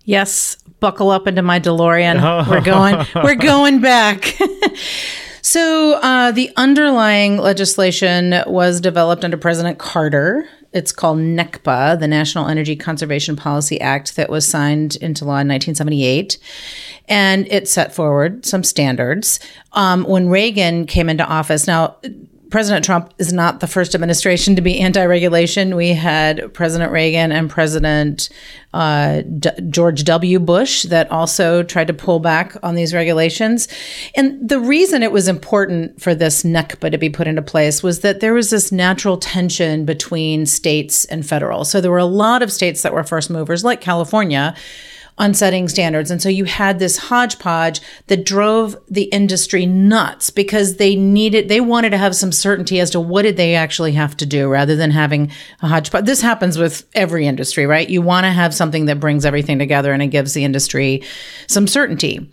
Yes, 0.05 0.59
buckle 0.78 1.11
up 1.11 1.26
into 1.26 1.43
my 1.43 1.59
DeLorean. 1.59 2.22
Oh. 2.22 2.49
We're 2.49 2.61
going. 2.61 3.05
We're 3.16 3.35
going 3.35 3.80
back. 3.80 4.32
so 5.43 5.95
uh, 5.95 6.30
the 6.30 6.53
underlying 6.57 7.39
legislation 7.39 8.45
was 8.47 8.80
developed 8.80 9.24
under 9.24 9.37
President 9.37 9.80
Carter. 9.80 10.49
It's 10.72 10.93
called 10.93 11.18
NECPA, 11.18 11.99
the 11.99 12.07
National 12.07 12.47
Energy 12.47 12.76
Conservation 12.76 13.35
Policy 13.35 13.80
Act, 13.80 14.14
that 14.14 14.30
was 14.30 14.47
signed 14.47 14.95
into 15.01 15.24
law 15.24 15.41
in 15.41 15.49
1978. 15.49 16.39
And 17.09 17.49
it 17.49 17.66
set 17.66 17.93
forward 17.93 18.47
some 18.47 18.62
standards. 18.62 19.41
Um, 19.72 20.05
when 20.05 20.28
Reagan 20.28 20.87
came 20.87 21.09
into 21.09 21.26
office, 21.26 21.66
now 21.66 21.97
President 22.51 22.84
Trump 22.84 23.12
is 23.18 23.32
not 23.32 23.61
the 23.61 23.66
first 23.66 23.95
administration 23.95 24.57
to 24.57 24.62
be 24.62 24.80
anti-regulation. 24.80 25.76
We 25.76 25.90
had 25.90 26.53
President 26.55 26.92
Reagan 26.92 27.32
and 27.32 27.51
President 27.51 28.28
uh, 28.72 29.22
D- 29.22 29.51
George 29.70 30.05
W. 30.05 30.38
Bush 30.38 30.84
that 30.84 31.11
also 31.11 31.62
tried 31.62 31.86
to 31.86 31.95
pull 31.95 32.20
back 32.20 32.57
on 32.62 32.74
these 32.74 32.95
regulations. 32.95 33.68
And 34.16 34.49
the 34.49 34.61
reason 34.61 35.03
it 35.03 35.12
was 35.12 35.28
important 35.28 36.01
for 36.01 36.14
this 36.14 36.42
NECPA 36.42 36.90
to 36.90 36.99
be 36.99 37.11
put 37.11 37.26
into 37.26 37.42
place 37.42 37.82
was 37.82 38.01
that 38.01 38.20
there 38.20 38.34
was 38.34 38.51
this 38.51 38.70
natural 38.70 39.16
tension 39.16 39.84
between 39.84 40.47
states 40.47 41.05
and 41.07 41.26
federal. 41.26 41.64
So 41.64 41.80
there 41.80 41.90
were 41.90 41.99
a 41.99 42.05
lot 42.05 42.42
of 42.42 42.53
states 42.53 42.82
that 42.82 42.92
were 42.92 43.05
first 43.05 43.30
movers, 43.30 43.64
like 43.64 43.80
California 43.80 44.55
on 45.16 45.32
setting 45.32 45.68
standards. 45.68 46.10
And 46.10 46.20
so 46.20 46.28
you 46.28 46.44
had 46.44 46.78
this 46.78 46.98
hodgepodge 46.98 47.80
that 48.08 48.24
drove 48.24 48.76
the 48.88 49.04
industry 49.04 49.64
nuts 49.64 50.30
because 50.30 50.76
they 50.76 50.96
needed, 50.96 51.48
they 51.48 51.60
wanted 51.60 51.90
to 51.90 51.98
have 51.98 52.16
some 52.16 52.32
certainty 52.32 52.80
as 52.80 52.90
to 52.90 53.00
what 53.00 53.22
did 53.22 53.36
they 53.36 53.54
actually 53.54 53.92
have 53.92 54.16
to 54.16 54.26
do 54.26 54.48
rather 54.48 54.74
than 54.74 54.90
having 54.90 55.30
a 55.62 55.68
hodgepodge. 55.68 56.04
This 56.04 56.20
happens 56.20 56.58
with 56.58 56.88
every 56.94 57.26
industry, 57.26 57.64
right? 57.64 57.88
You 57.88 58.02
want 58.02 58.24
to 58.24 58.30
have 58.30 58.54
something 58.54 58.86
that 58.86 59.00
brings 59.00 59.24
everything 59.24 59.58
together 59.58 59.92
and 59.92 60.02
it 60.02 60.08
gives 60.08 60.34
the 60.34 60.44
industry 60.44 61.02
some 61.46 61.68
certainty. 61.68 62.28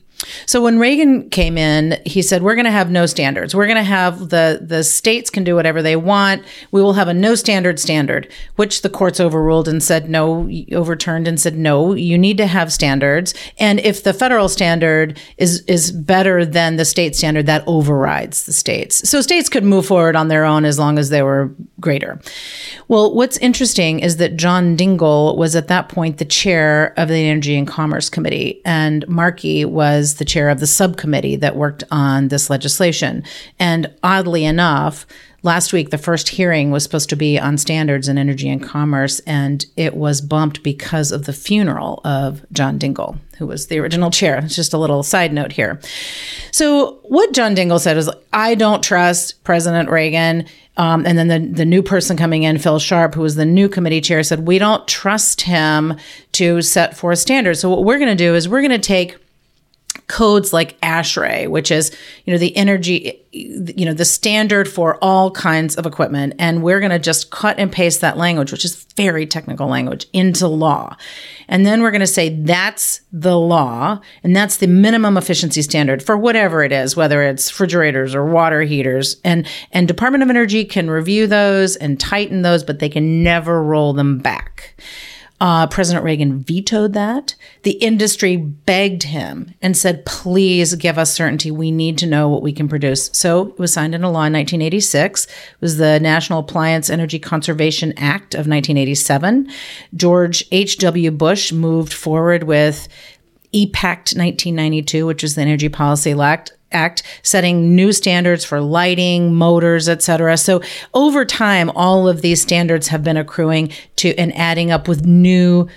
So 0.46 0.62
when 0.62 0.80
Reagan 0.80 1.30
came 1.30 1.58
in, 1.58 2.00
he 2.06 2.22
said, 2.22 2.44
"We're 2.44 2.56
going 2.56 2.66
to 2.66 2.72
have 2.72 2.92
no 2.92 3.06
standards. 3.06 3.56
We're 3.56 3.66
going 3.66 3.78
to 3.78 3.84
have 3.84 4.30
the 4.30 4.60
the 4.62 4.84
states 4.84 5.30
can 5.30 5.44
do 5.44 5.56
whatever 5.56 5.82
they 5.82 5.96
want. 5.96 6.44
We 6.72 6.82
will 6.82 6.94
have 6.94 7.08
a 7.08 7.14
no 7.14 7.36
standard 7.36 7.80
standard," 7.80 8.32
which 8.56 8.82
the 8.82 8.90
courts 8.90 9.20
overruled 9.20 9.68
and 9.68 9.82
said 9.82 10.10
no, 10.10 10.50
overturned 10.74 11.28
and 11.28 11.40
said 11.40 11.58
no. 11.58 11.94
You 11.94 12.18
need 12.18 12.38
to 12.38 12.48
have 12.48 12.72
standards, 12.72 13.34
and 13.58 13.80
if 13.80 14.04
the 14.04 14.14
federal 14.14 14.50
standard 14.50 15.20
is 15.38 15.62
is 15.68 15.92
better 15.92 16.46
than 16.46 16.76
the 16.76 16.86
state 16.86 17.16
standard, 17.16 17.46
that 17.46 17.64
overrides 17.68 18.46
the 18.46 18.54
states. 18.54 19.08
So 19.10 19.22
states 19.22 19.50
could 19.50 19.64
move 19.64 19.86
forward 19.86 20.16
on 20.16 20.28
their 20.28 20.46
own 20.46 20.66
as 20.66 20.78
long 20.78 20.98
as 20.98 21.10
they 21.10 21.24
were 21.24 21.52
greater. 21.80 22.20
Well, 22.88 23.14
what's 23.14 23.38
interesting 23.38 24.00
is 24.00 24.18
that 24.18 24.38
John 24.38 24.78
Dingell 24.78 25.38
was 25.38 25.56
at 25.56 25.68
that 25.70 25.90
point 25.90 26.18
the 26.18 26.26
chair 26.26 26.94
of 26.98 27.08
the 27.08 27.16
Energy 27.16 27.58
and 27.58 27.68
Commerce 27.68 28.10
Committee, 28.10 28.62
and 28.66 29.08
Markey 29.08 29.66
was 29.66 30.11
the 30.16 30.26
chair 30.26 30.50
of 30.50 30.60
the 30.60 30.68
subcommittee 30.68 31.36
that 31.38 31.56
worked 31.56 31.84
on 31.92 32.28
this 32.28 32.50
legislation. 32.50 33.24
And 33.60 33.94
oddly 34.04 34.46
enough, 34.46 35.06
last 35.44 35.74
week 35.74 35.90
the 35.90 35.98
first 35.98 36.30
hearing 36.30 36.72
was 36.72 36.84
supposed 36.84 37.10
to 37.10 37.16
be 37.16 37.40
on 37.40 37.58
standards 37.58 38.08
in 38.08 38.18
energy 38.18 38.50
and 38.50 38.64
commerce, 38.64 39.20
and 39.22 39.66
it 39.76 39.96
was 39.96 40.22
bumped 40.22 40.64
because 40.64 41.12
of 41.12 41.26
the 41.26 41.34
funeral 41.34 42.02
of 42.04 42.46
John 42.52 42.78
Dingell, 42.80 43.18
who 43.38 43.48
was 43.48 43.68
the 43.68 43.80
original 43.80 44.12
chair. 44.12 44.40
It's 44.44 44.56
just 44.56 44.74
a 44.74 44.78
little 44.78 45.04
side 45.04 45.34
note 45.34 45.52
here. 45.52 45.80
So, 46.52 47.00
what 47.04 47.34
John 47.34 47.56
Dingell 47.56 47.80
said 47.80 47.98
is, 47.98 48.10
I 48.34 48.56
don't 48.56 48.84
trust 48.84 49.44
President 49.44 49.90
Reagan. 49.90 50.46
Um, 50.78 51.06
and 51.06 51.18
then 51.18 51.28
the, 51.28 51.40
the 51.40 51.66
new 51.66 51.84
person 51.84 52.16
coming 52.16 52.44
in, 52.44 52.58
Phil 52.58 52.80
Sharp, 52.80 53.14
who 53.14 53.22
was 53.22 53.36
the 53.36 53.46
new 53.46 53.68
committee 53.68 54.00
chair, 54.00 54.24
said, 54.24 54.48
We 54.48 54.58
don't 54.58 54.88
trust 54.88 55.42
him 55.42 55.98
to 56.32 56.62
set 56.62 56.96
forth 56.96 57.20
standards. 57.20 57.60
So, 57.60 57.70
what 57.70 57.84
we're 57.84 58.00
going 58.00 58.10
to 58.10 58.16
do 58.16 58.36
is 58.36 58.48
we're 58.48 58.62
going 58.62 58.72
to 58.72 58.80
take 58.80 59.18
codes 60.12 60.52
like 60.52 60.80
ASHRAE, 60.82 61.48
which 61.48 61.72
is, 61.72 61.96
you 62.26 62.34
know, 62.34 62.38
the 62.38 62.56
energy, 62.58 63.24
you 63.32 63.86
know, 63.86 63.94
the 63.94 64.04
standard 64.04 64.68
for 64.68 65.02
all 65.02 65.32
kinds 65.32 65.78
of 65.78 65.86
equipment. 65.86 66.34
And 66.38 66.62
we're 66.62 66.82
going 66.82 66.92
to 66.92 67.00
just 67.00 67.32
cut 67.32 67.58
and 67.58 67.72
paste 67.72 68.02
that 68.02 68.18
language, 68.18 68.52
which 68.52 68.66
is 68.66 68.84
very 68.98 69.26
technical 69.26 69.68
language, 69.68 70.08
into 70.12 70.48
law. 70.48 70.98
And 71.48 71.66
then 71.66 71.82
we're 71.82 71.92
going 71.92 72.02
to 72.02 72.08
say 72.08 72.28
that's 72.28 73.00
the 73.14 73.40
law 73.40 74.02
and 74.22 74.36
that's 74.36 74.58
the 74.58 74.68
minimum 74.68 75.16
efficiency 75.16 75.62
standard 75.62 76.04
for 76.04 76.18
whatever 76.18 76.62
it 76.62 76.74
is, 76.74 76.98
whether 76.98 77.24
it's 77.24 77.50
refrigerators 77.50 78.14
or 78.14 78.26
water 78.26 78.64
heaters. 78.64 79.16
And, 79.24 79.48
and 79.72 79.88
Department 79.88 80.24
of 80.24 80.30
Energy 80.30 80.66
can 80.66 80.90
review 80.90 81.26
those 81.26 81.78
and 81.78 81.98
tighten 81.98 82.42
those, 82.42 82.66
but 82.66 82.80
they 82.80 82.90
can 82.90 83.24
never 83.24 83.64
roll 83.64 83.94
them 83.94 84.18
back. 84.18 84.76
Uh, 85.42 85.66
President 85.66 86.06
Reagan 86.06 86.40
vetoed 86.40 86.94
that. 86.94 87.34
The 87.64 87.72
industry 87.72 88.38
begged 88.38 89.02
him 89.02 89.56
and 89.60 89.76
said, 89.76 90.06
please 90.06 90.76
give 90.76 91.00
us 91.00 91.12
certainty. 91.12 91.50
We 91.50 91.72
need 91.72 91.98
to 91.98 92.06
know 92.06 92.30
what 92.30 92.44
we 92.44 92.54
can 92.54 92.70
produce. 92.70 93.10
So 93.12 93.48
it 93.48 93.58
was 93.58 93.74
signed 93.74 93.96
into 93.96 94.06
law 94.06 94.26
in 94.26 94.34
1986. 94.34 95.26
It 95.26 95.32
was 95.60 95.78
the 95.78 96.00
National 96.00 96.42
Appliance 96.42 96.92
Energy 96.92 97.18
Conservation 97.18 97.92
Act 97.98 98.36
of 98.36 98.46
1987. 98.46 99.50
George 99.96 100.46
H.W. 100.52 101.10
Bush 101.10 101.52
moved 101.52 101.92
forward 101.92 102.44
with 102.44 102.88
EPACT 103.52 104.16
1992, 104.16 105.08
which 105.08 105.24
is 105.24 105.34
the 105.34 105.42
Energy 105.42 105.70
Policy 105.70 106.12
Act, 106.12 106.54
Act 106.72 107.04
setting 107.24 107.76
new 107.76 107.92
standards 107.92 108.46
for 108.46 108.62
lighting, 108.62 109.34
motors, 109.34 109.90
etc. 109.90 110.38
So 110.38 110.62
over 110.94 111.26
time, 111.26 111.70
all 111.76 112.08
of 112.08 112.22
these 112.22 112.42
standards 112.42 112.88
have 112.90 113.04
been 113.04 113.18
accruing 113.18 113.72
to 113.98 114.16
and 114.16 114.36
adding 114.36 114.72
up 114.72 114.88
with 114.88 115.06
new 115.06 115.68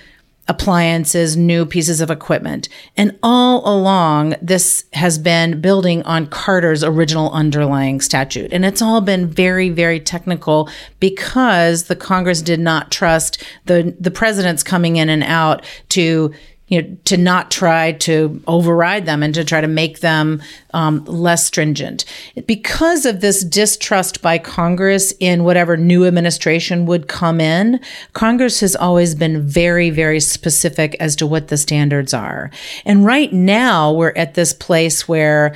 appliances, 0.47 1.35
new 1.35 1.65
pieces 1.65 2.01
of 2.01 2.11
equipment. 2.11 2.69
And 2.95 3.17
all 3.23 3.67
along, 3.67 4.35
this 4.41 4.85
has 4.93 5.17
been 5.17 5.59
building 5.59 6.03
on 6.03 6.27
Carter's 6.27 6.83
original 6.83 7.31
underlying 7.31 7.99
statute. 7.99 8.53
And 8.53 8.63
it's 8.63 8.81
all 8.81 9.01
been 9.01 9.27
very, 9.27 9.69
very 9.69 9.99
technical 9.99 10.69
because 10.99 11.85
the 11.85 11.95
Congress 11.95 12.41
did 12.41 12.59
not 12.59 12.91
trust 12.91 13.43
the, 13.65 13.95
the 13.99 14.11
presidents 14.11 14.61
coming 14.61 14.97
in 14.97 15.09
and 15.09 15.23
out 15.23 15.65
to 15.89 16.31
you 16.67 16.81
know, 16.81 16.97
to 17.05 17.15
not 17.15 17.51
try 17.51 17.91
to 17.91 18.41
override 18.47 19.05
them 19.05 19.21
and 19.21 19.35
to 19.35 19.43
try 19.43 19.61
to 19.61 19.67
make 19.67 19.99
them 19.99 20.41
um, 20.73 21.05
less 21.05 21.45
stringent. 21.45 22.05
Because 22.47 23.05
of 23.05 23.21
this 23.21 23.43
distrust 23.43 24.21
by 24.21 24.39
Congress 24.39 25.13
in 25.19 25.43
whatever 25.43 25.77
new 25.77 26.05
administration 26.05 26.87
would 26.87 27.07
come 27.07 27.39
in, 27.39 27.79
Congress 28.13 28.59
has 28.61 28.75
always 28.75 29.13
been 29.13 29.45
very, 29.47 29.91
very 29.91 30.19
specific 30.19 30.95
as 30.99 31.15
to 31.17 31.27
what 31.27 31.49
the 31.49 31.57
standards 31.57 32.13
are. 32.13 32.49
And 32.83 33.05
right 33.05 33.31
now, 33.31 33.93
we're 33.93 34.13
at 34.15 34.33
this 34.33 34.53
place 34.53 35.07
where 35.07 35.55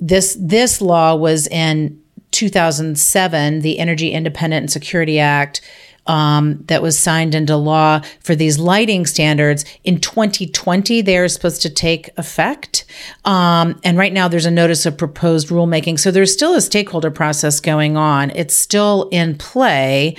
this 0.00 0.36
this 0.40 0.80
law 0.80 1.14
was 1.14 1.46
in 1.48 2.00
2007, 2.32 3.60
the 3.60 3.78
Energy 3.78 4.10
Independent 4.10 4.64
and 4.64 4.70
Security 4.70 5.20
Act 5.20 5.60
um, 6.06 6.62
that 6.66 6.82
was 6.82 6.98
signed 6.98 7.34
into 7.34 7.56
law 7.56 8.00
for 8.20 8.34
these 8.34 8.58
lighting 8.58 9.06
standards 9.06 9.64
in 9.84 10.00
2020. 10.00 11.02
They 11.02 11.18
are 11.18 11.28
supposed 11.28 11.62
to 11.62 11.70
take 11.70 12.10
effect. 12.16 12.84
Um, 13.24 13.80
and 13.84 13.96
right 13.96 14.12
now, 14.12 14.28
there's 14.28 14.46
a 14.46 14.50
notice 14.50 14.86
of 14.86 14.96
proposed 14.96 15.48
rulemaking. 15.48 15.98
So 15.98 16.10
there's 16.10 16.32
still 16.32 16.54
a 16.54 16.60
stakeholder 16.60 17.10
process 17.10 17.60
going 17.60 17.96
on. 17.96 18.30
It's 18.30 18.54
still 18.54 19.08
in 19.10 19.36
play. 19.36 20.16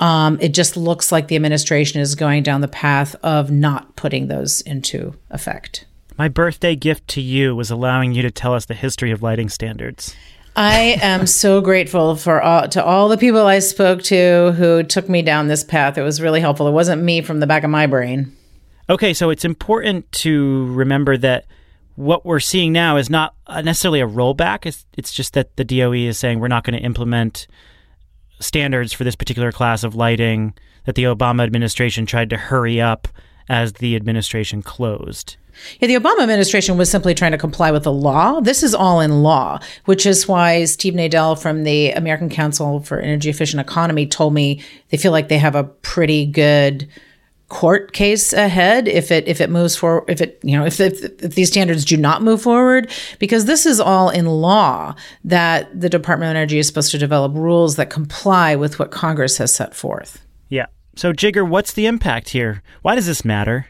Um, 0.00 0.38
it 0.40 0.54
just 0.54 0.76
looks 0.76 1.12
like 1.12 1.28
the 1.28 1.36
administration 1.36 2.00
is 2.00 2.14
going 2.14 2.42
down 2.42 2.60
the 2.60 2.68
path 2.68 3.14
of 3.22 3.50
not 3.50 3.96
putting 3.96 4.28
those 4.28 4.60
into 4.62 5.14
effect. 5.30 5.86
My 6.16 6.28
birthday 6.28 6.76
gift 6.76 7.08
to 7.08 7.20
you 7.20 7.56
was 7.56 7.70
allowing 7.70 8.12
you 8.12 8.22
to 8.22 8.30
tell 8.30 8.54
us 8.54 8.66
the 8.66 8.74
history 8.74 9.10
of 9.10 9.22
lighting 9.22 9.48
standards. 9.48 10.14
I 10.56 10.98
am 11.02 11.26
so 11.26 11.60
grateful 11.60 12.14
for 12.14 12.40
all 12.40 12.68
to 12.68 12.84
all 12.84 13.08
the 13.08 13.18
people 13.18 13.46
I 13.46 13.58
spoke 13.58 14.02
to 14.04 14.52
who 14.52 14.82
took 14.84 15.08
me 15.08 15.22
down 15.22 15.48
this 15.48 15.64
path. 15.64 15.98
It 15.98 16.02
was 16.02 16.20
really 16.20 16.40
helpful. 16.40 16.68
It 16.68 16.72
wasn't 16.72 17.02
me 17.02 17.22
from 17.22 17.40
the 17.40 17.46
back 17.46 17.64
of 17.64 17.70
my 17.70 17.86
brain. 17.86 18.36
Okay, 18.88 19.14
so 19.14 19.30
it's 19.30 19.44
important 19.44 20.10
to 20.12 20.66
remember 20.72 21.16
that 21.16 21.46
what 21.96 22.24
we're 22.24 22.40
seeing 22.40 22.72
now 22.72 22.96
is 22.96 23.08
not 23.08 23.34
necessarily 23.48 24.00
a 24.00 24.06
rollback. 24.06 24.66
It's, 24.66 24.84
it's 24.96 25.12
just 25.12 25.32
that 25.34 25.56
the 25.56 25.64
DOE 25.64 25.92
is 25.92 26.18
saying 26.18 26.38
we're 26.38 26.48
not 26.48 26.64
going 26.64 26.78
to 26.78 26.84
implement 26.84 27.46
standards 28.40 28.92
for 28.92 29.04
this 29.04 29.16
particular 29.16 29.52
class 29.52 29.84
of 29.84 29.94
lighting 29.94 30.54
that 30.84 30.96
the 30.96 31.04
Obama 31.04 31.44
administration 31.44 32.04
tried 32.04 32.30
to 32.30 32.36
hurry 32.36 32.80
up 32.80 33.08
as 33.48 33.74
the 33.74 33.96
administration 33.96 34.62
closed. 34.62 35.36
Yeah, 35.80 35.88
the 35.88 35.94
Obama 35.94 36.22
administration 36.22 36.76
was 36.76 36.90
simply 36.90 37.14
trying 37.14 37.32
to 37.32 37.38
comply 37.38 37.70
with 37.70 37.84
the 37.84 37.92
law. 37.92 38.40
This 38.40 38.62
is 38.62 38.74
all 38.74 39.00
in 39.00 39.22
law, 39.22 39.60
which 39.84 40.06
is 40.06 40.28
why 40.28 40.64
Steve 40.64 40.94
Nadel 40.94 41.40
from 41.40 41.64
the 41.64 41.90
American 41.92 42.28
Council 42.28 42.80
for 42.80 43.00
Energy 43.00 43.30
Efficient 43.30 43.60
Economy 43.60 44.06
told 44.06 44.34
me 44.34 44.62
they 44.90 44.96
feel 44.96 45.12
like 45.12 45.28
they 45.28 45.38
have 45.38 45.54
a 45.54 45.64
pretty 45.64 46.26
good 46.26 46.88
court 47.48 47.92
case 47.92 48.32
ahead 48.32 48.88
if 48.88 49.10
it 49.12 49.28
if 49.28 49.40
it 49.40 49.50
moves 49.50 49.76
forward 49.76 50.02
if 50.08 50.20
it 50.20 50.40
you 50.42 50.58
know 50.58 50.64
if, 50.64 50.80
if, 50.80 51.04
if 51.22 51.34
these 51.34 51.48
standards 51.48 51.84
do 51.84 51.96
not 51.96 52.22
move 52.22 52.40
forward 52.40 52.90
because 53.18 53.44
this 53.44 53.66
is 53.66 53.78
all 53.78 54.08
in 54.08 54.26
law 54.26 54.94
that 55.22 55.78
the 55.78 55.90
Department 55.90 56.30
of 56.30 56.36
Energy 56.36 56.58
is 56.58 56.66
supposed 56.66 56.90
to 56.90 56.98
develop 56.98 57.32
rules 57.34 57.76
that 57.76 57.90
comply 57.90 58.56
with 58.56 58.78
what 58.78 58.90
Congress 58.90 59.36
has 59.38 59.54
set 59.54 59.74
forth. 59.74 60.24
Yeah. 60.48 60.66
So, 60.96 61.12
Jigar, 61.12 61.46
what's 61.46 61.72
the 61.72 61.86
impact 61.86 62.30
here? 62.30 62.62
Why 62.82 62.94
does 62.94 63.06
this 63.06 63.24
matter? 63.24 63.66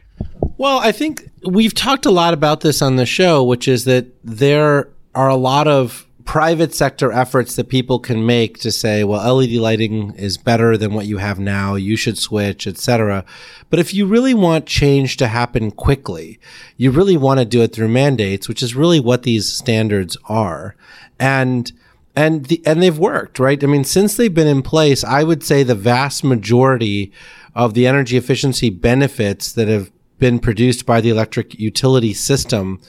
Well, 0.64 0.78
I 0.78 0.92
think 0.92 1.28
we've 1.42 1.74
talked 1.74 2.06
a 2.06 2.10
lot 2.10 2.32
about 2.32 2.62
this 2.62 2.80
on 2.80 2.96
the 2.96 3.04
show, 3.04 3.44
which 3.44 3.68
is 3.68 3.84
that 3.84 4.06
there 4.24 4.88
are 5.14 5.28
a 5.28 5.36
lot 5.36 5.68
of 5.68 6.06
private 6.24 6.74
sector 6.74 7.12
efforts 7.12 7.56
that 7.56 7.68
people 7.68 7.98
can 7.98 8.24
make 8.24 8.60
to 8.60 8.72
say, 8.72 9.04
well, 9.04 9.36
LED 9.36 9.50
lighting 9.56 10.14
is 10.14 10.38
better 10.38 10.78
than 10.78 10.94
what 10.94 11.04
you 11.04 11.18
have 11.18 11.38
now. 11.38 11.74
You 11.74 11.96
should 11.96 12.16
switch, 12.16 12.66
etc. 12.66 13.26
But 13.68 13.78
if 13.78 13.92
you 13.92 14.06
really 14.06 14.32
want 14.32 14.64
change 14.64 15.18
to 15.18 15.26
happen 15.26 15.70
quickly, 15.70 16.40
you 16.78 16.90
really 16.90 17.18
want 17.18 17.40
to 17.40 17.44
do 17.44 17.60
it 17.60 17.74
through 17.74 17.88
mandates, 17.88 18.48
which 18.48 18.62
is 18.62 18.74
really 18.74 19.00
what 19.00 19.24
these 19.24 19.52
standards 19.52 20.16
are. 20.30 20.76
And 21.20 21.70
and 22.16 22.46
the, 22.46 22.62
and 22.64 22.82
they've 22.82 22.98
worked, 22.98 23.38
right? 23.38 23.62
I 23.62 23.66
mean, 23.66 23.84
since 23.84 24.16
they've 24.16 24.32
been 24.32 24.46
in 24.46 24.62
place, 24.62 25.04
I 25.04 25.24
would 25.24 25.44
say 25.44 25.62
the 25.62 25.74
vast 25.74 26.24
majority 26.24 27.12
of 27.54 27.74
the 27.74 27.86
energy 27.86 28.16
efficiency 28.16 28.70
benefits 28.70 29.52
that 29.52 29.68
have 29.68 29.90
been 30.18 30.38
produced 30.38 30.86
by 30.86 31.00
the 31.00 31.10
electric 31.10 31.58
utility 31.58 32.14
system 32.14 32.80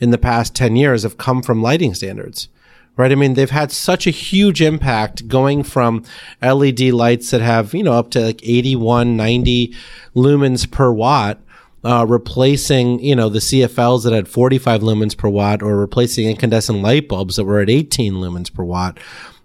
in 0.00 0.10
the 0.10 0.18
past 0.18 0.54
10 0.54 0.76
years 0.76 1.02
have 1.02 1.16
come 1.16 1.42
from 1.42 1.62
lighting 1.62 1.94
standards 1.94 2.48
right? 2.96 3.12
I 3.12 3.14
mean, 3.14 3.34
they've 3.34 3.50
had 3.50 3.72
such 3.72 4.06
a 4.06 4.10
huge 4.10 4.60
impact 4.60 5.28
going 5.28 5.62
from 5.62 6.04
LED 6.42 6.80
lights 6.80 7.30
that 7.30 7.40
have, 7.40 7.74
you 7.74 7.82
know, 7.82 7.94
up 7.94 8.10
to 8.10 8.20
like 8.20 8.40
81, 8.42 9.16
90 9.16 9.74
lumens 10.14 10.70
per 10.70 10.92
watt. 10.92 11.38
Uh, 11.84 12.06
replacing, 12.08 13.00
you 13.00 13.16
know, 13.16 13.28
the 13.28 13.40
CFLs 13.40 14.04
that 14.04 14.12
had 14.12 14.28
45 14.28 14.82
lumens 14.82 15.16
per 15.16 15.28
watt 15.28 15.64
or 15.64 15.76
replacing 15.76 16.28
incandescent 16.28 16.80
light 16.80 17.08
bulbs 17.08 17.34
that 17.34 17.44
were 17.44 17.58
at 17.58 17.68
18 17.68 18.14
lumens 18.14 18.54
per 18.54 18.62
watt 18.62 19.00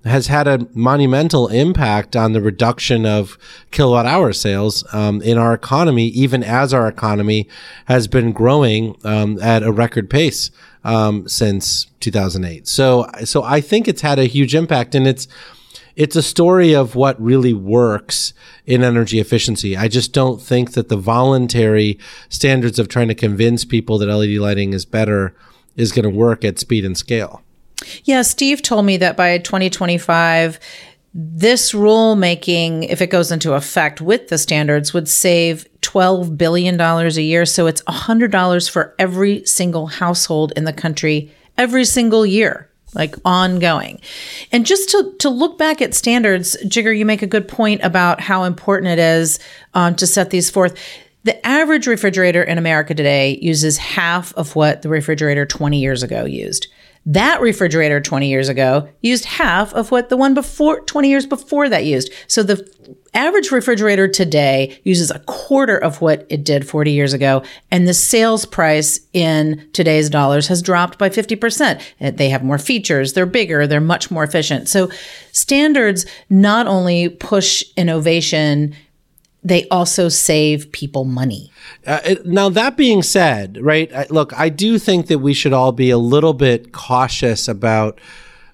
has 0.06 0.28
had 0.28 0.48
a 0.48 0.68
monumental 0.74 1.48
impact 1.48 2.16
on 2.16 2.34
the 2.34 2.41
reduction 2.41 3.06
of 3.06 3.38
kilowatt 3.72 4.06
hour 4.06 4.32
sales 4.34 4.86
um, 4.93 5.22
in 5.22 5.38
our 5.38 5.54
economy, 5.54 6.08
even 6.08 6.43
as 6.43 6.74
our 6.74 6.88
economy 6.88 7.48
has 7.86 8.08
been 8.08 8.32
growing 8.32 8.95
um, 9.04 9.39
at 9.41 9.64
a 9.64 9.72
record 9.72 10.10
pace 10.10 10.52
um, 10.84 11.28
since 11.28 11.88
2008. 12.00 12.68
So, 12.68 13.10
so 13.26 13.43
I 13.43 13.62
think 13.62 13.88
it's 13.88 14.02
had 14.02 14.20
a 14.20 14.26
huge 14.26 14.56
impact, 14.56 14.95
and 14.95 15.08
it's 15.08 15.28
it's 15.98 16.16
a 16.16 16.22
story 16.22 16.76
of 16.76 16.93
what 16.93 17.20
really 17.20 17.54
works 17.54 18.32
in 18.68 18.84
energy 18.84 19.20
efficiency. 19.20 19.76
I 19.76 19.88
just 19.88 20.14
don't 20.14 20.39
think 20.39 20.74
that 20.74 20.89
the 20.89 20.95
voluntary 20.95 21.98
standards 22.30 22.78
of 22.78 22.88
trying 22.88 23.08
to 23.08 23.16
convince 23.16 23.66
people 23.66 23.98
that 23.98 24.06
LED 24.06 24.38
lighting 24.38 24.74
is 24.74 24.86
better 24.86 25.36
is 25.76 25.91
going 25.91 26.04
to 26.04 26.10
work 26.12 26.45
at 26.45 26.60
speed 26.60 26.86
and 26.86 26.95
scale. 26.95 27.41
Yeah, 28.03 28.21
Steve 28.21 28.61
told 28.61 28.86
me 28.86 28.97
that 28.97 29.17
by 29.17 29.38
2025, 29.38 30.59
this 31.13 31.71
rulemaking, 31.71 32.88
if 32.89 33.01
it 33.01 33.07
goes 33.07 33.32
into 33.32 33.53
effect 33.53 34.01
with 34.01 34.28
the 34.28 34.38
standards, 34.38 34.93
would 34.93 35.07
save 35.07 35.67
$12 35.82 36.38
billion 36.38 36.80
a 36.80 37.09
year. 37.09 37.45
So 37.45 37.65
it's 37.65 37.82
$100 37.84 38.69
for 38.69 38.93
every 38.99 39.45
single 39.45 39.88
household 39.88 40.53
in 40.55 40.65
the 40.65 40.73
country 40.73 41.32
every 41.57 41.86
single 41.86 42.25
year, 42.25 42.69
like 42.93 43.15
ongoing. 43.25 43.99
And 44.51 44.65
just 44.65 44.89
to, 44.91 45.13
to 45.19 45.30
look 45.30 45.57
back 45.57 45.82
at 45.82 45.95
standards, 45.95 46.55
Jigar, 46.65 46.95
you 46.95 47.05
make 47.05 47.23
a 47.23 47.28
good 47.28 47.47
point 47.47 47.82
about 47.84 48.21
how 48.21 48.43
important 48.43 48.91
it 48.91 48.99
is 48.99 49.39
um, 49.73 49.95
to 49.95 50.05
set 50.05 50.30
these 50.30 50.49
forth. 50.51 50.78
The 51.23 51.45
average 51.45 51.88
refrigerator 51.88 52.43
in 52.43 52.57
America 52.57 52.93
today 52.93 53.39
uses 53.41 53.78
half 53.78 54.34
of 54.36 54.55
what 54.55 54.84
the 54.84 54.89
refrigerator 54.89 55.45
20 55.45 55.80
years 55.80 56.03
ago 56.03 56.25
used. 56.25 56.67
That 57.08 57.39
refrigerator 57.39 58.01
20 58.01 58.28
years 58.28 58.49
ago 58.49 58.89
used 58.99 59.24
half 59.24 59.74
of 59.74 59.91
what 59.91 60.10
the 60.10 60.18
one 60.18 60.34
before 60.34 60.82
20 60.82 61.10
years 61.10 61.26
before 61.26 61.70
that 61.70 61.86
used. 61.86 62.12
So 62.28 62.43
the 62.43 62.70
average 63.14 63.49
refrigerator 63.49 64.10
today 64.10 64.82
uses 64.84 65.10
a 65.10 65.20
quarter 65.20 65.78
of 65.78 66.01
what 66.01 66.28
it 66.28 66.43
did 66.43 66.68
40 66.68 66.91
years 66.91 67.14
ago. 67.14 67.43
And 67.72 67.88
the 67.88 67.93
sales 67.93 68.45
price 68.45 68.99
in 69.14 69.70
today's 69.72 70.10
dollars 70.10 70.47
has 70.47 70.62
dropped 70.62 70.97
by 70.97 71.08
50%. 71.10 72.18
They 72.18 72.28
have 72.28 72.43
more 72.43 72.58
features. 72.58 73.14
They're 73.14 73.26
bigger. 73.26 73.68
They're 73.68 73.80
much 73.80 74.12
more 74.12 74.26
efficient. 74.26 74.68
So 74.68 74.91
standards 75.32 76.05
not 76.30 76.68
only 76.68 77.08
push 77.08 77.64
innovation 77.78 78.76
they 79.48 79.68
also 79.70 80.10
save 80.10 80.72
people 80.72 81.06
money. 81.06 81.52
Uh, 81.86 82.16
now, 82.26 82.50
that 82.50 82.76
being 82.76 83.02
said, 83.02 83.58
right, 83.62 83.93
I, 83.93 84.06
look, 84.10 84.38
I 84.38 84.50
do 84.50 84.78
think 84.78 85.08
that 85.08 85.20
we 85.20 85.34
should 85.34 85.54
all 85.54 85.72
be 85.72 85.89
a 85.89 85.98
little 85.98 86.34
bit 86.34 86.72
cautious 86.74 87.48
about. 87.48 88.00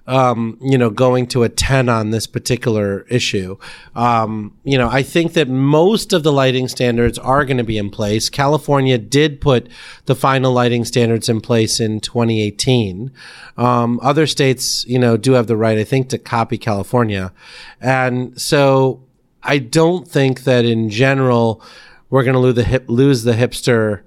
Um, 0.06 0.58
you 0.60 0.76
know, 0.76 0.90
going 0.90 1.28
to 1.28 1.44
a 1.44 1.48
10 1.48 1.88
on 1.88 2.10
this 2.10 2.26
particular 2.26 3.06
issue. 3.08 3.56
Um, 3.94 4.54
you 4.62 4.76
know, 4.76 4.90
I 4.90 5.02
think 5.02 5.32
that 5.32 5.48
most 5.48 6.12
of 6.12 6.22
the 6.22 6.30
lighting 6.30 6.68
standards 6.68 7.18
are 7.18 7.46
going 7.46 7.56
to 7.56 7.64
be 7.64 7.78
in 7.78 7.88
place. 7.88 8.28
California 8.28 8.98
did 8.98 9.40
put 9.40 9.66
the 10.04 10.14
final 10.14 10.52
lighting 10.52 10.84
standards 10.84 11.30
in 11.30 11.40
place 11.40 11.80
in 11.80 12.00
2018. 12.00 13.12
Um, 13.56 13.98
other 14.02 14.26
states, 14.26 14.84
you 14.86 14.98
know, 14.98 15.16
do 15.16 15.32
have 15.32 15.46
the 15.46 15.56
right, 15.56 15.78
I 15.78 15.84
think, 15.84 16.10
to 16.10 16.18
copy 16.18 16.58
California. 16.58 17.32
And 17.80 18.38
so 18.38 19.04
I 19.44 19.58
don't 19.58 20.08
think 20.08 20.44
that 20.44 20.64
in 20.64 20.90
general 20.90 21.62
we're 22.10 22.24
going 22.24 22.34
to 22.34 22.40
lose 22.40 22.54
the 22.54 22.64
hip, 22.64 22.84
lose 22.88 23.22
the 23.24 23.32
hipster 23.32 24.02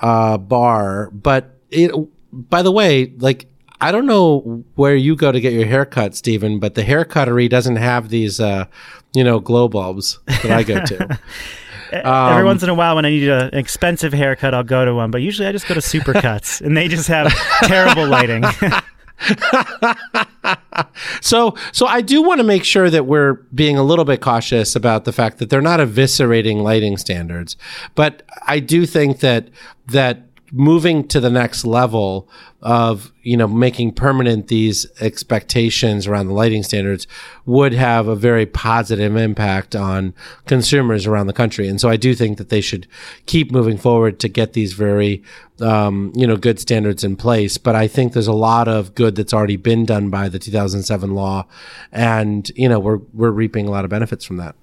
uh, 0.00 0.38
bar. 0.38 1.10
But 1.12 1.56
it, 1.70 1.92
by 2.32 2.62
the 2.62 2.72
way, 2.72 3.12
like 3.18 3.46
I 3.80 3.90
don't 3.90 4.06
know 4.06 4.64
where 4.76 4.94
you 4.94 5.16
go 5.16 5.32
to 5.32 5.40
get 5.40 5.52
your 5.52 5.66
haircut, 5.66 6.14
Stephen, 6.14 6.60
but 6.60 6.74
the 6.74 6.82
haircuttery 6.82 7.48
doesn't 7.48 7.76
have 7.76 8.10
these, 8.10 8.38
uh, 8.38 8.66
you 9.12 9.24
know, 9.24 9.40
glow 9.40 9.68
bulbs 9.68 10.20
that 10.26 10.50
I 10.50 10.62
go 10.62 10.84
to. 10.84 11.18
Um, 11.92 12.32
Every 12.32 12.44
once 12.44 12.62
in 12.62 12.70
a 12.70 12.74
while, 12.74 12.96
when 12.96 13.04
I 13.04 13.10
need 13.10 13.28
a, 13.28 13.50
an 13.52 13.58
expensive 13.58 14.14
haircut, 14.14 14.54
I'll 14.54 14.62
go 14.64 14.82
to 14.82 14.94
one. 14.94 15.10
But 15.10 15.20
usually, 15.20 15.46
I 15.46 15.52
just 15.52 15.68
go 15.68 15.74
to 15.74 15.80
Supercuts, 15.80 16.62
and 16.62 16.74
they 16.74 16.88
just 16.88 17.06
have 17.08 17.30
terrible 17.64 18.06
lighting. 18.06 18.44
so 21.20 21.54
so 21.72 21.86
I 21.86 22.00
do 22.00 22.22
want 22.22 22.38
to 22.38 22.44
make 22.44 22.64
sure 22.64 22.90
that 22.90 23.06
we're 23.06 23.34
being 23.54 23.76
a 23.76 23.82
little 23.82 24.04
bit 24.04 24.20
cautious 24.20 24.74
about 24.74 25.04
the 25.04 25.12
fact 25.12 25.38
that 25.38 25.50
they're 25.50 25.60
not 25.60 25.80
eviscerating 25.80 26.62
lighting 26.62 26.96
standards. 26.96 27.56
But 27.94 28.22
I 28.46 28.58
do 28.60 28.86
think 28.86 29.20
that 29.20 29.48
that 29.86 30.31
moving 30.52 31.08
to 31.08 31.18
the 31.18 31.30
next 31.30 31.64
level 31.64 32.28
of 32.60 33.10
you 33.22 33.36
know 33.36 33.48
making 33.48 33.90
permanent 33.90 34.48
these 34.48 34.86
expectations 35.00 36.06
around 36.06 36.26
the 36.26 36.34
lighting 36.34 36.62
standards 36.62 37.06
would 37.46 37.72
have 37.72 38.06
a 38.06 38.14
very 38.14 38.44
positive 38.44 39.16
impact 39.16 39.74
on 39.74 40.14
consumers 40.46 41.06
around 41.06 41.26
the 41.26 41.32
country. 41.32 41.66
And 41.66 41.80
so 41.80 41.88
i 41.88 41.96
do 41.96 42.14
think 42.14 42.36
that 42.38 42.50
they 42.50 42.60
should 42.60 42.86
keep 43.26 43.50
moving 43.50 43.78
forward 43.78 44.20
to 44.20 44.28
get 44.28 44.52
these 44.52 44.74
very 44.74 45.22
um, 45.60 46.12
you 46.14 46.26
know 46.26 46.36
good 46.36 46.60
standards 46.60 47.02
in 47.02 47.16
place. 47.16 47.56
But 47.56 47.74
i 47.74 47.88
think 47.88 48.12
there's 48.12 48.26
a 48.26 48.32
lot 48.32 48.68
of 48.68 48.94
good 48.94 49.16
that's 49.16 49.32
already 49.32 49.56
been 49.56 49.86
done 49.86 50.10
by 50.10 50.28
the 50.28 50.38
2007 50.38 51.14
law. 51.14 51.46
And 51.90 52.50
you 52.54 52.68
know 52.68 52.78
we're 52.78 53.00
we're 53.14 53.30
reaping 53.30 53.66
a 53.66 53.70
lot 53.70 53.84
of 53.84 53.90
benefits 53.90 54.24
from 54.24 54.36
that 54.36 54.54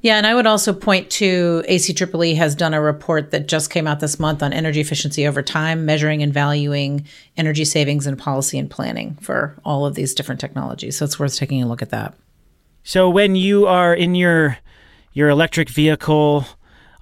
yeah, 0.00 0.16
and 0.16 0.26
I 0.26 0.34
would 0.34 0.46
also 0.46 0.72
point 0.72 1.10
to 1.12 1.64
ACEEE 1.68 2.36
has 2.36 2.54
done 2.54 2.72
a 2.72 2.80
report 2.80 3.32
that 3.32 3.48
just 3.48 3.70
came 3.70 3.88
out 3.88 3.98
this 3.98 4.20
month 4.20 4.42
on 4.42 4.52
energy 4.52 4.80
efficiency 4.80 5.26
over 5.26 5.42
time, 5.42 5.84
measuring 5.84 6.22
and 6.22 6.32
valuing 6.32 7.04
energy 7.36 7.64
savings 7.64 8.06
and 8.06 8.16
policy 8.16 8.58
and 8.58 8.70
planning 8.70 9.16
for 9.20 9.56
all 9.64 9.86
of 9.86 9.96
these 9.96 10.14
different 10.14 10.40
technologies. 10.40 10.96
So 10.96 11.04
it's 11.04 11.18
worth 11.18 11.36
taking 11.36 11.62
a 11.62 11.66
look 11.66 11.82
at 11.82 11.90
that. 11.90 12.14
So 12.84 13.10
when 13.10 13.34
you 13.34 13.66
are 13.66 13.92
in 13.92 14.14
your 14.14 14.58
your 15.12 15.30
electric 15.30 15.68
vehicle 15.68 16.46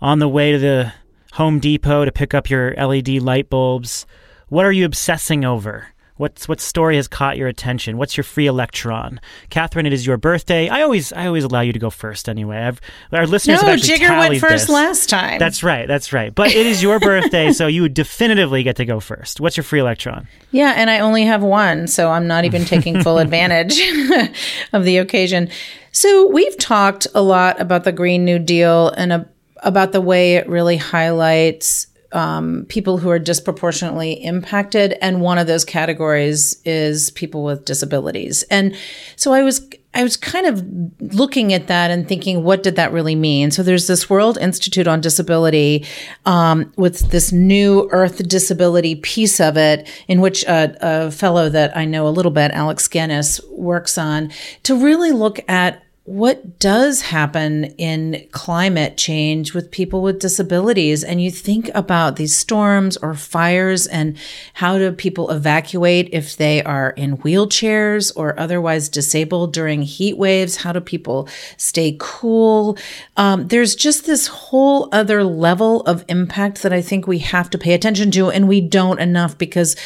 on 0.01 0.19
the 0.19 0.29
way 0.29 0.53
to 0.53 0.59
the 0.59 0.93
Home 1.33 1.61
Depot 1.61 2.07
to 2.07 2.13
pick 2.13 2.33
up 2.33 2.49
your 2.49 2.75
LED 2.75 3.09
light 3.21 3.51
bulbs, 3.51 4.07
what 4.49 4.65
are 4.65 4.73
you 4.73 4.87
obsessing 4.87 5.45
over? 5.45 5.89
What's 6.17 6.49
what 6.49 6.61
story 6.61 6.97
has 6.97 7.09
caught 7.09 7.37
your 7.37 7.47
attention? 7.47 7.99
What's 7.99 8.17
your 8.17 8.25
free 8.25 8.47
electron, 8.47 9.21
Katherine? 9.51 9.85
It 9.85 9.93
is 9.93 10.07
your 10.07 10.17
birthday. 10.17 10.69
I 10.69 10.81
always 10.81 11.13
I 11.13 11.27
always 11.27 11.45
allow 11.45 11.61
you 11.61 11.75
to 11.75 11.79
go 11.79 11.91
first 11.91 12.29
anyway. 12.29 12.57
I've, 12.57 12.81
our 13.13 13.27
listeners 13.27 13.61
no, 13.61 13.69
have 13.69 13.79
actually 13.79 13.99
Jigar 13.99 14.19
went 14.19 14.41
first 14.41 14.67
this. 14.67 14.71
last 14.71 15.11
time. 15.11 15.39
That's 15.39 15.63
right. 15.63 15.87
That's 15.87 16.15
right. 16.15 16.35
But 16.35 16.55
it 16.55 16.67
is 16.67 16.83
your 16.83 16.99
birthday, 17.01 17.53
so 17.53 17.67
you 17.67 17.89
definitively 17.91 18.63
get 18.63 18.77
to 18.77 18.87
go 18.87 18.99
first. 18.99 19.41
What's 19.41 19.59
your 19.59 19.65
free 19.65 19.81
electron? 19.81 20.27
Yeah, 20.53 20.73
and 20.75 20.89
I 20.89 21.01
only 21.01 21.25
have 21.25 21.43
one, 21.43 21.87
so 21.87 22.11
I'm 22.11 22.27
not 22.27 22.47
even 22.47 22.65
taking 22.65 23.03
full 23.03 23.19
advantage 23.19 23.79
of 24.73 24.85
the 24.85 24.97
occasion. 24.97 25.51
So 25.93 26.29
we've 26.29 26.57
talked 26.57 27.07
a 27.15 27.21
lot 27.21 27.61
about 27.61 27.85
the 27.85 27.93
Green 27.93 28.25
New 28.25 28.39
Deal 28.39 28.89
and 28.91 29.13
a, 29.13 29.29
about 29.59 29.93
the 29.93 30.01
way 30.01 30.37
it 30.37 30.49
really 30.49 30.79
highlights 30.79 31.89
um, 32.17 32.65
people 32.69 32.97
who 32.97 33.11
are 33.11 33.19
disproportionately 33.19 34.15
impacted, 34.25 34.95
and 35.03 35.21
one 35.21 35.37
of 35.37 35.47
those 35.47 35.67
categories 35.67 36.61
is 36.65 37.11
people 37.11 37.45
with 37.45 37.67
disabilities. 37.67 38.43
And 38.45 38.75
so 39.17 39.35
I 39.35 39.43
was 39.43 39.69
I 39.93 40.03
was 40.03 40.17
kind 40.17 40.47
of 40.47 41.15
looking 41.15 41.55
at 41.55 41.69
that 41.69 41.91
and 41.91 42.07
thinking, 42.07 42.43
what 42.43 42.63
did 42.63 42.77
that 42.77 42.93
really 42.93 43.15
mean? 43.15 43.51
So 43.51 43.63
there's 43.63 43.87
this 43.87 44.11
World 44.11 44.37
Institute 44.37 44.87
on 44.87 45.01
Disability 45.01 45.87
um, 46.27 46.71
with 46.77 47.11
this 47.11 47.33
new 47.33 47.89
Earth 47.93 48.27
disability 48.29 48.97
piece 48.97 49.41
of 49.41 49.57
it, 49.57 49.89
in 50.07 50.21
which 50.21 50.45
a, 50.45 50.77
a 50.83 51.11
fellow 51.11 51.49
that 51.49 51.75
I 51.75 51.87
know 51.87 52.07
a 52.07 52.11
little 52.11 52.33
bit, 52.33 52.51
Alex 52.51 52.89
Ghenis, 52.89 53.41
works 53.51 53.97
on 53.97 54.31
to 54.65 54.77
really 54.77 55.13
look 55.13 55.41
at 55.49 55.83
what 56.07 56.61
does 56.61 57.03
happen 57.03 57.65
in 57.79 58.27
climate 58.31 58.97
change 58.97 59.55
with 59.55 59.73
people 59.73 60.03
with 60.03 60.21
disabilities? 60.21 61.03
And 61.03 61.21
you 61.21 61.33
think 61.33 61.69
about 61.75 62.15
these 62.15 62.35
storms 62.35 62.97
or 62.97 63.15
fires 63.15 63.89
and 63.89 64.17
how 64.55 64.79
do 64.79 64.93
people 64.93 65.31
evacuate 65.31 66.09
if 66.13 66.37
they 66.37 66.63
are 66.63 66.91
in 66.91 67.19
wheelchairs 67.19 68.13
or 68.15 68.39
otherwise 68.39 68.89
disabled 68.89 69.53
during 69.53 69.83
heat 69.83 70.17
waves? 70.17 70.57
How 70.57 70.73
do 70.73 70.81
people 70.81 71.29
stay 71.57 71.97
cool? 71.99 72.79
Um, 73.17 73.49
there's 73.49 73.75
just 73.75 74.07
this 74.07 74.29
whole 74.29 74.89
other 74.93 75.25
level 75.25 75.81
of 75.83 76.05
impact 76.09 76.63
that 76.63 76.73
i 76.73 76.81
think 76.81 77.07
we 77.07 77.19
have 77.19 77.51
to 77.51 77.59
pay 77.59 77.75
attention 77.75 78.11
to 78.11 78.31
and 78.31 78.49
we 78.49 78.61
don't 78.61 79.01
enough 79.01 79.37
because 79.39 79.77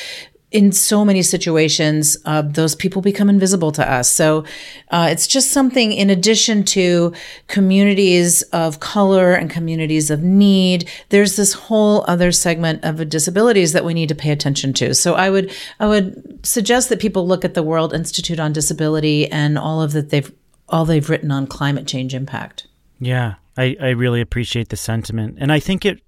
in 0.51 0.73
so 0.73 1.05
many 1.05 1.23
situations, 1.23 2.17
uh, 2.25 2.43
those 2.43 2.75
people 2.75 3.01
become 3.01 3.31
invisible 3.31 3.71
to 3.71 3.89
us. 3.89 4.11
So 4.11 4.45
uh, 4.91 5.09
it's 5.11 5.29
just 5.29 5.53
something 5.53 5.93
in 5.93 6.11
addition 6.11 6.65
to 6.65 7.13
communities 7.47 8.43
of 8.43 8.81
color 8.81 9.33
and 9.33 9.49
communities 9.49 10.11
of 10.11 10.23
need. 10.23 10.89
There's 11.11 11.37
this 11.37 11.53
whole 11.53 12.05
other 12.09 12.33
segment 12.33 12.85
of 12.85 13.09
disabilities 13.09 13.73
that 13.73 13.85
we 13.85 13.95
need 13.95 14.09
to 14.09 14.15
pay 14.15 14.33
attention 14.33 14.73
to. 14.75 14.93
So 14.95 15.15
I 15.15 15.31
would 15.31 15.53
I 15.79 15.87
would 15.87 16.45
suggest 16.45 16.89
that 16.89 17.01
people 17.01 17.27
look 17.27 17.45
at 17.45 17.55
the 17.55 17.63
World 17.63 17.95
Institute 17.95 18.41
on 18.41 18.53
Disability 18.53 19.31
and 19.31 19.57
all 19.57 19.81
of 19.81 19.93
that 19.93 20.11
they've 20.11 20.33
all 20.69 20.85
they've 20.85 21.09
written 21.09 21.31
on 21.31 21.47
climate 21.47 21.87
change 21.87 22.15
impact. 22.15 22.67
Yeah, 22.99 23.35
I, 23.57 23.77
I 23.81 23.89
really 23.91 24.21
appreciate 24.21 24.69
the 24.69 24.77
sentiment, 24.77 25.39
and 25.41 25.51
I 25.53 25.61
think 25.61 25.85
it 25.85 26.01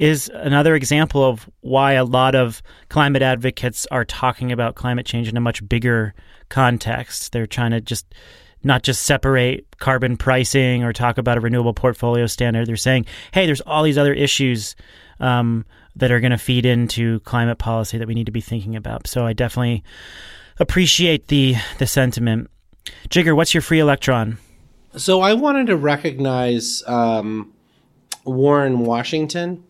is 0.00 0.30
another 0.32 0.74
example 0.74 1.22
of 1.22 1.48
why 1.60 1.92
a 1.92 2.04
lot 2.04 2.34
of 2.34 2.62
climate 2.88 3.20
advocates 3.20 3.86
are 3.90 4.04
talking 4.04 4.50
about 4.50 4.74
climate 4.74 5.04
change 5.04 5.28
in 5.28 5.36
a 5.36 5.40
much 5.40 5.66
bigger 5.68 6.14
context. 6.48 7.32
They're 7.32 7.46
trying 7.46 7.72
to 7.72 7.82
just 7.82 8.14
not 8.64 8.82
just 8.82 9.02
separate 9.02 9.66
carbon 9.78 10.16
pricing 10.16 10.84
or 10.84 10.94
talk 10.94 11.18
about 11.18 11.36
a 11.36 11.40
renewable 11.40 11.74
portfolio 11.74 12.26
standard. 12.26 12.66
They're 12.66 12.76
saying, 12.76 13.04
hey, 13.32 13.44
there's 13.44 13.60
all 13.60 13.82
these 13.82 13.98
other 13.98 14.14
issues 14.14 14.74
um, 15.20 15.66
that 15.96 16.10
are 16.10 16.20
going 16.20 16.32
to 16.32 16.38
feed 16.38 16.64
into 16.64 17.20
climate 17.20 17.58
policy 17.58 17.98
that 17.98 18.08
we 18.08 18.14
need 18.14 18.26
to 18.26 18.32
be 18.32 18.40
thinking 18.40 18.76
about. 18.76 19.06
So 19.06 19.26
I 19.26 19.34
definitely 19.34 19.84
appreciate 20.58 21.28
the 21.28 21.56
the 21.76 21.86
sentiment. 21.86 22.50
Jigar, 23.10 23.36
what's 23.36 23.52
your 23.52 23.60
free 23.60 23.80
electron? 23.80 24.38
So 24.96 25.20
I 25.20 25.34
wanted 25.34 25.66
to 25.66 25.76
recognize 25.76 26.82
um, 26.86 27.52
Warren 28.24 28.80
Washington 28.80 29.64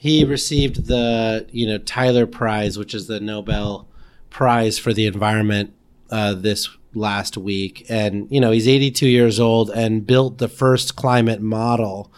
he 0.00 0.24
received 0.24 0.86
the 0.86 1.46
you 1.52 1.66
know 1.66 1.76
Tyler 1.76 2.26
Prize, 2.26 2.78
which 2.78 2.94
is 2.94 3.06
the 3.06 3.20
Nobel 3.20 3.86
Prize 4.30 4.78
for 4.78 4.94
the 4.94 5.04
environment, 5.04 5.74
uh, 6.10 6.32
this 6.32 6.70
last 6.94 7.36
week, 7.36 7.84
and 7.90 8.26
you 8.30 8.40
know 8.40 8.50
he's 8.50 8.66
82 8.66 9.06
years 9.06 9.38
old 9.38 9.68
and 9.68 10.06
built 10.06 10.38
the 10.38 10.48
first 10.48 10.96
climate 10.96 11.42
model 11.42 12.10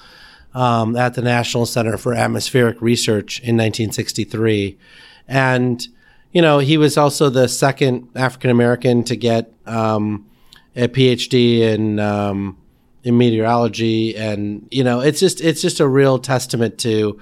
um, 0.55 0.95
at 0.95 1.14
the 1.14 1.22
National 1.22 1.66
Center 1.66 1.97
for 1.97 2.14
Atmospheric 2.14 2.80
Research 2.80 3.41
in 3.41 3.57
1963, 3.57 4.78
and 5.26 5.85
you 6.30 6.41
know 6.41 6.61
he 6.61 6.78
was 6.78 6.97
also 6.97 7.30
the 7.30 7.49
second 7.49 8.09
African 8.14 8.51
American 8.51 9.03
to 9.03 9.16
get 9.16 9.53
um, 9.66 10.30
a 10.76 10.87
PhD 10.87 11.59
in 11.62 11.99
um, 11.99 12.57
in 13.03 13.18
meteorology, 13.18 14.16
and 14.16 14.68
you 14.70 14.85
know 14.85 15.01
it's 15.01 15.18
just 15.18 15.41
it's 15.41 15.61
just 15.61 15.80
a 15.80 15.89
real 15.89 16.20
testament 16.20 16.78
to 16.78 17.18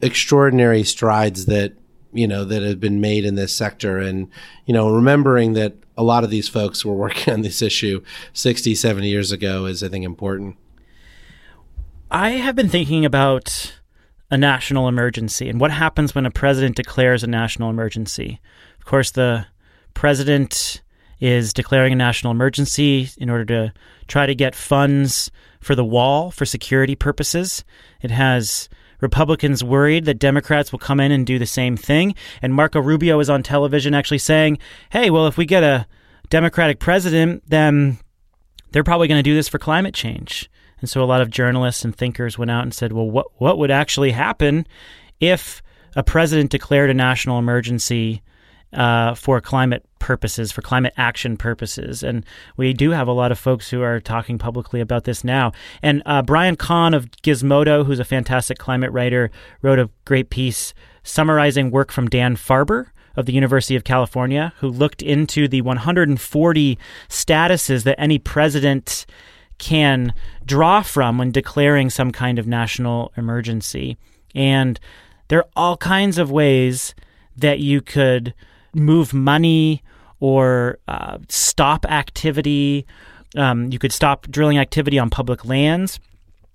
extraordinary 0.00 0.82
strides 0.84 1.46
that 1.46 1.74
you 2.12 2.26
know 2.26 2.44
that 2.44 2.62
have 2.62 2.80
been 2.80 3.00
made 3.00 3.24
in 3.24 3.34
this 3.34 3.54
sector. 3.54 3.98
And 3.98 4.28
you 4.64 4.74
know 4.74 4.90
remembering 4.90 5.54
that 5.54 5.74
a 5.96 6.02
lot 6.02 6.24
of 6.24 6.30
these 6.30 6.48
folks 6.48 6.84
were 6.84 6.94
working 6.94 7.32
on 7.32 7.42
this 7.42 7.62
issue 7.62 8.02
60 8.32 8.74
70 8.74 9.08
years 9.08 9.32
ago 9.32 9.66
is 9.66 9.82
i 9.82 9.88
think 9.88 10.04
important. 10.04 10.56
I 12.10 12.30
have 12.30 12.54
been 12.54 12.68
thinking 12.68 13.04
about 13.04 13.80
a 14.30 14.36
national 14.36 14.88
emergency 14.88 15.48
and 15.48 15.60
what 15.60 15.70
happens 15.70 16.14
when 16.14 16.26
a 16.26 16.30
president 16.30 16.76
declares 16.76 17.22
a 17.22 17.28
national 17.28 17.70
emergency. 17.70 18.40
Of 18.78 18.84
course 18.84 19.10
the 19.10 19.46
president 19.94 20.82
is 21.20 21.52
declaring 21.52 21.92
a 21.92 21.96
national 21.96 22.30
emergency 22.30 23.08
in 23.18 23.30
order 23.30 23.44
to 23.44 23.72
try 24.06 24.26
to 24.26 24.34
get 24.34 24.54
funds 24.54 25.30
for 25.60 25.74
the 25.74 25.84
wall 25.84 26.30
for 26.30 26.44
security 26.44 26.94
purposes. 26.94 27.64
It 28.02 28.10
has 28.10 28.68
Republicans 29.00 29.62
worried 29.62 30.04
that 30.04 30.18
Democrats 30.18 30.72
will 30.72 30.78
come 30.78 31.00
in 31.00 31.12
and 31.12 31.26
do 31.26 31.38
the 31.38 31.46
same 31.46 31.76
thing. 31.76 32.14
And 32.42 32.54
Marco 32.54 32.80
Rubio 32.80 33.20
is 33.20 33.30
on 33.30 33.42
television 33.42 33.94
actually 33.94 34.18
saying, 34.18 34.58
hey, 34.90 35.10
well, 35.10 35.26
if 35.26 35.36
we 35.36 35.46
get 35.46 35.62
a 35.62 35.86
Democratic 36.30 36.78
president, 36.78 37.42
then 37.48 37.98
they're 38.72 38.84
probably 38.84 39.08
going 39.08 39.18
to 39.18 39.30
do 39.30 39.34
this 39.34 39.48
for 39.48 39.58
climate 39.58 39.94
change. 39.94 40.50
And 40.80 40.90
so 40.90 41.02
a 41.02 41.06
lot 41.06 41.20
of 41.20 41.30
journalists 41.30 41.84
and 41.84 41.94
thinkers 41.94 42.38
went 42.38 42.50
out 42.50 42.62
and 42.62 42.74
said, 42.74 42.92
well, 42.92 43.10
what, 43.10 43.26
what 43.38 43.58
would 43.58 43.70
actually 43.70 44.10
happen 44.10 44.66
if 45.20 45.62
a 45.94 46.02
president 46.02 46.50
declared 46.50 46.90
a 46.90 46.94
national 46.94 47.38
emergency 47.38 48.22
uh, 48.72 49.14
for 49.14 49.40
climate 49.40 49.84
purposes, 49.98 50.52
for 50.52 50.62
climate 50.62 50.92
action 50.96 51.36
purposes. 51.36 52.02
And 52.02 52.24
we 52.56 52.72
do 52.72 52.90
have 52.90 53.08
a 53.08 53.12
lot 53.12 53.32
of 53.32 53.38
folks 53.38 53.70
who 53.70 53.82
are 53.82 54.00
talking 54.00 54.38
publicly 54.38 54.80
about 54.80 55.04
this 55.04 55.24
now. 55.24 55.52
And 55.82 56.02
uh, 56.06 56.22
Brian 56.22 56.56
Kahn 56.56 56.94
of 56.94 57.10
Gizmodo, 57.22 57.84
who's 57.84 57.98
a 57.98 58.04
fantastic 58.04 58.58
climate 58.58 58.92
writer, 58.92 59.30
wrote 59.62 59.78
a 59.78 59.90
great 60.04 60.30
piece 60.30 60.74
summarizing 61.02 61.70
work 61.70 61.92
from 61.92 62.08
Dan 62.08 62.36
Farber 62.36 62.86
of 63.16 63.26
the 63.26 63.32
University 63.32 63.76
of 63.76 63.84
California, 63.84 64.52
who 64.58 64.68
looked 64.68 65.02
into 65.02 65.48
the 65.48 65.62
140 65.62 66.78
statuses 67.08 67.84
that 67.84 67.98
any 67.98 68.18
president 68.18 69.06
can 69.58 70.12
draw 70.44 70.82
from 70.82 71.16
when 71.16 71.30
declaring 71.30 71.88
some 71.88 72.12
kind 72.12 72.38
of 72.38 72.46
national 72.46 73.12
emergency. 73.16 73.96
And 74.34 74.78
there 75.28 75.38
are 75.38 75.48
all 75.56 75.76
kinds 75.78 76.18
of 76.18 76.30
ways 76.30 76.94
that 77.36 77.58
you 77.58 77.80
could 77.80 78.34
move 78.76 79.12
money 79.12 79.82
or 80.20 80.78
uh, 80.88 81.18
stop 81.28 81.84
activity. 81.86 82.86
Um, 83.36 83.70
you 83.72 83.78
could 83.78 83.92
stop 83.92 84.26
drilling 84.28 84.58
activity 84.58 84.98
on 84.98 85.10
public 85.10 85.44
lands. 85.44 85.98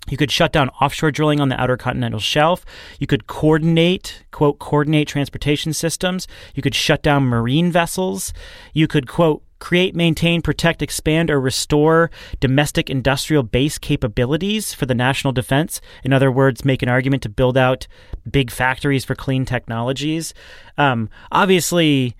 You 0.10 0.18
could 0.18 0.32
shut 0.32 0.52
down 0.52 0.70
offshore 0.82 1.12
drilling 1.12 1.40
on 1.40 1.50
the 1.50 1.62
outer 1.62 1.78
continental 1.78 2.20
shelf. 2.20 2.66
You 3.00 3.06
could 3.06 3.28
coordinate, 3.28 4.24
quote, 4.32 4.58
coordinate 4.58 5.08
transportation 5.08 5.74
systems. 5.74 6.28
You 6.56 6.64
could 6.64 6.74
shut 6.74 7.04
down 7.04 7.24
marine 7.24 7.72
vessels. 7.72 8.34
You 8.74 8.88
could, 8.88 9.08
quote, 9.08 9.44
create, 9.62 9.96
maintain, 9.96 10.42
protect, 10.42 10.82
expand, 10.82 11.30
or 11.32 11.40
restore 11.40 12.12
domestic 12.42 12.90
industrial 12.90 13.44
base 13.44 13.78
capabilities 13.78 14.74
for 14.74 14.86
the 14.86 14.96
national 14.96 15.32
defense. 15.32 15.80
In 16.04 16.12
other 16.12 16.32
words, 16.32 16.66
make 16.66 16.82
an 16.82 16.90
argument 16.90 17.24
to 17.24 17.30
build 17.30 17.58
out 17.58 17.88
big 18.30 18.52
factories 18.52 19.06
for 19.06 19.16
clean 19.16 19.46
technologies. 19.46 20.34
Um, 20.78 21.10
obviously, 21.32 22.16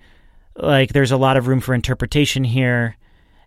like 0.56 0.92
there's 0.92 1.10
a 1.10 1.16
lot 1.18 1.36
of 1.36 1.48
room 1.48 1.60
for 1.60 1.74
interpretation 1.74 2.44
here, 2.44 2.96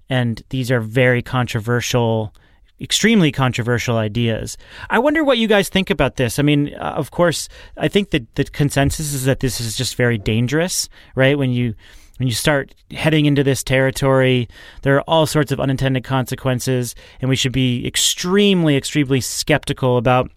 and 0.10 0.43
these 0.50 0.70
are 0.70 0.82
very 0.82 1.24
controversial 1.24 2.36
extremely 2.82 3.32
controversial 3.32 3.96
ideas. 3.96 4.58
I 4.89 5.00
wonder 5.00 5.24
what 5.24 5.38
you 5.38 5.48
guys 5.48 5.70
think 5.70 5.89
about 5.89 6.18
this. 6.18 6.38
I 6.39 6.41
mean, 6.41 6.76
uh, 6.76 6.96
of 6.98 7.10
course, 7.10 7.48
I 7.78 7.88
think 7.88 8.10
that 8.10 8.36
the 8.36 8.43
consensus 8.43 9.14
is 9.14 9.24
that 9.24 9.39
this 9.39 9.62
is 9.62 9.78
just 9.78 9.96
very 9.96 10.18
dangerous, 10.18 10.89
right? 11.16 11.38
When 11.38 11.52
you 11.52 11.74
when 12.18 12.28
you 12.28 12.34
start 12.34 12.74
heading 12.91 13.26
into 13.26 13.43
this 13.43 13.63
territory, 13.63 14.47
there 14.84 14.95
are 14.95 15.01
all 15.01 15.26
sorts 15.26 15.51
of 15.51 15.59
unintended 15.59 16.03
consequences, 16.03 16.95
and 17.22 17.30
we 17.30 17.36
should 17.36 17.51
be 17.51 17.86
extremely, 17.86 18.78
extremely 18.78 19.22
skeptical 19.22 19.97
about 19.97 20.32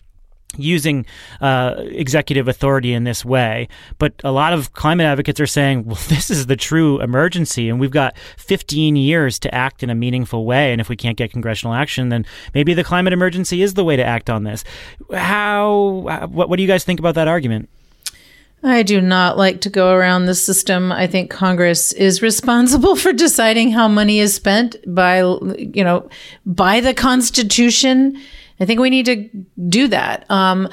using 0.57 1.07
uh, 1.41 1.75
executive 1.79 2.49
authority 2.49 2.93
in 2.93 3.05
this 3.05 3.25
way. 3.25 3.69
But 3.99 4.15
a 4.25 4.33
lot 4.33 4.53
of 4.53 4.73
climate 4.73 5.05
advocates 5.05 5.39
are 5.41 5.47
saying, 5.47 5.85
well, 5.85 5.99
this 6.09 6.31
is 6.31 6.47
the 6.47 6.57
true 6.57 7.01
emergency, 7.01 7.69
and 7.69 7.79
we've 7.79 7.91
got 7.91 8.17
15 8.39 8.97
years 8.97 9.39
to 9.41 9.55
act 9.55 9.83
in 9.83 9.91
a 9.91 9.95
meaningful 9.95 10.47
way. 10.47 10.73
And 10.73 10.81
if 10.81 10.89
we 10.89 10.97
can't 10.97 11.17
get 11.17 11.31
congressional 11.31 11.75
action, 11.75 12.09
then 12.09 12.27
maybe 12.55 12.75
the 12.75 12.85
climate 12.85 13.13
emergency 13.13 13.63
is 13.63 13.75
the 13.75 13.85
way 13.85 13.97
to 13.97 14.05
act 14.05 14.31
on 14.31 14.45
this. 14.45 14.65
How, 15.13 16.27
what, 16.31 16.49
what 16.49 16.57
do 16.57 16.63
you 16.63 16.69
guys 16.69 16.85
think 16.85 16.99
about 16.99 17.15
that 17.15 17.29
argument? 17.29 17.69
I 18.63 18.83
do 18.83 19.01
not 19.01 19.39
like 19.39 19.61
to 19.63 19.71
go 19.71 19.93
around 19.93 20.27
the 20.27 20.35
system. 20.35 20.91
I 20.91 21.07
think 21.07 21.31
Congress 21.31 21.93
is 21.93 22.23
responsible 22.23 22.97
for 22.97 23.13
deciding 23.13 23.71
how 23.71 23.87
money 23.87 24.19
is 24.19 24.35
spent 24.35 24.77
by, 24.87 25.21
you 25.21 25.85
know, 25.85 26.09
by 26.45 26.81
the 26.81 26.95
Constitution. 26.95 28.21
I 28.59 28.65
think 28.65 28.81
we 28.81 28.91
need 28.91 29.07
to 29.07 29.29
do 29.69 29.89
that. 29.89 30.29
Um, 30.31 30.69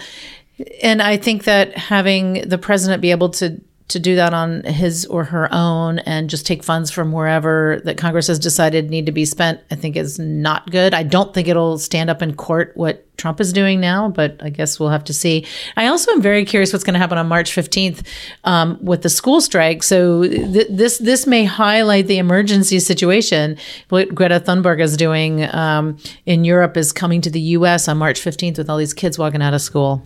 and 0.82 1.02
I 1.02 1.18
think 1.18 1.44
that 1.44 1.78
having 1.78 2.48
the 2.48 2.58
president 2.58 3.02
be 3.02 3.12
able 3.12 3.30
to 3.32 3.62
to 3.88 4.00
do 4.00 4.16
that 4.16 4.34
on 4.34 4.64
his 4.64 5.06
or 5.06 5.26
her 5.26 5.48
own 5.52 6.00
and 6.00 6.30
just 6.30 6.46
take 6.46 6.64
funds 6.64 6.90
from 6.90 7.12
wherever 7.12 7.82
that 7.86 7.98
Congress 7.98 8.28
has 8.28 8.40
decided 8.40 8.90
need 8.90 9.06
to 9.06 9.12
be 9.12 9.26
spent, 9.26 9.62
I 9.70 9.76
think 9.76 9.96
is 9.96 10.18
not 10.18 10.72
good. 10.72 10.96
I 10.96 11.04
don't 11.04 11.34
think 11.34 11.48
it'll 11.48 11.78
stand 11.78 12.10
up 12.10 12.24
in 12.24 12.34
court 12.34 12.72
what 12.76 13.04
Trump 13.18 13.40
is 13.40 13.54
doing 13.54 13.80
now, 13.80 14.10
but 14.10 14.38
I 14.42 14.50
guess 14.50 14.80
we'll 14.80 14.90
have 14.90 15.04
to 15.06 15.14
see. 15.14 15.46
I 15.78 15.86
also 15.88 16.12
am 16.12 16.22
very 16.22 16.46
curious 16.46 16.74
what's 16.74 16.84
going 16.84 16.96
to 16.96 17.00
happen 17.00 17.20
on 17.20 17.28
March 17.28 17.52
15th 17.52 18.06
um, 18.44 18.80
with 18.82 19.04
the 19.04 19.10
school 19.10 19.40
strike. 19.40 19.84
So 19.84 20.24
th- 20.24 20.68
this 20.70 20.98
this 20.98 21.28
may 21.28 21.46
highlight 21.46 22.08
the 22.08 22.18
emergency 22.18 22.80
situation. 22.80 23.58
What 23.90 24.14
Greta 24.14 24.40
Thunberg 24.40 24.82
is 24.82 24.98
doing 24.98 25.44
um, 25.54 25.98
in 26.26 26.44
Europe 26.44 26.76
is 26.76 26.92
coming 26.92 27.22
to 27.22 27.30
the 27.30 27.42
U.S. 27.42 27.88
on 27.88 27.98
March 27.98 28.20
15th 28.20 28.58
with 28.58 28.70
all 28.70 28.78
these 28.78 28.94
kids 28.94 29.20
walking 29.20 29.42
out 29.42 29.54
of 29.54 29.62
school. 29.62 30.04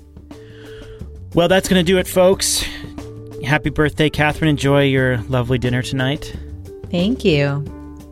Well, 1.33 1.47
that's 1.47 1.69
going 1.69 1.83
to 1.83 1.89
do 1.89 1.97
it, 1.99 2.07
folks. 2.07 2.65
Happy 3.43 3.69
birthday, 3.69 4.09
Katherine. 4.09 4.49
Enjoy 4.49 4.83
your 4.83 5.17
lovely 5.23 5.57
dinner 5.57 5.81
tonight. 5.81 6.35
Thank 6.91 7.23
you. 7.23 7.63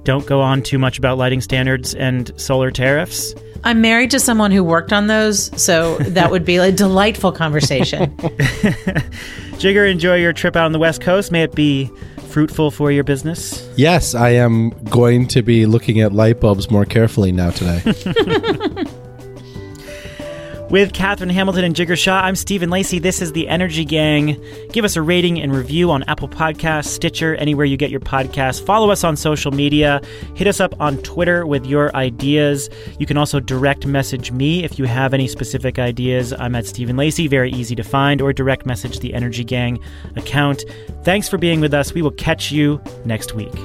Don't 0.04 0.26
go 0.26 0.42
on 0.42 0.64
too 0.64 0.80
much 0.80 0.98
about 0.98 1.18
lighting 1.18 1.42
standards 1.42 1.94
and 1.94 2.32
solar 2.40 2.72
tariffs. 2.72 3.36
I'm 3.64 3.82
married 3.82 4.12
to 4.12 4.20
someone 4.20 4.52
who 4.52 4.64
worked 4.64 4.94
on 4.94 5.08
those, 5.08 5.52
so 5.62 5.98
that 5.98 6.32
would 6.32 6.46
be 6.46 6.58
a 6.58 6.72
delightful 6.72 7.32
conversation. 7.32 8.16
Jigar, 9.58 9.92
enjoy 9.92 10.16
your 10.16 10.32
trip 10.32 10.56
out 10.56 10.66
on 10.66 10.72
the 10.72 10.80
West 10.80 11.02
Coast. 11.02 11.32
May 11.32 11.44
it 11.44 11.56
be 11.56 11.92
fruitful 12.30 12.72
for 12.72 12.92
your 12.92 13.04
business. 13.04 13.68
Yes, 13.76 14.16
I 14.16 14.30
am 14.30 14.70
going 14.86 15.28
to 15.30 15.42
be 15.42 15.66
looking 15.66 16.00
at 16.00 16.14
light 16.14 16.40
bulbs 16.40 16.70
more 16.70 16.86
carefully 16.86 17.32
now 17.32 17.50
today. 17.50 17.82
With 20.70 20.92
Katherine 20.92 21.30
Hamilton 21.30 21.64
and 21.64 21.74
Jigar 21.74 21.98
Shah, 21.98 22.20
I'm 22.20 22.36
Stephen 22.36 22.70
Lacey. 22.70 23.00
This 23.00 23.22
is 23.22 23.32
the 23.32 23.48
Energy 23.48 23.86
Gang. 23.86 24.44
Give 24.74 24.84
us 24.84 24.98
a 24.98 25.02
rating 25.02 25.40
and 25.40 25.56
review 25.56 25.92
on 25.92 26.04
Apple 26.04 26.28
Podcasts, 26.28 26.88
Stitcher, 26.88 27.36
anywhere 27.36 27.66
you 27.66 27.78
get 27.78 27.90
your 27.90 28.02
podcasts. 28.02 28.62
Follow 28.62 28.92
us 28.92 29.06
on 29.06 29.16
social 29.16 29.52
media. 29.52 30.02
Hit 30.36 30.46
us 30.46 30.60
up 30.60 30.76
on 30.82 30.98
Twitter 31.04 31.48
with 31.48 31.66
your 31.66 31.96
ideas. 31.96 32.70
You 33.00 33.06
can 33.06 33.16
also 33.16 33.40
direct 33.40 33.88
message 33.88 34.34
me 34.34 34.66
if 34.66 34.78
you 34.78 34.84
have 34.84 35.14
any 35.14 35.30
specific 35.30 35.80
ideas. 35.80 36.34
I'm 36.34 36.54
at 36.54 36.66
Stephen 36.66 36.98
Lacey, 36.98 37.28
very 37.28 37.52
easy 37.54 37.76
to 37.76 37.84
find, 37.84 38.22
or 38.22 38.34
direct 38.34 38.66
message 38.66 39.00
the 39.00 39.14
Energy 39.14 39.46
Gang 39.46 39.80
account. 40.18 40.66
Thanks 41.04 41.30
for 41.30 41.38
being 41.38 41.62
with 41.62 41.74
us. 41.74 41.94
We 41.94 42.02
will 42.02 42.12
catch 42.12 42.52
you 42.52 42.82
next 43.06 43.34
week. 43.34 43.56